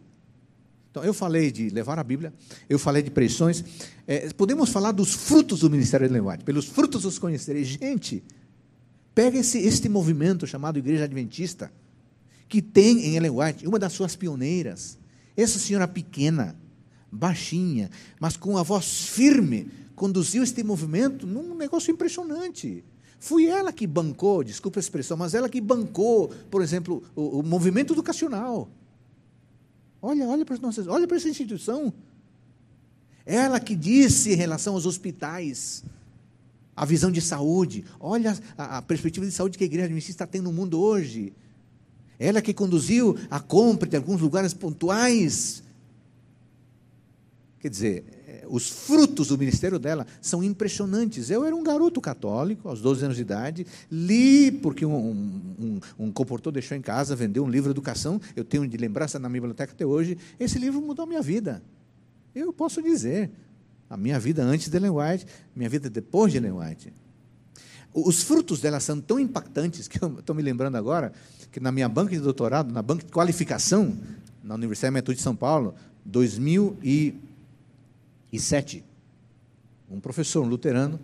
[0.93, 2.35] Então, eu falei de levar a Bíblia,
[2.69, 3.65] eu falei de pressões.
[4.07, 6.45] É, podemos falar dos frutos do ministério de White.
[6.45, 7.67] Pelos frutos os conhecereis.
[7.67, 8.23] Gente,
[9.15, 11.73] pega esse, este movimento chamado Igreja Adventista,
[12.47, 14.99] que tem em Ellen White uma das suas pioneiras.
[15.35, 16.55] Essa senhora pequena,
[17.11, 17.91] baixinha,
[18.21, 22.85] mas com a voz firme, conduziu este movimento num negócio impressionante.
[23.19, 27.43] Fui ela que bancou, desculpa a expressão, mas ela que bancou, por exemplo, o, o
[27.43, 28.69] movimento educacional.
[30.03, 31.95] Olha, olha para nossas, olha para essa instituição.
[33.25, 35.85] Ela que disse em relação aos hospitais,
[36.75, 40.27] a visão de saúde, olha a, a perspectiva de saúde que a igreja adventista está
[40.27, 41.33] tendo no mundo hoje.
[42.19, 45.63] Ela que conduziu a compra de alguns lugares pontuais.
[47.61, 51.31] Quer dizer, os frutos do ministério dela são impressionantes.
[51.31, 55.11] Eu era um garoto católico, aos 12 anos de idade, li, porque um,
[55.59, 59.19] um, um comportor deixou em casa, vendeu um livro de educação, eu tenho de lembrança
[59.19, 60.17] na minha biblioteca até hoje.
[60.39, 61.63] Esse livro mudou a minha vida.
[62.35, 63.31] Eu posso dizer,
[63.89, 66.93] a minha vida antes de Ellen White, minha vida depois de Ellen White.
[67.95, 71.13] Os frutos dela são tão impactantes que eu estou me lembrando agora
[71.51, 73.95] que na minha banca de doutorado, na banca de qualificação,
[74.43, 75.75] na Universidade Metodista de São Paulo,
[76.05, 77.15] 2000 e
[78.33, 78.85] e sete.
[79.91, 80.99] Um professor, um luterano,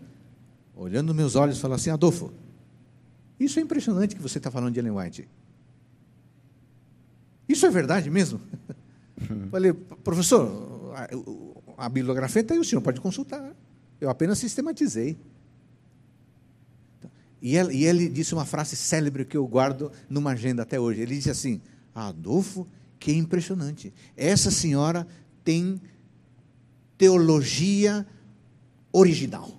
[0.75, 2.33] olhando nos meus olhos, falou assim: Adolfo,
[3.39, 5.29] isso é impressionante que você está falando de Ellen White.
[7.49, 8.41] Isso é verdade mesmo?
[9.51, 13.55] Falei, professor, a, a bibliografia está aí, o senhor pode consultar.
[14.01, 15.19] Eu apenas sistematizei.
[17.41, 21.01] E ele, e ele, disse uma frase célebre que eu guardo numa agenda até hoje.
[21.01, 21.61] Ele disse assim:
[21.95, 22.67] Adolfo,
[22.99, 23.93] que impressionante.
[24.17, 25.07] Essa senhora
[25.45, 25.81] tem
[26.99, 28.07] teologia
[28.93, 29.57] original.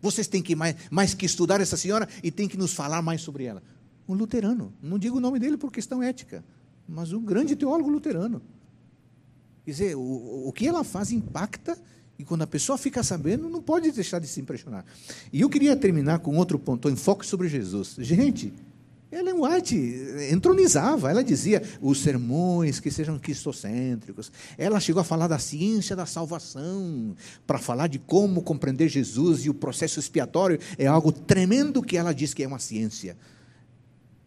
[0.00, 3.20] Vocês têm que mais, mais que estudar essa senhora e têm que nos falar mais
[3.20, 3.62] sobre ela.
[4.08, 6.42] Um luterano, não digo o nome dele por questão ética,
[6.88, 8.40] mas um grande teólogo luterano.
[9.64, 11.76] Quer dizer, o, o que ela faz impacta
[12.18, 14.84] e quando a pessoa fica sabendo, não pode deixar de se impressionar.
[15.32, 17.96] E eu queria terminar com outro ponto, o enfoque sobre Jesus.
[17.98, 18.52] Gente,
[19.12, 19.76] Ellen White
[20.30, 24.30] entronizava, ela dizia os sermões que sejam cristocêntricos.
[24.56, 29.50] Ela chegou a falar da ciência da salvação, para falar de como compreender Jesus e
[29.50, 33.16] o processo expiatório é algo tremendo que ela diz que é uma ciência.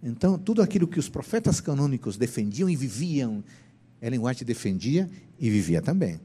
[0.02, 3.42] Então, tudo aquilo que os profetas canônicos defendiam e viviam,
[4.02, 6.20] Ellen White defendia e vivia também.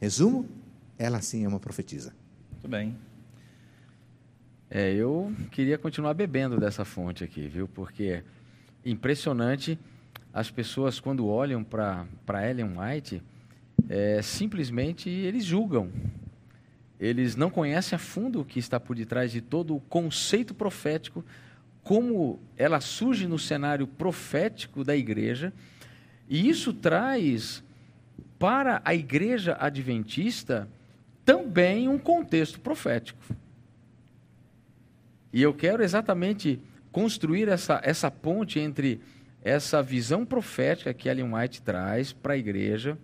[0.00, 0.48] Resumo,
[0.98, 2.14] ela sim é uma profetisa.
[2.50, 2.96] Muito bem.
[4.74, 7.68] É, eu queria continuar bebendo dessa fonte aqui, viu?
[7.68, 8.22] Porque é
[8.86, 9.78] impressionante
[10.32, 12.06] as pessoas quando olham para
[12.48, 13.22] Ellen White,
[13.86, 15.90] é, simplesmente eles julgam.
[16.98, 21.22] Eles não conhecem a fundo o que está por detrás de todo o conceito profético,
[21.82, 25.52] como ela surge no cenário profético da igreja,
[26.30, 27.62] e isso traz
[28.38, 30.66] para a igreja adventista
[31.26, 33.22] também um contexto profético.
[35.32, 36.60] E eu quero exatamente
[36.90, 39.00] construir essa, essa ponte entre
[39.42, 42.96] essa visão profética que Ellen White traz para a igreja,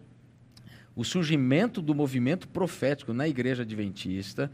[0.95, 4.51] o surgimento do movimento profético na igreja adventista,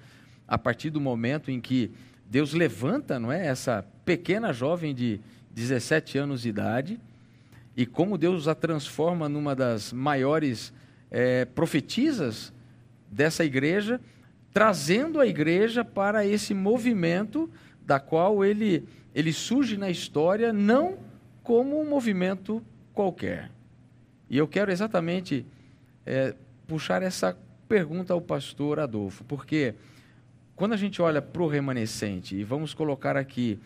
[0.47, 1.91] a partir do momento em que
[2.27, 5.21] Deus levanta, não é, essa pequena jovem de
[5.51, 7.01] 17 anos de idade,
[7.77, 10.73] e como Deus a transforma numa das maiores
[11.11, 12.53] é, profetisas
[13.11, 14.01] dessa igreja,
[14.53, 17.51] trazendo a igreja para esse movimento
[17.85, 20.99] da qual ele, ele surge na história não
[21.43, 22.63] como um movimento
[22.93, 23.51] qualquer.
[24.29, 25.45] E eu quero exatamente
[26.07, 26.35] é,
[26.67, 27.37] puxar essa
[27.69, 29.75] pergunta ao pastor Adolfo, porque
[30.57, 33.59] quando a gente olha para o remanescente, e vamos colocar aqui,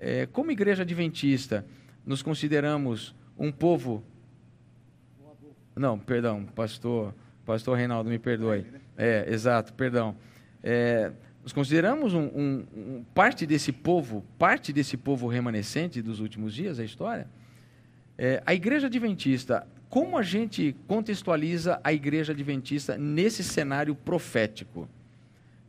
[0.00, 1.64] é, como igreja adventista,
[2.04, 4.02] nos consideramos um povo.
[5.76, 7.14] Não, perdão, pastor,
[7.44, 8.66] pastor Reinaldo, me perdoe.
[8.96, 10.16] É, exato, perdão.
[10.62, 11.12] É,
[11.42, 16.78] nos consideramos um, um, um, parte desse povo, parte desse povo remanescente dos últimos dias,
[16.78, 17.28] a história.
[18.16, 24.88] É, a igreja adventista, como a gente contextualiza a igreja adventista nesse cenário profético?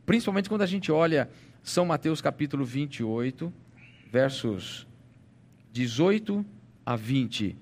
[0.06, 1.28] Principalmente quando a gente olha
[1.62, 3.52] São Mateus capítulo 28,
[4.12, 4.86] versos
[5.72, 6.46] 18
[6.86, 7.56] a 20.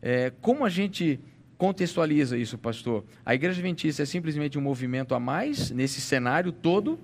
[0.00, 1.20] É, como a gente
[1.58, 3.04] contextualiza isso, pastor?
[3.24, 6.98] A igreja adventista é simplesmente um movimento a mais nesse cenário todo?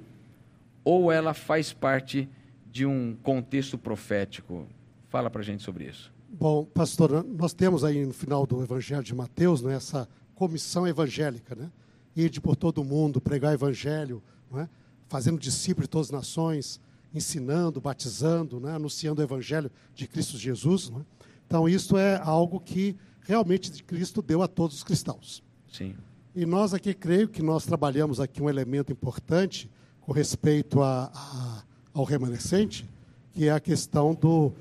[0.84, 2.28] Ou ela faz parte
[2.70, 4.66] de um contexto profético?
[5.08, 6.12] Fala para a gente sobre isso.
[6.28, 11.54] Bom, pastor, nós temos aí no final do Evangelho de Mateus né, essa comissão evangélica,
[11.54, 11.70] né?
[12.16, 14.22] Ir de por todo o mundo, pregar o evangelho,
[14.54, 14.68] é?
[15.06, 16.80] fazendo discípulos de todas as nações,
[17.12, 18.72] ensinando, batizando, né?
[18.72, 20.90] anunciando o evangelho de Cristo Jesus.
[20.96, 21.00] É?
[21.46, 25.42] Então, isso é algo que realmente Cristo deu a todos os cristãos.
[25.70, 25.94] Sim.
[26.34, 29.70] E nós aqui creio que nós trabalhamos aqui um elemento importante
[30.10, 31.62] com respeito a, a,
[31.94, 32.84] ao remanescente,
[33.32, 34.52] que é a questão do,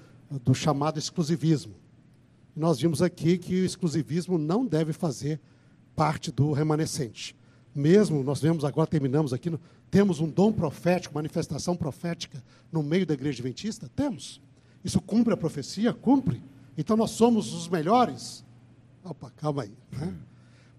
[0.45, 1.73] do chamado exclusivismo.
[2.55, 5.39] Nós vimos aqui que o exclusivismo não deve fazer
[5.95, 7.35] parte do remanescente
[7.73, 9.51] mesmo, nós vemos agora, terminamos aqui,
[9.89, 13.89] temos um dom profético, manifestação profética no meio da igreja adventista?
[13.95, 14.39] Temos.
[14.83, 15.91] Isso cumpre a profecia?
[15.93, 16.43] Cumpre.
[16.77, 18.45] Então nós somos os melhores?
[19.03, 19.73] Opa, calma aí.
[19.91, 20.13] Né?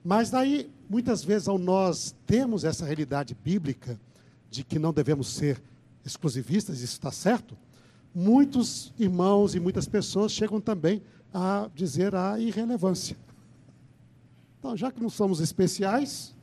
[0.04, 3.98] Mas daí, muitas vezes, ao nós termos essa realidade bíblica
[4.50, 5.62] de que não devemos ser
[6.04, 7.56] exclusivistas, isso está certo,
[8.14, 11.02] muitos irmãos e muitas pessoas chegam também
[11.32, 13.16] a dizer a irrelevância.
[14.58, 16.34] Então, já que não somos especiais,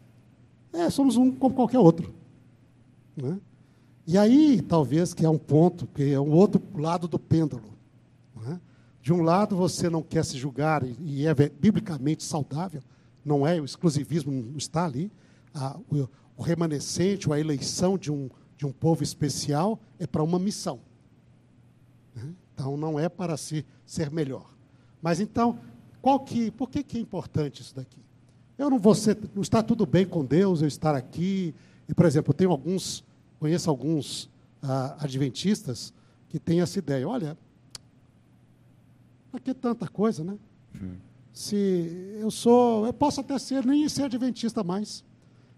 [0.74, 2.14] é, somos um como qualquer outro.
[3.16, 3.40] Né?
[4.06, 7.74] E aí, talvez, que é um ponto, que é um outro lado do pêndulo.
[8.36, 8.60] Né?
[9.02, 12.82] De um lado, você não quer se julgar, e é biblicamente saudável,
[13.24, 15.12] não é, o exclusivismo não está ali.
[15.54, 15.78] A,
[16.38, 20.80] o, remanescente, ou a eleição de um, de um povo especial é para uma missão.
[22.16, 22.34] Né?
[22.54, 24.54] Então, não é para se ser melhor.
[25.02, 25.60] Mas então,
[26.02, 28.00] qual que, por que, que é importante isso daqui?
[28.58, 31.54] Eu não vou ser, não está tudo bem com Deus eu estar aqui.
[31.88, 33.04] E, por exemplo, eu tenho alguns,
[33.40, 34.30] conheço alguns
[34.62, 35.94] ah, adventistas
[36.30, 37.08] que têm essa ideia.
[37.08, 37.38] Olha,
[39.32, 40.38] aqui é tanta coisa, né?
[40.76, 40.96] Hum.
[41.32, 45.04] Se eu sou, eu posso até ser, nem ser adventista mais.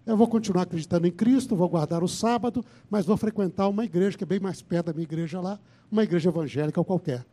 [0.10, 4.18] Eu vou continuar acreditando em Cristo, vou guardar o sábado, mas vou frequentar uma igreja
[4.18, 5.60] que é bem mais perto da minha igreja lá,
[5.92, 7.24] uma igreja evangélica ou qualquer.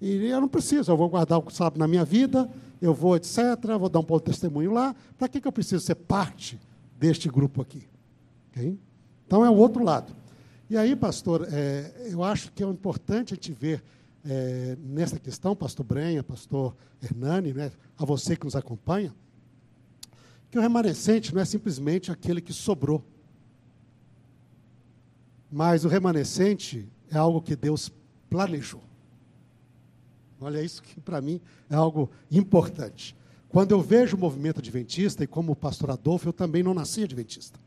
[0.00, 2.48] E eu não preciso, eu vou guardar o sábado na minha vida,
[2.80, 3.36] eu vou, etc.,
[3.78, 4.96] vou dar um pouco de testemunho lá.
[5.18, 6.58] Para que, que eu preciso ser parte
[6.98, 7.86] deste grupo aqui?
[8.50, 8.78] Okay?
[9.26, 10.10] Então é o outro lado.
[10.70, 13.84] E aí, pastor, é, eu acho que é importante a gente ver
[14.24, 19.14] é, nessa questão, pastor Brenha, pastor Hernani, né, a você que nos acompanha,
[20.52, 23.02] que o remanescente não é simplesmente aquele que sobrou.
[25.50, 27.90] Mas o remanescente é algo que Deus
[28.28, 28.82] planejou.
[30.38, 33.16] Olha, isso que para mim é algo importante.
[33.48, 37.58] Quando eu vejo o movimento adventista, e como pastor Adolfo, eu também não nasci adventista.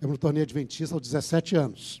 [0.00, 2.00] Eu me tornei adventista aos 17 anos.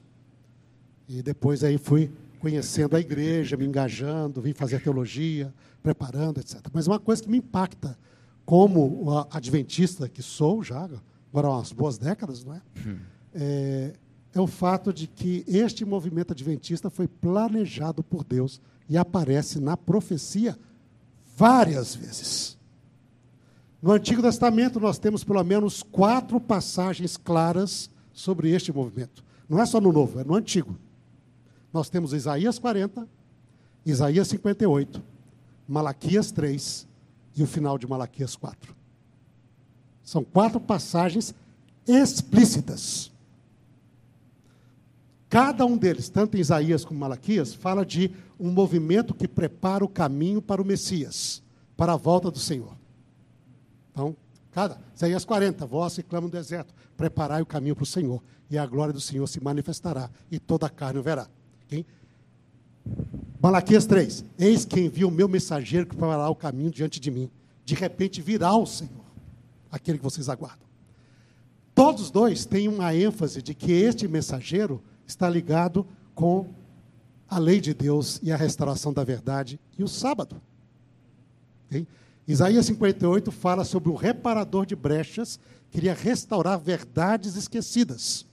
[1.08, 6.60] E depois aí fui conhecendo a igreja, me engajando, vim fazer teologia, preparando, etc.
[6.72, 7.98] Mas uma coisa que me impacta,
[8.44, 10.88] como adventista que sou já,
[11.32, 12.62] agora há umas boas décadas, não é?
[12.86, 12.98] Hum.
[13.34, 13.92] é?
[14.34, 19.76] É o fato de que este movimento adventista foi planejado por Deus e aparece na
[19.76, 20.58] profecia
[21.36, 22.58] várias vezes.
[23.80, 29.24] No Antigo Testamento, nós temos pelo menos quatro passagens claras sobre este movimento.
[29.48, 30.76] Não é só no Novo, é no Antigo.
[31.72, 33.06] Nós temos Isaías 40,
[33.86, 35.02] Isaías 58,
[35.68, 36.88] Malaquias 3
[37.36, 38.74] e o final de Malaquias 4.
[40.02, 41.34] São quatro passagens
[41.86, 43.12] explícitas
[45.34, 48.08] Cada um deles, tanto em Isaías como Malaquias, fala de
[48.38, 51.42] um movimento que prepara o caminho para o Messias,
[51.76, 52.76] para a volta do Senhor.
[53.90, 54.16] Então,
[54.52, 58.56] cada, Isaías 40, voz que clama no deserto, preparai o caminho para o Senhor, e
[58.56, 61.26] a glória do Senhor se manifestará, e toda a carne o verá.
[61.66, 61.84] Okay?
[63.44, 67.30] Malaquias 3, eis que envia o meu mensageiro que preparará o caminho diante de mim.
[67.62, 69.04] De repente virá o Senhor,
[69.70, 70.66] aquele que vocês aguardam.
[71.74, 76.46] Todos dois têm uma ênfase de que este mensageiro está ligado com
[77.28, 80.40] a lei de Deus e a restauração da verdade e o sábado.
[81.66, 81.86] Okay?
[82.26, 85.38] Isaías 58 fala sobre o reparador de brechas,
[85.70, 88.24] queria restaurar verdades esquecidas.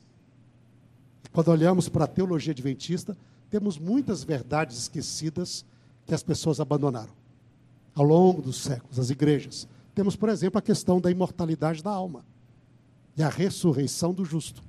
[1.34, 3.18] Quando olhamos para a teologia adventista,
[3.52, 5.66] temos muitas verdades esquecidas
[6.06, 7.12] que as pessoas abandonaram
[7.94, 9.68] ao longo dos séculos, as igrejas.
[9.94, 12.26] Temos, por exemplo, a questão da imortalidade da alma
[13.18, 14.64] e a ressurreição do justo.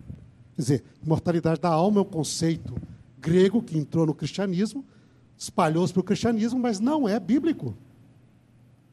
[0.56, 2.74] Quer dizer, imortalidade da alma é um conceito
[3.20, 4.84] grego que entrou no cristianismo,
[5.38, 7.76] espalhou-se para o cristianismo, mas não é bíblico.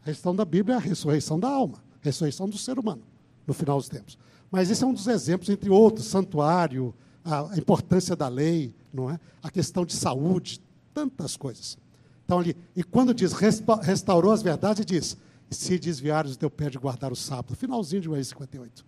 [0.04, 3.02] A questão da Bíblia é a ressurreição da alma, a ressurreição do ser humano,
[3.48, 4.20] no final dos tempos.
[4.52, 6.94] Mas esse é um dos exemplos, entre outros, santuário,
[7.30, 9.20] a, importância da lei, não é?
[9.42, 10.62] a questão de saúde,
[10.94, 11.78] tantas coisas.
[12.26, 13.34] Então, ali, e quando diz
[13.82, 15.18] restaurou as verdades, diz:
[15.50, 18.86] se desviares o teu pé de guardar o sábado, finalzinho de Joel 58.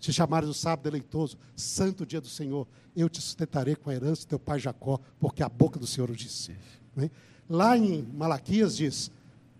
[0.00, 4.22] Se chamares o sábado deleitoso, santo dia do Senhor, eu te sustentarei com a herança
[4.22, 6.56] do teu pai Jacó, porque a boca do Senhor o disse.
[6.96, 7.08] É?
[7.48, 9.10] Lá em Malaquias diz: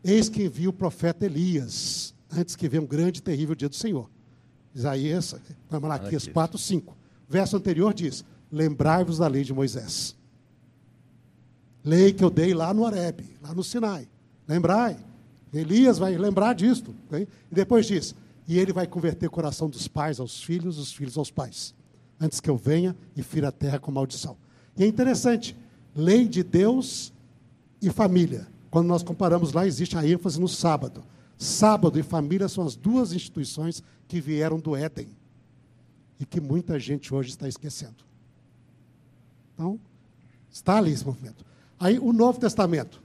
[0.03, 3.77] Eis que envia o profeta Elias, antes que venha um grande e terrível dia do
[3.77, 4.11] Senhor.
[4.75, 5.35] Isaías,
[5.71, 6.97] Malaquias 4, 5.
[7.33, 8.23] Verso anterior diz:
[8.53, 10.15] Lembrai-vos da lei de Moisés.
[11.83, 14.07] Lei que eu dei lá no Horebe, lá no Sinai.
[14.47, 14.99] Lembrai.
[15.51, 16.95] Elias vai lembrar disto.
[17.07, 17.27] Okay?
[17.51, 18.15] E depois diz:
[18.47, 21.75] e ele vai converter o coração dos pais aos filhos, os filhos aos pais,
[22.21, 24.37] antes que eu venha e fira a terra com maldição.
[24.77, 25.57] E é interessante,
[25.97, 27.15] lei de Deus
[27.81, 28.47] e família.
[28.71, 31.03] Quando nós comparamos lá, existe a ênfase no sábado.
[31.39, 35.09] Sábado e família são as duas instituições que vieram do Éden
[36.23, 37.97] e que muita gente hoje está esquecendo.
[39.55, 39.79] Então,
[40.49, 41.45] está ali esse movimento.
[41.81, 43.03] Aí, o Novo Testamento.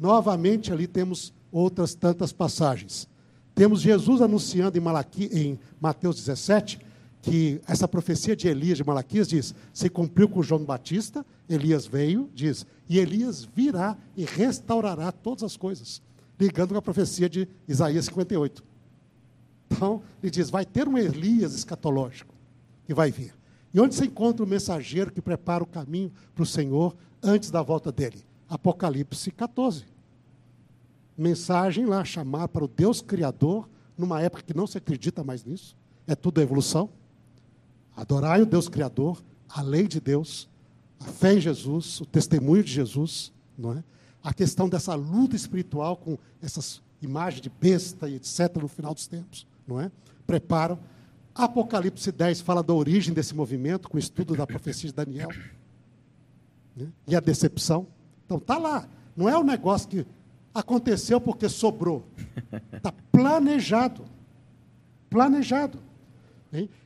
[0.00, 3.06] Novamente, ali temos outras tantas passagens.
[3.54, 6.80] Temos Jesus anunciando em, Malaqui, em Mateus 17
[7.20, 12.30] que essa profecia de Elias de Malaquias diz: se cumpriu com João Batista, Elias veio,
[12.34, 16.02] diz, e Elias virá e restaurará todas as coisas,
[16.38, 18.64] ligando com a profecia de Isaías 58.
[19.70, 22.33] Então, ele diz: vai ter um Elias escatológico
[22.84, 23.34] que vai vir.
[23.72, 27.62] E onde se encontra o mensageiro que prepara o caminho para o Senhor antes da
[27.62, 28.24] volta dele?
[28.48, 29.94] Apocalipse 14
[31.16, 35.76] mensagem lá, chamar para o Deus Criador, numa época que não se acredita mais nisso,
[36.06, 36.90] é tudo evolução.
[37.96, 40.48] Adorai o Deus Criador, a lei de Deus,
[40.98, 43.84] a fé em Jesus, o testemunho de Jesus, não é?
[44.22, 48.56] A questão dessa luta espiritual com essas imagens de besta e etc.
[48.60, 49.90] no final dos tempos, não é?
[50.26, 50.78] Preparam.
[51.34, 55.30] Apocalipse 10 fala da origem desse movimento, com o estudo da profecia de Daniel.
[56.76, 56.86] Né?
[57.08, 57.86] E a decepção.
[58.24, 58.88] Então, está lá.
[59.16, 60.06] Não é um negócio que
[60.54, 62.04] aconteceu porque sobrou.
[62.72, 64.04] Está planejado.
[65.10, 65.78] Planejado.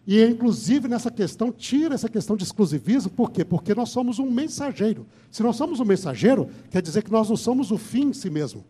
[0.06, 3.44] E, inclusive, nessa questão, tira essa questão de exclusivismo, por quê?
[3.44, 5.06] Porque nós somos um mensageiro.
[5.30, 8.30] Se nós somos um mensageiro, quer dizer que nós não somos o fim em si
[8.30, 8.64] mesmo.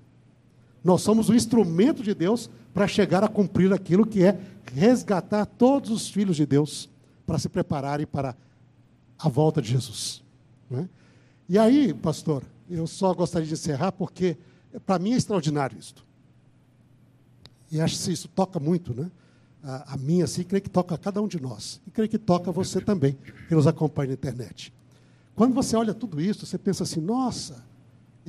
[0.82, 4.38] Nós somos o instrumento de Deus para chegar a cumprir aquilo que é
[4.72, 6.88] resgatar todos os filhos de Deus
[7.26, 8.36] para se prepararem para
[9.18, 10.22] a volta de Jesus.
[10.70, 10.88] Né?
[11.48, 14.36] E aí, pastor, eu só gostaria de encerrar porque
[14.86, 15.94] para mim é extraordinário isso.
[17.70, 19.10] E acho que isso toca muito, né?
[19.62, 21.80] A, a mim, assim, creio que toca a cada um de nós.
[21.86, 23.18] E creio que toca você também,
[23.48, 24.72] que nos acompanha na internet.
[25.34, 27.64] Quando você olha tudo isso, você pensa assim: nossa,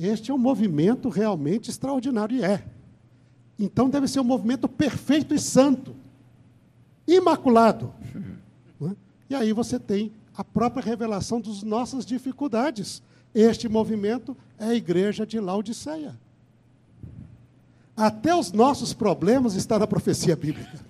[0.06, 2.36] este é um movimento realmente extraordinário.
[2.36, 2.64] E é.
[3.58, 5.94] Então deve ser um movimento perfeito e santo,
[7.06, 7.92] imaculado.
[8.80, 8.96] Né?
[9.28, 13.02] E aí você tem a própria revelação das nossas dificuldades.
[13.34, 16.18] Este movimento é a igreja de Laodiceia.
[17.96, 20.80] Até os nossos problemas estão na profecia bíblica.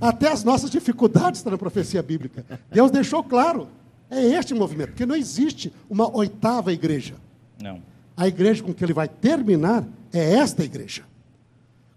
[0.00, 2.44] Até as nossas dificuldades estão na profecia bíblica.
[2.70, 3.68] Deus deixou claro.
[4.08, 7.16] É este movimento, porque não existe uma oitava igreja.
[7.60, 7.82] Não.
[8.16, 11.04] A igreja com que ele vai terminar é esta igreja.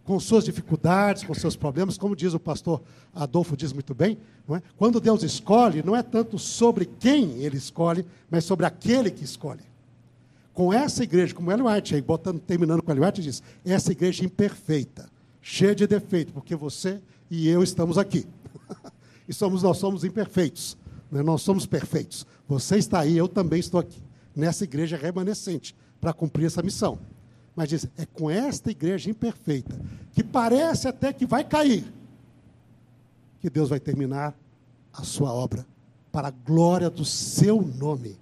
[0.03, 2.81] Com suas dificuldades, com seus problemas, como diz o pastor
[3.13, 4.17] Adolfo, diz muito bem,
[4.49, 4.61] é?
[4.75, 9.69] quando Deus escolhe, não é tanto sobre quem ele escolhe, mas sobre aquele que escolhe
[10.59, 14.25] com essa igreja, como Ellen White, aí botando, terminando com Ellen White, diz: essa igreja
[14.25, 15.09] imperfeita,
[15.41, 16.99] cheia de defeito, porque você
[17.31, 18.27] e eu estamos aqui.
[19.25, 20.77] e somos, nós somos imperfeitos.
[21.09, 22.27] Nós não somos perfeitos.
[22.45, 24.03] Você está aí, eu também estou aqui,
[24.35, 26.99] nessa igreja remanescente, para cumprir essa missão.
[27.55, 29.79] Mas diz, é com esta igreja imperfeita,
[30.13, 31.83] que parece até que vai cair,
[33.41, 34.33] que Deus vai terminar
[34.93, 35.65] a sua obra,
[36.11, 38.17] para a glória do seu nome.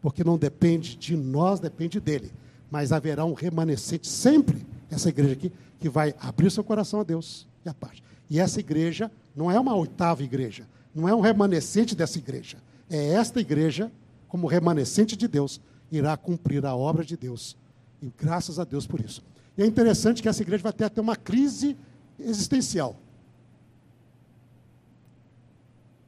[0.00, 2.32] Porque não depende de nós, depende dele.
[2.70, 7.46] Mas haverá um remanescente sempre, essa igreja aqui, que vai abrir seu coração a Deus
[7.64, 8.02] e a paz.
[8.28, 12.58] E essa igreja não é uma oitava igreja, não é um remanescente dessa igreja.
[12.90, 13.90] É esta igreja,
[14.28, 17.56] como remanescente de Deus, irá cumprir a obra de Deus.
[18.02, 19.22] E graças a Deus por isso.
[19.56, 21.76] E é interessante que essa igreja vai ter até uma crise
[22.18, 22.96] existencial.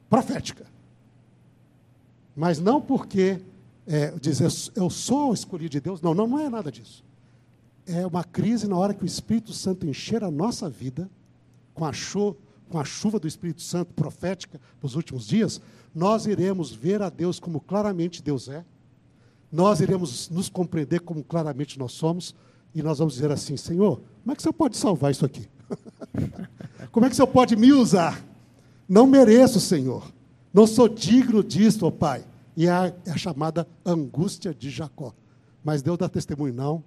[0.09, 0.65] Profética.
[2.35, 3.41] Mas não porque
[3.85, 6.01] é, dizer eu sou escolhido de Deus.
[6.01, 7.03] Não, não, não é nada disso.
[7.85, 11.09] É uma crise na hora que o Espírito Santo encher a nossa vida
[11.73, 11.91] com a,
[12.69, 15.61] com a chuva do Espírito Santo profética nos últimos dias,
[15.95, 18.65] nós iremos ver a Deus como claramente Deus é,
[19.51, 22.35] nós iremos nos compreender como claramente nós somos,
[22.73, 25.47] e nós vamos dizer assim: Senhor, como é que o Senhor pode salvar isso aqui?
[26.91, 28.23] como é que o Senhor pode me usar?
[28.87, 30.13] Não mereço, Senhor.
[30.53, 32.25] Não sou digno disto, ó Pai.
[32.55, 35.13] E é a, é a chamada angústia de Jacó.
[35.63, 36.83] Mas Deus dá testemunho, não.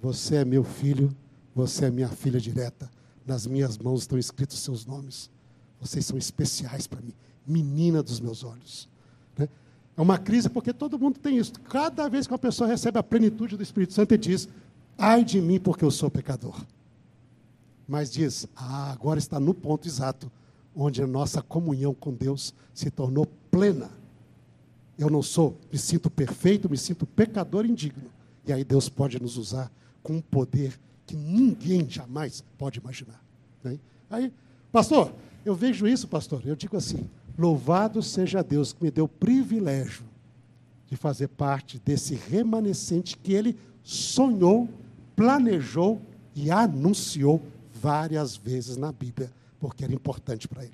[0.00, 1.14] Você é meu filho,
[1.54, 2.90] você é minha filha direta.
[3.26, 5.30] Nas minhas mãos estão escritos seus nomes.
[5.80, 7.12] Vocês são especiais para mim,
[7.46, 8.88] menina dos meus olhos.
[9.38, 9.48] Né?
[9.96, 11.52] É uma crise porque todo mundo tem isso.
[11.68, 14.48] Cada vez que uma pessoa recebe a plenitude do Espírito Santo, ele diz:
[14.98, 16.60] ai de mim, porque eu sou pecador.
[17.86, 20.30] Mas diz: ah, agora está no ponto exato,
[20.74, 23.90] onde a nossa comunhão com Deus se tornou plena.
[24.98, 28.10] Eu não sou, me sinto perfeito, me sinto pecador indigno.
[28.46, 29.70] E aí Deus pode nos usar
[30.02, 33.22] com um poder que ninguém jamais pode imaginar.
[33.62, 33.78] Né?
[34.10, 34.32] Aí,
[34.70, 35.12] pastor,
[35.44, 36.42] eu vejo isso, pastor.
[36.44, 40.04] Eu digo assim: louvado seja Deus que me deu o privilégio
[40.86, 44.68] de fazer parte desse remanescente que ele sonhou,
[45.16, 46.00] planejou
[46.34, 47.42] e anunciou
[47.74, 50.72] várias vezes na Bíblia, porque era importante para ele.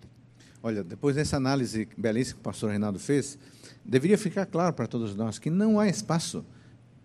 [0.63, 3.39] Olha, depois dessa análise belíssima que o pastor Reinaldo fez,
[3.85, 6.45] deveria ficar claro para todos nós que não há espaço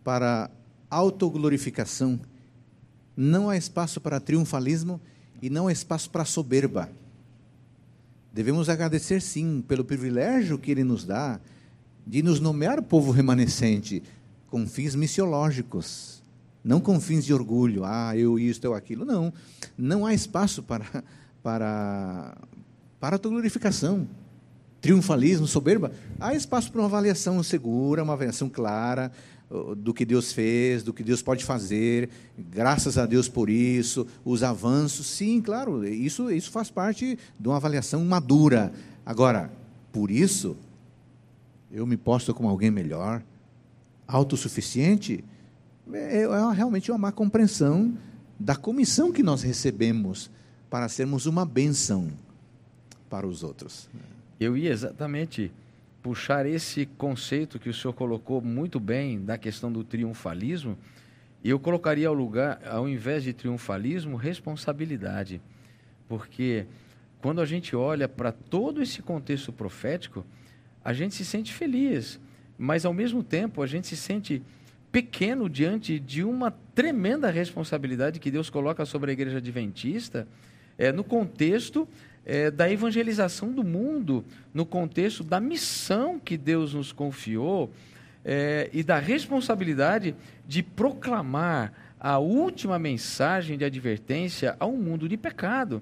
[0.03, 0.49] para
[0.89, 2.19] autoglorificação
[3.15, 4.99] não há espaço para triunfalismo
[5.41, 6.89] e não há espaço para soberba.
[8.35, 11.39] Devemos agradecer, sim, pelo privilégio que Ele nos dá
[12.05, 14.03] de nos nomear povo remanescente
[14.47, 16.21] com fins missiológicos,
[16.61, 19.05] não com fins de orgulho, ah, eu isto, eu aquilo.
[19.05, 19.31] Não,
[19.77, 20.85] não há espaço para,
[21.41, 22.37] para,
[22.99, 24.05] para a glorificação,
[24.81, 25.93] triunfalismo, soberba.
[26.19, 29.13] Há espaço para uma avaliação segura, uma avaliação clara,
[29.77, 34.41] do que Deus fez, do que Deus pode fazer, graças a Deus por isso, os
[34.41, 38.73] avanços, sim, claro, isso, isso faz parte de uma avaliação madura.
[39.05, 39.51] Agora,
[39.91, 40.57] por isso,
[41.71, 43.21] eu me posto como alguém melhor,
[44.07, 45.23] autossuficiente,
[45.93, 47.95] é, é realmente uma má compreensão
[48.39, 50.29] da comissão que nós recebemos
[50.69, 52.09] para sermos uma benção
[53.09, 53.87] para os outros.
[54.39, 55.51] Eu ia exatamente
[56.05, 60.77] puxar esse conceito que o senhor colocou muito bem da questão do triunfalismo,
[61.43, 65.41] eu colocaria ao lugar, ao invés de triunfalismo, responsabilidade.
[66.07, 66.67] Porque
[67.23, 70.23] quando a gente olha para todo esse contexto profético,
[70.83, 72.19] a gente se sente feliz,
[72.55, 74.43] mas ao mesmo tempo a gente se sente
[74.91, 80.27] pequeno diante de uma tremenda responsabilidade que Deus coloca sobre a igreja adventista,
[80.77, 81.87] é, no contexto
[82.25, 87.71] é, da evangelização do mundo, no contexto da missão que Deus nos confiou
[88.23, 90.15] é, e da responsabilidade
[90.47, 95.81] de proclamar a última mensagem de advertência ao mundo de pecado.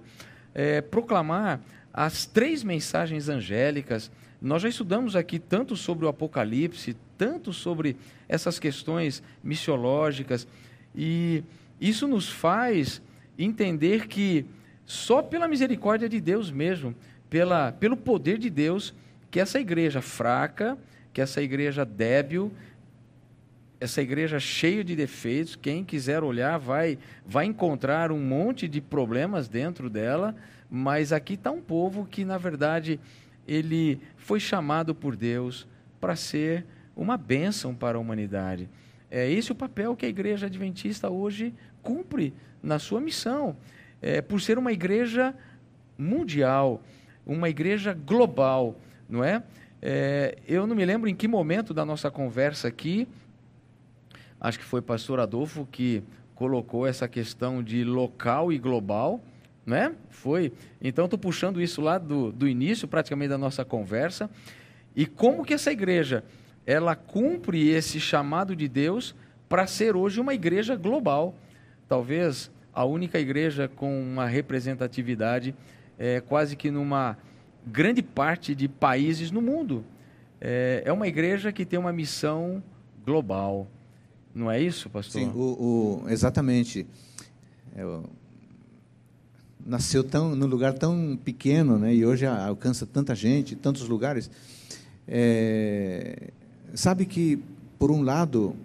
[0.53, 1.61] É, proclamar
[1.93, 4.11] as três mensagens angélicas.
[4.41, 7.95] Nós já estudamos aqui tanto sobre o Apocalipse, tanto sobre
[8.27, 10.45] essas questões missiológicas,
[10.95, 11.43] e
[11.79, 13.01] isso nos faz
[13.37, 14.45] entender que
[14.85, 16.95] só pela misericórdia de Deus mesmo,
[17.29, 18.93] pela, pelo poder de Deus,
[19.31, 20.77] que essa igreja fraca,
[21.11, 22.51] que essa igreja débil,
[23.79, 29.47] essa igreja cheia de defeitos, quem quiser olhar vai, vai encontrar um monte de problemas
[29.47, 30.35] dentro dela,
[30.69, 32.99] mas aqui está um povo que, na verdade,
[33.47, 35.67] ele foi chamado por Deus
[35.99, 36.65] para ser
[36.95, 38.69] uma bênção para a humanidade.
[39.09, 43.55] É esse o papel que a igreja adventista hoje cumpre na sua missão
[44.03, 45.33] é, por ser uma igreja
[45.97, 46.83] mundial,
[47.25, 48.75] uma igreja global,
[49.07, 49.41] não é?
[49.81, 50.37] é?
[50.45, 53.07] Eu não me lembro em que momento da nossa conversa aqui,
[54.41, 56.03] acho que foi pastor Adolfo que
[56.35, 59.23] colocou essa questão de local e global,
[59.65, 59.95] né?
[60.09, 60.51] Foi.
[60.81, 64.29] Então, estou puxando isso lá do, do início, praticamente, da nossa conversa.
[64.93, 66.25] E como que essa igreja
[66.65, 69.15] ela cumpre esse chamado de Deus
[69.47, 71.35] para ser hoje uma igreja global,
[71.87, 75.55] talvez a única igreja com uma representatividade
[75.97, 77.17] é, quase que numa
[77.65, 79.85] grande parte de países no mundo.
[80.41, 82.61] É, é uma igreja que tem uma missão
[83.05, 83.67] global.
[84.33, 85.21] Não é isso, pastor?
[85.21, 86.87] Sim, o, o exatamente.
[87.75, 88.03] É, o,
[89.65, 94.29] nasceu tão, num lugar tão pequeno, né, e hoje alcança tanta gente, tantos lugares.
[95.07, 96.31] É,
[96.73, 97.41] sabe que,
[97.79, 98.55] por um lado,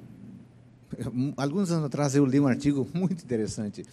[1.36, 3.84] alguns anos atrás eu li um artigo muito interessante.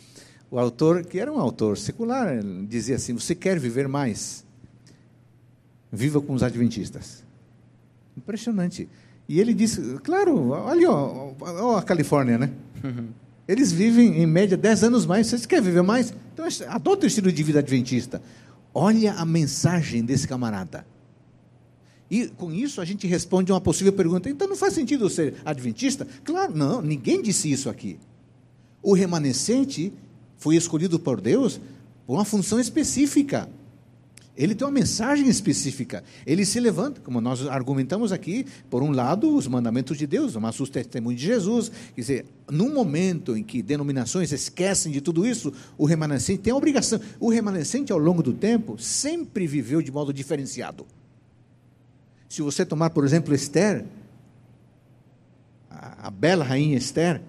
[0.50, 4.46] O autor, que era um autor secular, dizia assim: Você quer viver mais?
[5.92, 7.24] Viva com os adventistas.
[8.16, 8.88] Impressionante.
[9.28, 12.52] E ele disse: Claro, olha ó, ó a Califórnia, né?
[12.84, 13.08] Uhum.
[13.48, 15.28] Eles vivem, em média, 10 anos mais.
[15.28, 16.14] Você quer viver mais?
[16.34, 18.22] Então, adota o estilo de vida adventista.
[18.74, 20.86] Olha a mensagem desse camarada.
[22.10, 24.30] E com isso a gente responde a uma possível pergunta.
[24.30, 26.08] Então não faz sentido ser adventista?
[26.24, 27.98] Claro, não, ninguém disse isso aqui.
[28.82, 29.92] O remanescente
[30.38, 31.60] foi escolhido por Deus
[32.06, 33.50] por uma função específica.
[34.38, 36.04] Ele tem uma mensagem específica.
[36.26, 40.60] Ele se levanta, como nós argumentamos aqui, por um lado, os mandamentos de Deus, mas
[40.60, 41.72] os testemunhos de Jesus.
[41.96, 46.56] Quer dizer, num momento em que denominações esquecem de tudo isso, o remanescente tem a
[46.56, 47.00] obrigação.
[47.18, 50.86] O remanescente, ao longo do tempo, sempre viveu de modo diferenciado.
[52.30, 53.86] Se você tomar, por exemplo, Esther,
[55.70, 57.22] a, a bela rainha Esther,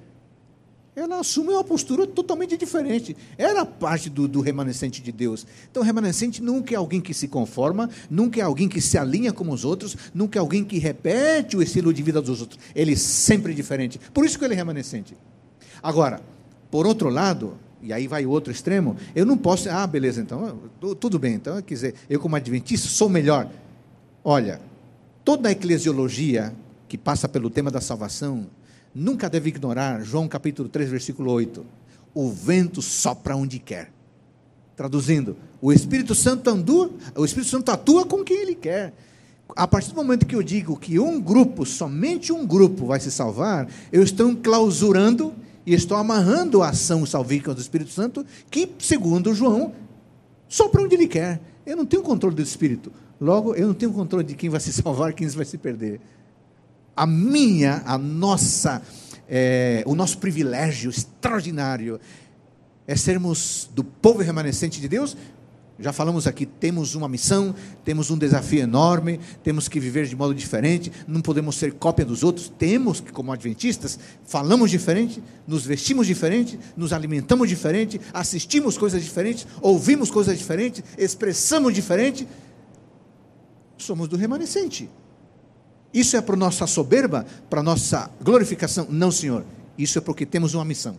[0.96, 3.14] ela assume uma postura totalmente diferente.
[3.36, 5.46] Era parte do, do, remanescente de Deus.
[5.70, 9.50] Então, remanescente nunca é alguém que se conforma, nunca é alguém que se alinha com
[9.50, 12.58] os outros, nunca é alguém que repete o estilo de vida dos outros.
[12.74, 14.00] Ele é sempre diferente.
[14.14, 15.14] Por isso que ele é remanescente.
[15.82, 16.22] Agora,
[16.70, 20.58] por outro lado, e aí vai o outro extremo, eu não posso, ah, beleza, então,
[20.98, 23.50] tudo bem, então, quer dizer, eu como adventista sou melhor.
[24.24, 24.62] Olha,
[25.26, 26.54] toda a eclesiologia
[26.86, 28.46] que passa pelo tema da salvação
[28.94, 31.66] nunca deve ignorar João capítulo 3, versículo 8.
[32.14, 33.90] O vento sopra onde quer.
[34.76, 38.94] Traduzindo, o Espírito Santo atua, o Espírito Santo atua com quem ele quer.
[39.56, 43.10] A partir do momento que eu digo que um grupo, somente um grupo vai se
[43.10, 45.34] salvar, eu estou clausurando
[45.66, 49.74] e estou amarrando a ação salvífica do Espírito Santo, que, segundo João,
[50.48, 51.40] sopra onde ele quer.
[51.66, 52.92] Eu não tenho controle do Espírito.
[53.20, 56.00] Logo, eu não tenho controle de quem vai se salvar, quem vai se perder.
[56.94, 58.82] A minha, a nossa,
[59.28, 62.00] é, o nosso privilégio extraordinário
[62.86, 65.16] é sermos do povo remanescente de Deus.
[65.78, 70.34] Já falamos aqui, temos uma missão, temos um desafio enorme, temos que viver de modo
[70.34, 76.06] diferente, não podemos ser cópia dos outros, temos que, como adventistas, falamos diferente, nos vestimos
[76.06, 82.26] diferente, nos alimentamos diferente, assistimos coisas diferentes, ouvimos coisas diferentes, expressamos diferente,
[83.76, 84.88] somos do remanescente.
[85.92, 88.86] Isso é para nossa soberba, para nossa glorificação?
[88.90, 89.44] Não, Senhor.
[89.78, 90.98] Isso é porque temos uma missão.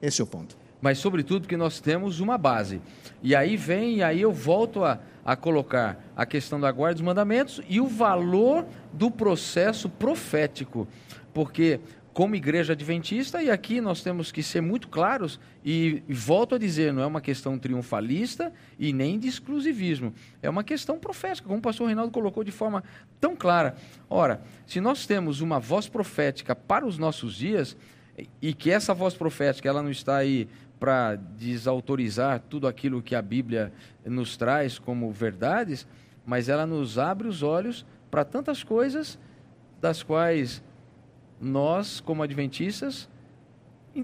[0.00, 0.56] Esse é o ponto.
[0.80, 2.80] Mas, sobretudo, porque nós temos uma base.
[3.22, 7.02] E aí vem, e aí eu volto a, a colocar a questão da guarda dos
[7.02, 10.86] mandamentos e o valor do processo profético.
[11.34, 11.80] Porque
[12.18, 16.58] como igreja adventista, e aqui nós temos que ser muito claros, e, e, volto a
[16.58, 20.12] dizer, não é uma questão triunfalista e nem de exclusivismo,
[20.42, 22.82] é uma questão profética, como o pastor Reinaldo colocou de forma
[23.20, 23.76] tão clara.
[24.10, 27.76] Ora, se nós temos uma voz profética para os nossos dias,
[28.42, 30.48] e que essa voz profética ela não está aí
[30.80, 33.72] para desautorizar tudo aquilo que a Bíblia
[34.04, 35.86] nos traz como verdades,
[36.26, 39.16] mas ela nos abre os olhos para tantas coisas
[39.80, 40.60] das quais
[41.40, 43.08] nós, como adventistas,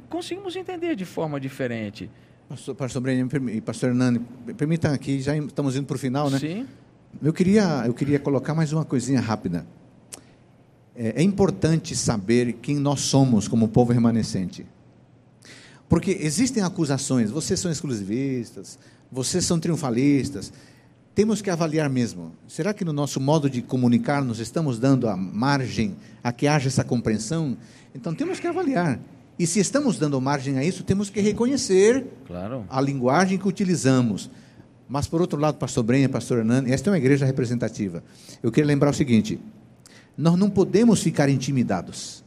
[0.08, 2.10] conseguimos entender de forma diferente.
[2.48, 4.20] Pastor, pastor e pastor Hernani,
[4.56, 6.38] permitam aqui, já estamos indo para o final, né?
[6.38, 6.66] Sim.
[7.22, 9.66] Eu queria, eu queria colocar mais uma coisinha rápida.
[10.94, 14.66] É, é importante saber quem nós somos como povo remanescente.
[15.88, 18.78] Porque existem acusações, vocês são exclusivistas,
[19.10, 20.52] vocês são triunfalistas,
[21.14, 22.32] temos que avaliar mesmo.
[22.48, 26.68] Será que no nosso modo de comunicar nós estamos dando a margem a que haja
[26.68, 27.56] essa compreensão?
[27.94, 28.98] Então temos que avaliar.
[29.38, 32.64] E se estamos dando margem a isso, temos que reconhecer claro.
[32.68, 34.30] a linguagem que utilizamos.
[34.88, 38.02] Mas, por outro lado, pastor Brenha, pastor Hernani, esta é uma igreja representativa.
[38.42, 39.40] Eu queria lembrar o seguinte:
[40.16, 42.22] nós não podemos ficar intimidados.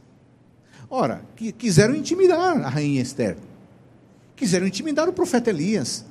[0.90, 1.22] Ora,
[1.56, 3.36] quiseram intimidar a rainha Esther,
[4.34, 6.04] quiseram intimidar o profeta Elias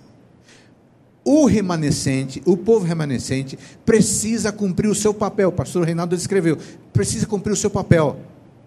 [1.27, 5.49] o remanescente, o povo remanescente, precisa cumprir o seu papel.
[5.49, 6.57] O pastor Reinaldo descreveu:
[6.93, 8.17] precisa cumprir o seu papel.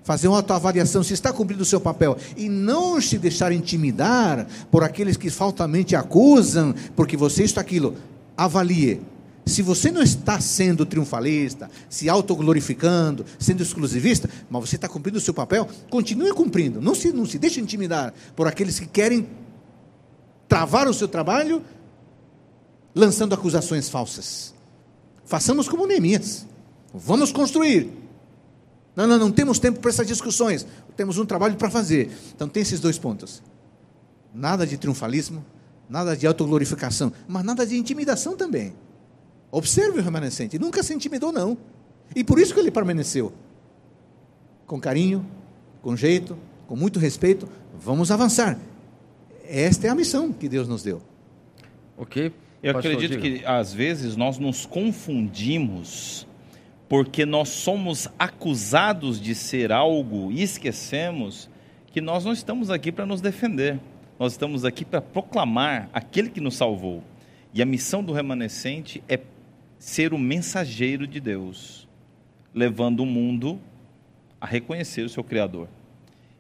[0.03, 2.19] Fazer uma autoavaliação se está cumprindo o seu papel.
[2.37, 7.95] E não se deixar intimidar por aqueles que faltamente acusam, porque você está aquilo.
[8.37, 9.01] Avalie
[9.47, 15.21] Se você não está sendo triunfalista, se autoglorificando, sendo exclusivista, mas você está cumprindo o
[15.21, 16.79] seu papel, continue cumprindo.
[16.79, 19.27] Não se, não se deixe intimidar por aqueles que querem
[20.47, 21.63] travar o seu trabalho
[22.95, 24.55] lançando acusações falsas.
[25.25, 26.47] Façamos como Neemias.
[26.93, 27.91] Vamos construir.
[28.97, 30.67] Não, não, não temos tempo para essas discussões.
[30.97, 32.11] Temos um trabalho para fazer.
[32.35, 33.43] Então tem esses dois pontos.
[34.35, 35.45] Nada de triunfalismo,
[35.89, 38.75] nada de autoglorificação, mas nada de intimidação também.
[39.51, 41.57] Observe o remanescente, nunca se intimidou, não.
[42.15, 43.33] E por isso que ele permaneceu.
[44.67, 45.27] Com carinho,
[45.83, 46.37] com jeito,
[46.69, 47.49] com muito respeito,
[47.81, 48.59] vamos avançar.
[49.45, 51.03] Esta é a missão que Deus nos deu.
[51.97, 52.33] Ok?
[52.63, 53.39] Eu Pastor, acredito diga.
[53.39, 56.27] que às vezes nós nos confundimos
[56.89, 61.49] porque nós somos acusados de ser algo e esquecemos
[61.93, 63.79] que nós não estamos aqui para nos defender.
[64.19, 67.03] Nós estamos aqui para proclamar aquele que nos salvou.
[67.55, 69.21] E a missão do remanescente é
[69.79, 71.89] ser o mensageiro de Deus,
[72.53, 73.59] levando o mundo
[74.41, 75.69] a reconhecer o seu Criador.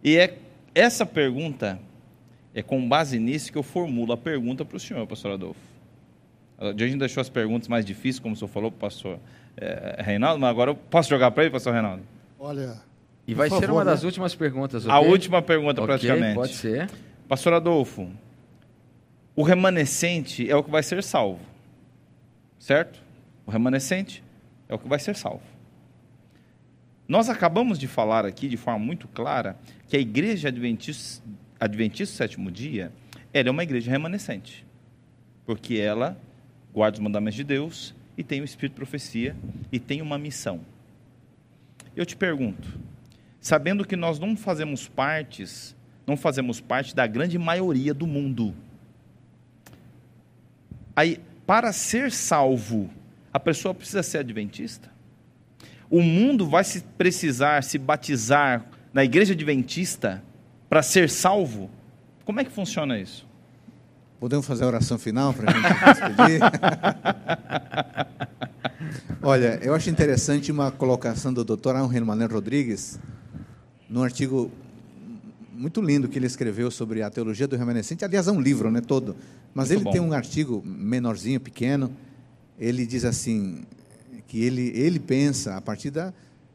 [0.02, 0.36] E é
[0.74, 1.80] essa pergunta,
[2.52, 5.69] é com base nisso que eu formulo a pergunta para o senhor, pastor Adolfo.
[6.60, 9.18] A gente deixou as perguntas mais difíceis, como o senhor falou para o pastor
[9.56, 12.02] eh, Reinaldo, mas agora eu posso jogar para ele, pastor Reinaldo?
[12.38, 12.76] Olha,
[13.26, 14.06] E vai Por ser favor, uma das né?
[14.06, 14.86] últimas perguntas.
[14.86, 15.10] A ok?
[15.10, 16.34] última pergunta, Ok, praticamente.
[16.34, 16.90] Pode ser.
[17.26, 18.10] Pastor Adolfo,
[19.34, 21.40] o remanescente é o que vai ser salvo,
[22.58, 23.00] certo?
[23.46, 24.22] O remanescente
[24.68, 25.42] é o que vai ser salvo.
[27.08, 29.56] Nós acabamos de falar aqui de forma muito clara
[29.88, 31.24] que a igreja adventista,
[31.58, 32.92] adventista do sétimo dia
[33.32, 34.64] ela é uma igreja remanescente,
[35.46, 36.16] porque ela
[36.72, 39.36] guarda os mandamentos de Deus e tem o espírito de profecia
[39.72, 40.60] e tem uma missão.
[41.96, 42.78] Eu te pergunto,
[43.40, 45.76] sabendo que nós não fazemos partes,
[46.06, 48.54] não fazemos parte da grande maioria do mundo.
[50.94, 52.90] Aí, para ser salvo,
[53.32, 54.90] a pessoa precisa ser adventista?
[55.88, 60.22] O mundo vai se precisar se batizar na igreja adventista
[60.68, 61.70] para ser salvo?
[62.24, 63.26] Como é que funciona isso?
[64.20, 65.66] Podemos fazer a oração final para a gente
[65.98, 66.40] despedir?
[69.22, 71.74] Olha, eu acho interessante uma colocação do Dr.
[71.76, 73.00] Henrique Mané Rodrigues,
[73.88, 74.50] num artigo
[75.54, 78.04] muito lindo que ele escreveu sobre a teologia do remanescente.
[78.04, 79.16] Aliás, é um livro, né, todo.
[79.54, 79.90] Mas Muito ele bom.
[79.90, 81.90] tem um artigo menorzinho, pequeno.
[82.58, 83.62] Ele diz assim
[84.28, 86.12] que ele ele pensa a partir da,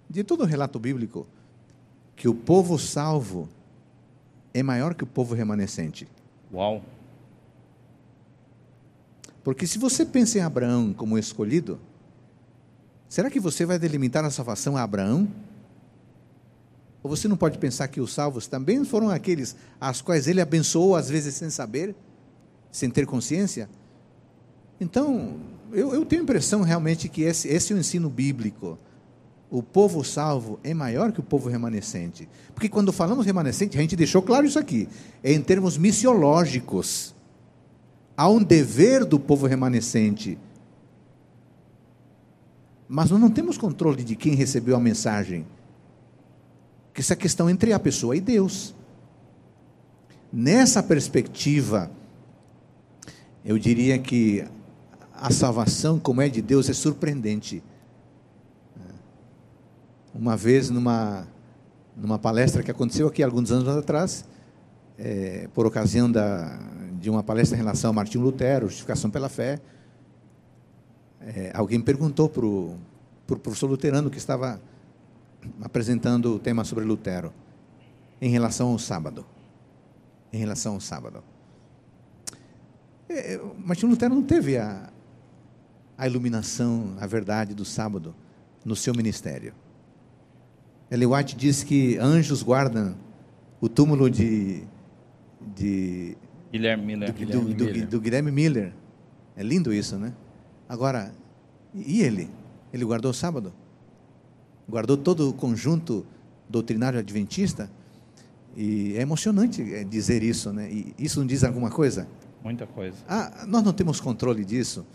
[0.08, 1.28] de todo o relato bíblico
[2.16, 3.50] que o povo salvo
[4.54, 6.08] é maior que o povo remanescente.
[6.54, 6.82] Uau!
[9.46, 11.80] Porque se você pensa em Abraão como escolhido,
[13.08, 15.28] será que você vai delimitar a salvação a Abraão?
[17.04, 20.96] Ou você não pode pensar que os salvos também foram aqueles às quais ele abençoou,
[20.96, 21.96] às vezes sem saber,
[22.72, 23.70] sem ter consciência?
[24.82, 25.40] Então,
[25.72, 28.80] eu, eu tenho a impressão realmente que esse, esse é o ensino bíblico.
[29.52, 32.28] O povo salvo é maior que o povo remanescente.
[32.56, 34.90] Porque quando falamos remanescente, a gente deixou claro isso aqui,
[35.24, 37.15] é em termos missiológicos
[38.16, 40.38] há um dever do povo remanescente.
[42.88, 45.46] Mas nós não temos controle de quem recebeu a mensagem.
[46.94, 48.74] Que essa questão entre a pessoa e Deus.
[50.32, 51.90] Nessa perspectiva,
[53.44, 54.46] eu diria que
[55.14, 57.64] a salvação, como é de Deus, é surpreendente.
[60.14, 61.28] Uma vez, numa,
[61.96, 64.26] numa palestra que aconteceu aqui alguns anos atrás,
[64.98, 66.58] é, por ocasião da,
[67.00, 69.60] de uma palestra em relação a Martinho Lutero, justificação pela fé,
[71.22, 72.78] é, alguém perguntou para o
[73.26, 74.62] pro professor luterano que estava
[75.62, 77.34] apresentando o tema sobre Lutero,
[78.22, 79.26] em relação ao sábado.
[80.32, 81.24] Em relação ao sábado.
[83.08, 84.90] É, Martinho Lutero não teve a,
[85.98, 88.16] a iluminação, a verdade do sábado
[88.64, 89.54] no seu ministério.
[90.90, 92.96] Ellen White diz que anjos guardam
[93.60, 94.64] o túmulo de,
[95.56, 96.18] de
[96.58, 97.12] Guilherme Miller.
[97.12, 97.88] do, Guilherme do- do- Miller.
[97.88, 98.74] do Guilherme Miller.
[99.36, 100.14] É lindo isso, né?
[100.70, 101.12] Agora,
[101.74, 102.30] e ele?
[102.74, 103.54] Ele guardou o sábado?
[104.70, 106.06] Guardou todo o conjunto
[106.50, 107.70] doutrinário adventista?
[108.56, 110.72] E é emocionante é, dizer isso, né?
[110.72, 112.08] E isso não diz alguma coisa?
[112.44, 112.96] Muita coisa.
[113.08, 114.86] Ah, nós não temos controle disso.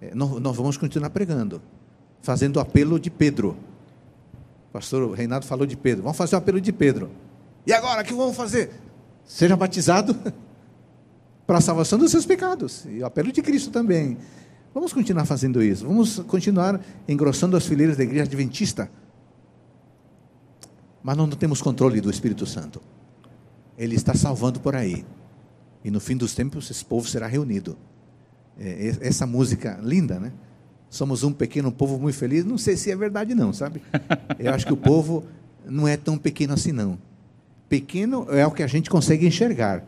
[0.00, 1.62] É, nós, nós vamos continuar pregando,
[2.20, 3.56] fazendo o apelo de Pedro.
[4.68, 6.02] O pastor Reinaldo falou de Pedro.
[6.02, 7.10] Vamos fazer o apelo de Pedro.
[7.66, 8.70] E agora, o que vamos fazer?
[9.24, 10.16] Seja batizado
[11.46, 12.84] para a salvação dos seus pecados.
[12.86, 14.16] E o apelo de Cristo também.
[14.74, 15.86] Vamos continuar fazendo isso.
[15.86, 18.90] Vamos continuar engrossando as fileiras da igreja adventista.
[21.02, 22.80] Mas nós não temos controle do Espírito Santo.
[23.78, 25.04] Ele está salvando por aí.
[25.84, 27.76] E no fim dos tempos, esse povo será reunido.
[28.58, 30.32] É, essa música linda, né?
[30.90, 32.44] somos um pequeno povo muito feliz.
[32.44, 33.82] Não sei se é verdade, não, sabe?
[34.38, 35.24] Eu acho que o povo
[35.64, 36.98] não é tão pequeno assim, não.
[37.68, 39.84] Pequeno é o que a gente consegue enxergar,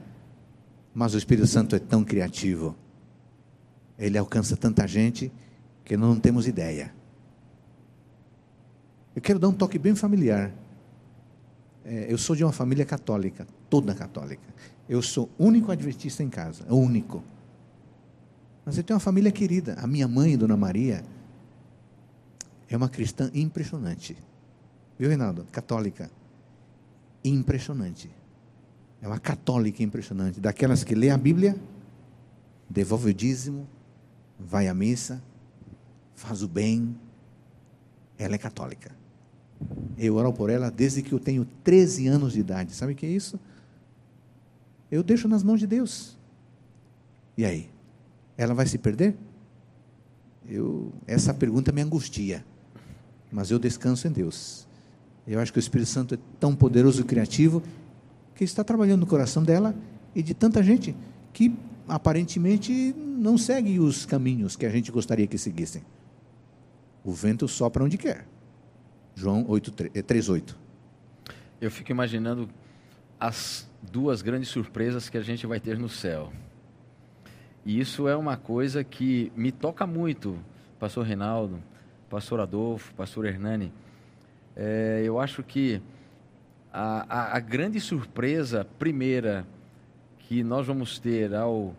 [0.98, 2.74] mas o Espírito Santo é tão criativo.
[3.96, 5.30] Ele alcança tanta gente
[5.84, 6.92] que não temos ideia.
[9.14, 10.52] Eu quero dar um toque bem familiar.
[11.84, 14.42] É, eu sou de uma família católica, toda católica.
[14.88, 17.22] Eu sou único adventista em casa, único.
[18.64, 19.74] Mas eu tenho uma família querida.
[19.74, 21.04] A minha mãe, Dona Maria,
[22.68, 24.16] é uma cristã impressionante.
[24.98, 25.46] Viu, Reinaldo?
[25.52, 26.10] Católica.
[27.24, 28.17] Impressionante.
[29.00, 30.40] É uma católica impressionante.
[30.40, 31.56] Daquelas que lê a Bíblia,
[32.68, 33.66] devolve o dízimo,
[34.38, 35.22] vai à missa,
[36.14, 36.96] faz o bem.
[38.18, 38.94] Ela é católica.
[39.96, 42.74] Eu oro por ela desde que eu tenho 13 anos de idade.
[42.74, 43.38] Sabe o que é isso?
[44.90, 46.16] Eu deixo nas mãos de Deus.
[47.36, 47.70] E aí?
[48.38, 49.16] ela vai se perder?
[50.48, 52.44] Eu, essa pergunta me angustia,
[53.30, 54.66] mas eu descanso em Deus.
[55.26, 57.62] Eu acho que o Espírito Santo é tão poderoso e criativo
[58.38, 59.74] que está trabalhando no coração dela
[60.14, 60.94] e de tanta gente
[61.32, 61.52] que
[61.88, 65.82] aparentemente não segue os caminhos que a gente gostaria que seguissem.
[67.02, 68.28] O vento sopra onde quer.
[69.16, 70.52] João 3:8.
[70.52, 72.48] Eh, eu fico imaginando
[73.18, 76.32] as duas grandes surpresas que a gente vai ter no céu.
[77.66, 80.38] E isso é uma coisa que me toca muito,
[80.78, 81.60] pastor Reinaldo,
[82.08, 83.72] pastor Adolfo, pastor Hernani.
[84.54, 85.82] É, eu acho que
[86.80, 89.44] a, a, a, grande surpresa primeira
[90.20, 91.74] que nós vamos ter ao,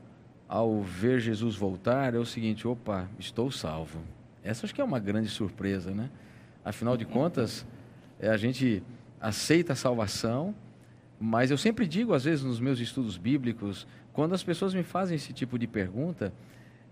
[0.46, 4.02] ao ver Jesus voltar é o seguinte: opa, estou salvo.
[4.44, 6.10] Essa acho que é uma grande surpresa, né?
[6.66, 7.66] Afinal de contas,
[8.20, 8.84] é, a gente
[9.22, 10.54] aceita a salvação,
[11.18, 15.16] mas eu sempre digo, às vezes, nos meus estudos bíblicos, quando as pessoas me fazem
[15.16, 16.34] esse tipo de pergunta,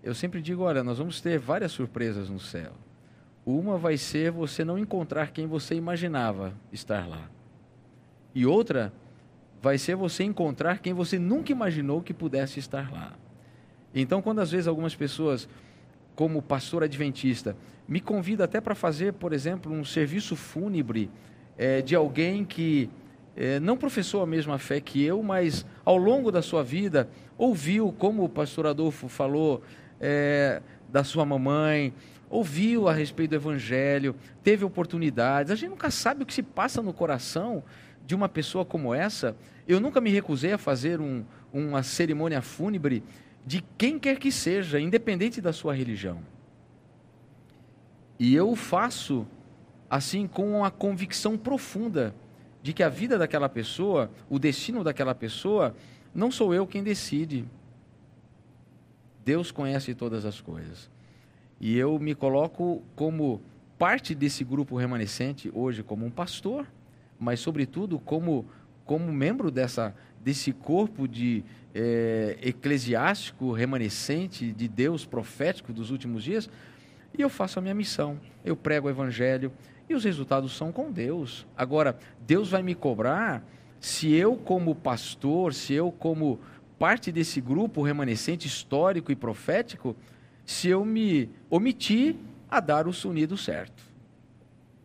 [0.02, 2.72] eu sempre digo: olha, nós vamos ter várias surpresas no céu.
[3.44, 7.28] Uma vai ser você não encontrar quem você imaginava estar lá.
[8.38, 8.92] E outra
[9.60, 13.14] vai ser você encontrar quem você nunca imaginou que pudesse estar lá.
[13.92, 15.48] Então, quando às vezes algumas pessoas,
[16.14, 17.56] como pastor adventista,
[17.88, 21.10] me convidam até para fazer, por exemplo, um serviço fúnebre
[21.56, 22.88] é, de alguém que
[23.34, 27.92] é, não professou a mesma fé que eu, mas ao longo da sua vida ouviu,
[27.98, 29.64] como o pastor Adolfo falou,
[30.00, 31.92] é, da sua mamãe,
[32.30, 35.50] ouviu a respeito do Evangelho, teve oportunidades.
[35.50, 37.64] A gente nunca sabe o que se passa no coração
[38.08, 39.36] de uma pessoa como essa.
[39.66, 41.22] Eu nunca me recusei a fazer um,
[41.52, 43.04] uma cerimônia fúnebre
[43.44, 46.20] de quem quer que seja, independente da sua religião.
[48.18, 49.26] E eu faço
[49.90, 52.14] assim com a convicção profunda
[52.62, 55.76] de que a vida daquela pessoa, o destino daquela pessoa,
[56.14, 57.44] não sou eu quem decide.
[59.22, 60.90] Deus conhece todas as coisas.
[61.60, 63.42] E eu me coloco como
[63.78, 66.66] parte desse grupo remanescente hoje como um pastor,
[67.18, 68.46] mas sobretudo como
[68.84, 76.50] como membro dessa desse corpo de é, eclesiástico remanescente de Deus profético dos últimos dias,
[77.16, 78.18] e eu faço a minha missão.
[78.44, 79.52] Eu prego o evangelho,
[79.88, 81.46] e os resultados são com Deus.
[81.56, 83.44] Agora, Deus vai me cobrar
[83.80, 86.40] se eu, como pastor, se eu, como
[86.78, 89.96] parte desse grupo remanescente histórico e profético,
[90.44, 92.16] se eu me omitir
[92.50, 93.82] a dar o sonido certo.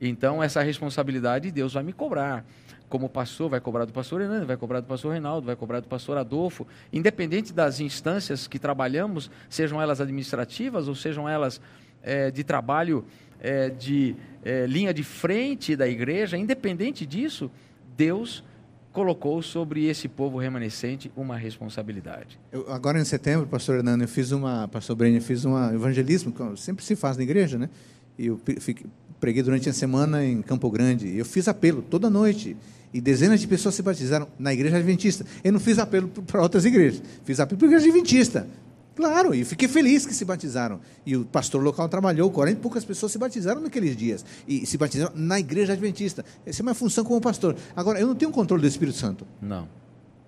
[0.08, 2.46] Então, essa responsabilidade Deus vai me cobrar.
[2.90, 5.88] Como pastor, vai cobrar do pastor Hernando, vai cobrar do pastor Reinaldo, vai cobrar do
[5.88, 11.60] pastor Adolfo, independente das instâncias que trabalhamos, sejam elas administrativas ou sejam elas
[12.04, 13.06] é, de trabalho
[13.40, 17.50] é, de é, linha de frente da igreja, independente disso,
[17.98, 18.44] Deus
[18.92, 22.40] colocou sobre esse povo remanescente uma responsabilidade.
[22.52, 26.32] Eu, agora em setembro, pastor Hernando, eu fiz uma, pastor Breno, eu fiz um evangelismo,
[26.32, 27.70] que sempre se faz na igreja, né?
[28.18, 28.86] E eu fiquei,
[29.24, 31.18] preguei durante a semana em Campo Grande.
[31.18, 32.58] Eu fiz apelo toda noite.
[32.94, 35.26] E dezenas de pessoas se batizaram na igreja adventista.
[35.42, 37.02] Eu não fiz apelo para outras igrejas.
[37.24, 38.46] Fiz apelo para a igreja adventista.
[38.94, 40.82] Claro, e fiquei feliz que se batizaram.
[41.06, 44.26] E o pastor local trabalhou, 40 e poucas pessoas se batizaram naqueles dias.
[44.46, 46.26] E se batizaram na igreja adventista.
[46.46, 47.56] Essa é uma função como pastor.
[47.74, 49.26] Agora, eu não tenho controle do Espírito Santo.
[49.42, 49.70] Não.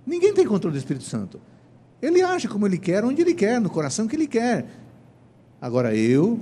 [0.07, 1.41] Ninguém tem controle do Espírito Santo.
[2.01, 4.65] Ele age como ele quer, onde ele quer, no coração que ele quer.
[5.59, 6.39] Agora, eu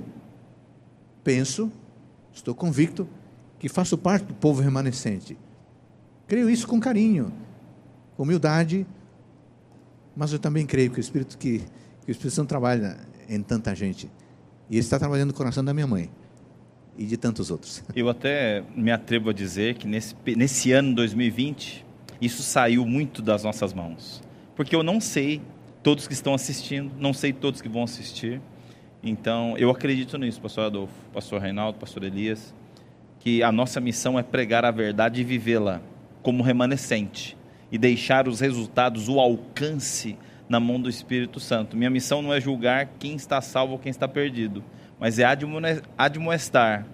[1.24, 1.72] penso,
[2.34, 3.08] estou convicto,
[3.58, 5.38] que faço parte do povo remanescente.
[6.26, 7.32] Creio isso com carinho,
[8.18, 8.86] humildade,
[10.14, 11.62] mas eu também creio que o Espírito que
[12.04, 12.98] que o Espírito Santo trabalha
[13.28, 14.10] em tanta gente.
[14.68, 16.10] E está trabalhando no coração da minha mãe
[16.96, 17.82] e de tantos outros.
[17.96, 21.84] Eu até me atrevo a dizer que nesse, nesse ano 2020,
[22.20, 24.22] isso saiu muito das nossas mãos.
[24.54, 25.42] Porque eu não sei
[25.82, 28.40] todos que estão assistindo, não sei todos que vão assistir.
[29.06, 32.54] Então, eu acredito nisso, pastor Adolfo, pastor Reinaldo, pastor Elias,
[33.20, 35.82] que a nossa missão é pregar a verdade e vivê-la
[36.22, 37.36] como remanescente
[37.70, 40.16] e deixar os resultados, o alcance
[40.48, 41.76] na mão do Espírito Santo.
[41.76, 44.64] Minha missão não é julgar quem está salvo ou quem está perdido,
[44.98, 45.24] mas é
[45.98, 46.86] admoestar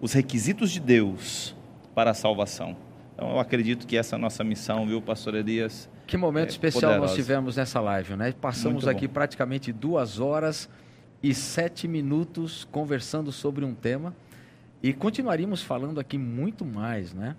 [0.00, 1.54] os requisitos de Deus
[1.94, 2.74] para a salvação.
[3.14, 5.90] Então, eu acredito que essa é a nossa missão, viu, pastor Elias?
[6.06, 7.00] Que momento é, especial poderosa.
[7.00, 8.32] nós tivemos nessa live, né?
[8.32, 10.70] Passamos aqui praticamente duas horas
[11.22, 14.14] e sete minutos conversando sobre um tema
[14.82, 17.36] e continuaríamos falando aqui muito mais, né?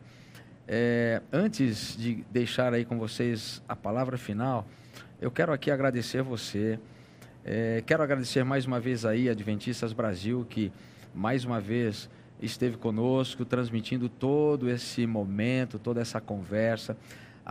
[0.68, 4.68] É, antes de deixar aí com vocês a palavra final,
[5.20, 6.80] eu quero aqui agradecer você.
[7.44, 10.72] É, quero agradecer mais uma vez aí Adventistas Brasil, que
[11.14, 12.08] mais uma vez
[12.40, 16.96] esteve conosco, transmitindo todo esse momento, toda essa conversa.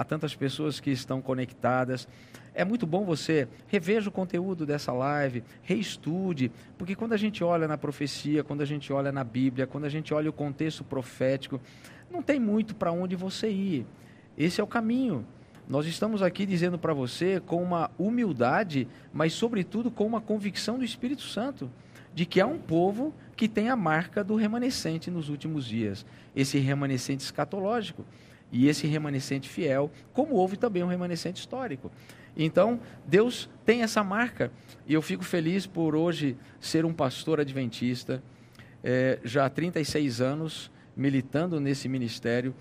[0.00, 2.08] Há tantas pessoas que estão conectadas.
[2.54, 7.68] É muito bom você reveja o conteúdo dessa live, reestude, porque quando a gente olha
[7.68, 11.60] na profecia, quando a gente olha na Bíblia, quando a gente olha o contexto profético,
[12.10, 13.86] não tem muito para onde você ir.
[14.38, 15.26] Esse é o caminho.
[15.68, 20.84] Nós estamos aqui dizendo para você com uma humildade, mas sobretudo com uma convicção do
[20.84, 21.70] Espírito Santo,
[22.14, 26.58] de que há um povo que tem a marca do remanescente nos últimos dias, esse
[26.58, 28.02] remanescente escatológico
[28.52, 31.90] e esse remanescente fiel, como houve também um remanescente histórico.
[32.36, 34.50] Então, Deus tem essa marca
[34.86, 38.22] e eu fico feliz por hoje ser um pastor adventista,
[38.82, 42.54] é, já há 36 anos militando nesse ministério.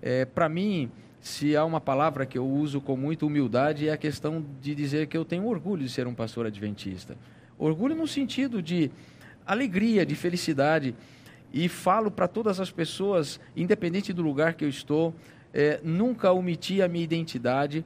[0.00, 0.90] É, para mim,
[1.20, 5.06] se há uma palavra que eu uso com muita humildade, é a questão de dizer
[5.06, 7.16] que eu tenho orgulho de ser um pastor adventista.
[7.58, 8.90] Orgulho no sentido de
[9.46, 10.94] alegria, de felicidade.
[11.52, 15.14] E falo para todas as pessoas, independente do lugar que eu estou,
[15.56, 17.82] é, nunca omiti a minha identidade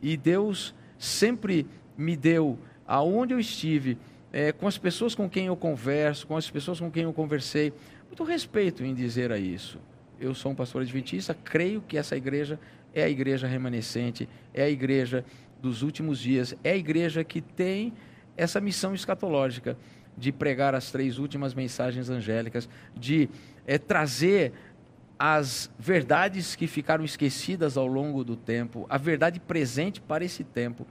[0.00, 1.66] e Deus sempre
[1.96, 3.98] me deu, aonde eu estive,
[4.32, 7.74] é, com as pessoas com quem eu converso, com as pessoas com quem eu conversei,
[8.06, 9.78] muito respeito em dizer a isso.
[10.18, 12.58] Eu sou um pastor adventista, creio que essa igreja
[12.94, 15.22] é a igreja remanescente, é a igreja
[15.60, 17.92] dos últimos dias, é a igreja que tem
[18.34, 19.76] essa missão escatológica
[20.16, 22.66] de pregar as três últimas mensagens angélicas,
[22.96, 23.28] de
[23.66, 24.52] é, trazer
[25.20, 30.86] as verdades que ficaram esquecidas ao longo do tempo, a verdade presente para esse tempo.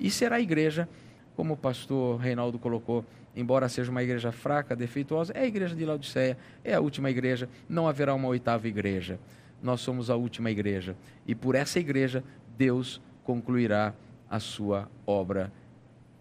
[0.00, 0.88] E será a igreja,
[1.36, 3.04] como o pastor Reinaldo colocou,
[3.36, 7.46] embora seja uma igreja fraca, defeituosa, é a igreja de Laodiceia, é a última igreja,
[7.68, 9.20] não haverá uma oitava igreja
[9.64, 10.94] nós somos a última igreja.
[11.26, 12.22] E por essa igreja,
[12.54, 13.94] Deus concluirá
[14.28, 15.50] a sua obra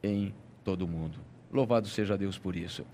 [0.02, 0.34] em
[0.64, 1.20] todo o mundo.
[1.52, 2.86] Louvado seja Deus por isso.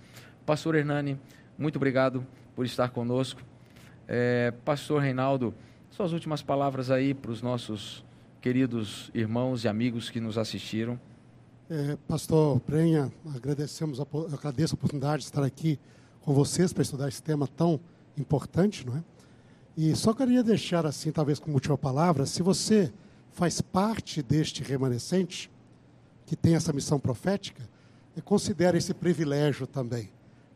[0.47, 1.19] Pastor Hernani,
[1.55, 2.25] muito obrigado
[2.55, 3.41] por estar conosco.
[4.11, 5.53] É, Pastor Reinaldo,
[5.91, 8.03] suas últimas palavras aí para os nossos
[8.41, 10.99] queridos irmãos e amigos que nos assistiram.
[11.69, 15.79] É, Pastor Brenha, agradecemos a, agradeço a oportunidade de estar aqui
[16.21, 17.79] com vocês para estudar esse tema tão
[18.17, 19.03] importante, não é?
[19.77, 22.91] E só queria deixar assim, talvez como última palavra, se você
[23.29, 25.51] faz parte deste remanescente,
[26.25, 27.61] que tem essa missão profética,
[28.25, 30.09] considere esse privilégio também,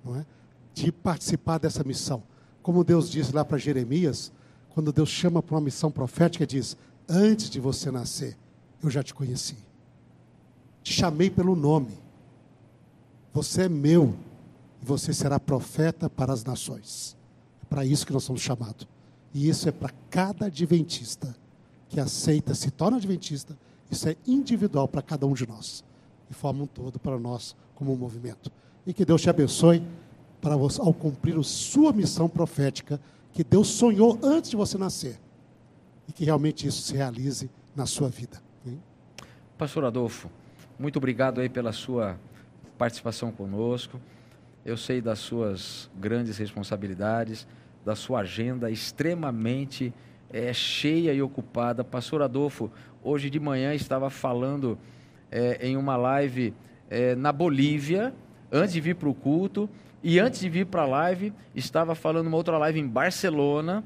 [0.04, 0.26] não é?
[0.74, 2.24] de participar dessa missão.
[2.64, 4.32] Como Deus diz lá para Jeremias,
[4.70, 6.78] quando Deus chama para uma missão profética, diz:
[7.08, 8.38] Antes de você nascer,
[8.82, 9.58] eu já te conheci.
[10.82, 12.00] Te chamei pelo nome.
[13.34, 14.16] Você é meu
[14.82, 17.18] e você será profeta para as nações.
[17.62, 18.88] É para isso que nós somos chamados.
[19.34, 21.36] E isso é para cada adventista
[21.90, 23.58] que aceita, se torna adventista,
[23.92, 25.84] isso é individual para cada um de nós.
[26.30, 28.52] E forma um todo para nós como um movimento.
[28.86, 29.84] E que Deus te abençoe
[30.44, 33.00] para você, ao cumprir a sua missão profética
[33.32, 35.18] que Deus sonhou antes de você nascer.
[36.06, 38.42] E que realmente isso se realize na sua vida.
[38.68, 38.78] Hein?
[39.58, 40.30] Pastor Adolfo,
[40.78, 42.20] muito obrigado aí pela sua
[42.78, 44.02] participação conosco.
[44.66, 47.48] Eu sei das suas grandes responsabilidades
[47.86, 49.94] da sua agenda extremamente
[50.30, 51.86] é, cheia e ocupada.
[51.86, 52.70] Pastor Adolfo,
[53.02, 54.78] hoje de manhã estava falando
[55.32, 56.54] é, em uma live
[56.90, 58.14] é, na Bolívia,
[58.52, 59.70] antes de vir para o culto,
[60.04, 63.84] e antes de vir para a live, estava falando uma outra live em Barcelona,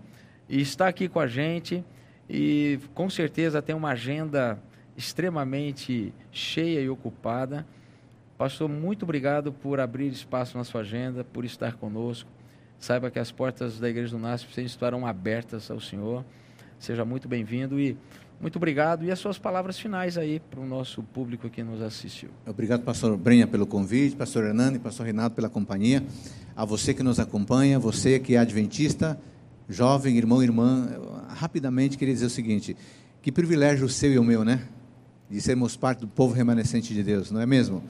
[0.49, 1.83] e está aqui com a gente,
[2.29, 4.59] e com certeza tem uma agenda
[4.97, 7.65] extremamente cheia e ocupada.
[8.37, 12.29] Pastor, muito obrigado por abrir espaço na sua agenda, por estar conosco.
[12.79, 16.25] Saiba que as portas da Igreja do sempre estarão abertas ao Senhor.
[16.79, 17.97] Seja muito bem-vindo e
[18.39, 19.03] muito obrigado.
[19.03, 22.29] E as suas palavras finais aí para o nosso público que nos assistiu.
[22.45, 26.03] Obrigado, pastor Brenha, pelo convite, pastor Hernani, pastor Renato, pela companhia.
[26.55, 29.19] A você que nos acompanha, você que é adventista,
[29.67, 30.87] jovem, irmão, irmã,
[31.29, 32.77] rapidamente queria dizer o seguinte:
[33.21, 34.61] que privilégio seu e o meu, né?
[35.29, 37.83] De sermos parte do povo remanescente de Deus, não é mesmo?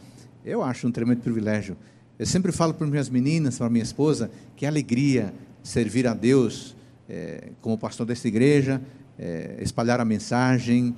[0.44, 1.76] Eu acho um tremendo privilégio
[2.18, 6.76] Eu sempre falo para minhas meninas, para minha esposa, que alegria servir a Deus
[7.10, 8.82] é, como pastor desta igreja,
[9.18, 10.96] é, espalhar a mensagem,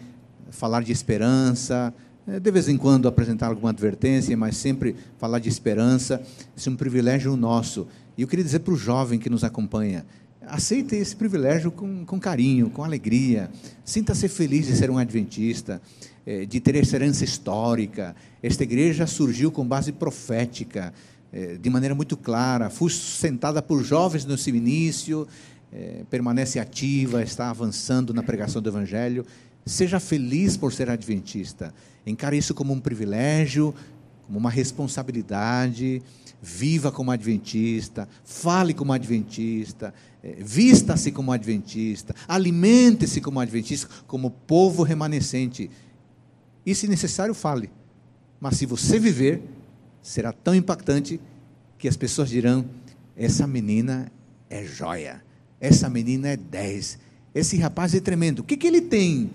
[0.49, 1.93] falar de esperança,
[2.27, 6.21] é, de vez em quando apresentar alguma advertência, mas sempre falar de esperança.
[6.55, 7.87] Isso é um privilégio nosso.
[8.17, 10.05] E eu queria dizer para o jovem que nos acompanha:
[10.45, 13.49] aceite esse privilégio com, com carinho, com alegria.
[13.83, 15.81] Sinta-se feliz de ser um adventista,
[16.25, 18.15] é, de ter herança histórica.
[18.43, 20.93] Esta igreja surgiu com base profética,
[21.31, 25.27] é, de maneira muito clara, foi sustentada por jovens no seu início,
[25.71, 29.25] é, permanece ativa, está avançando na pregação do Evangelho.
[29.65, 31.73] Seja feliz por ser adventista.
[32.05, 33.73] Encare isso como um privilégio,
[34.25, 36.01] como uma responsabilidade.
[36.41, 39.93] Viva como adventista, fale como adventista,
[40.23, 45.69] é, vista-se como adventista, alimente-se como adventista, como povo remanescente.
[46.65, 47.69] E, se necessário, fale.
[48.39, 49.41] Mas se você viver,
[50.01, 51.19] será tão impactante
[51.77, 52.65] que as pessoas dirão:
[53.17, 54.09] essa menina
[54.49, 55.21] é joia.
[55.59, 56.99] Essa menina é 10.
[57.33, 58.39] Esse rapaz é tremendo.
[58.39, 59.29] O que, que ele tem?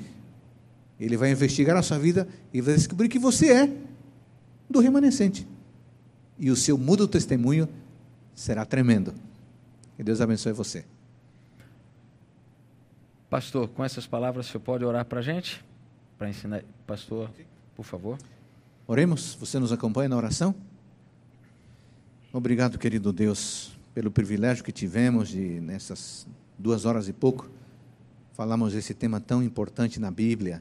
[0.99, 3.77] Ele vai investigar a sua vida e vai descobrir que você é
[4.69, 5.47] do remanescente.
[6.39, 7.69] E o seu mudo testemunho
[8.35, 9.15] será tremendo.
[9.97, 10.85] Que Deus abençoe você.
[13.29, 15.65] Pastor, com essas palavras, você pode orar para a gente?
[16.17, 16.63] Para ensinar.
[16.87, 17.31] Pastor,
[17.75, 18.19] por favor.
[18.87, 19.35] Oremos.
[19.41, 20.55] Você nos acompanha na oração?
[22.33, 26.27] Obrigado, querido Deus, pelo privilégio que tivemos de, nessas
[26.59, 27.49] duas horas e pouco,
[28.33, 30.61] falamos esse tema tão importante na Bíblia.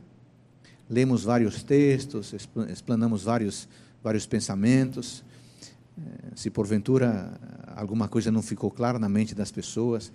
[0.88, 2.34] Lemos vários textos,
[2.70, 3.68] explanamos vários,
[4.04, 5.24] vários pensamentos.
[5.98, 6.02] Eh,
[6.36, 7.34] se porventura
[7.76, 10.12] alguma coisa não ficou clara na mente das pessoas,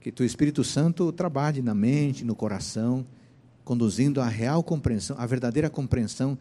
[0.00, 3.04] que o Espírito Santo trabalhe na mente, no coração,
[3.62, 6.38] conduzindo a real compreensão, a verdadeira compreensão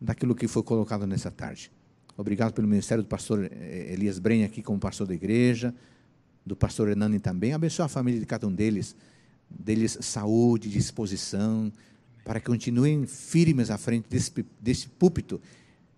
[0.00, 1.70] daquilo que foi colocado nessa tarde.
[2.16, 5.74] Obrigado pelo ministério do pastor eh, Elias Bren aqui como pastor da igreja,
[6.44, 7.52] do pastor Hernani também.
[7.52, 8.96] Abençoe a família de cada um deles,
[9.50, 11.70] deles saúde, disposição,
[12.24, 15.40] para que continuem firmes à frente desse, desse púlpito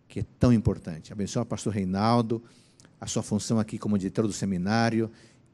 [0.09, 1.13] que é tão importante.
[1.13, 2.43] Abençoe o pastor Reinaldo,
[3.01, 5.09] a sua função aqui como diretor do seminário,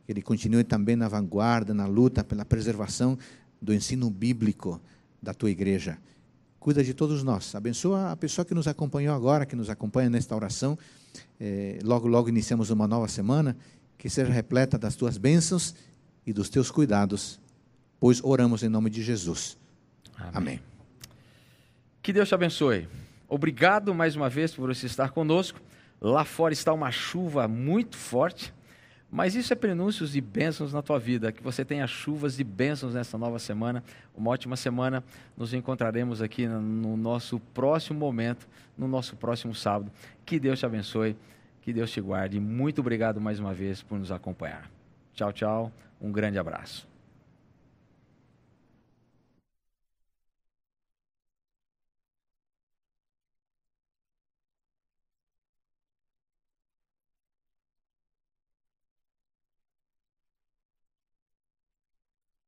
[0.06, 3.18] que ele continue também na vanguarda, na luta pela preservação
[3.60, 4.80] do ensino bíblico
[5.22, 5.98] da tua igreja
[6.64, 7.54] cuida de todos nós.
[7.54, 10.78] Abençoa a pessoa que nos acompanhou agora, que nos acompanha nesta oração.
[11.38, 13.54] É, logo, logo iniciamos uma nova semana,
[13.98, 15.74] que seja repleta das tuas bênçãos
[16.26, 17.38] e dos teus cuidados,
[18.00, 19.58] pois oramos em nome de Jesus.
[20.16, 20.30] Amém.
[20.32, 20.60] Amém.
[22.02, 22.88] Que Deus te abençoe.
[23.28, 25.60] Obrigado mais uma vez por você estar conosco.
[26.00, 28.53] Lá fora está uma chuva muito forte.
[29.14, 32.94] Mas isso é prenúncios de bênçãos na tua vida, que você tenha chuvas de bênçãos
[32.94, 33.80] nessa nova semana,
[34.12, 35.04] uma ótima semana.
[35.36, 39.88] Nos encontraremos aqui no nosso próximo momento, no nosso próximo sábado.
[40.26, 41.16] Que Deus te abençoe,
[41.62, 42.40] que Deus te guarde.
[42.40, 44.68] Muito obrigado mais uma vez por nos acompanhar.
[45.12, 45.72] Tchau, tchau.
[46.00, 46.93] Um grande abraço.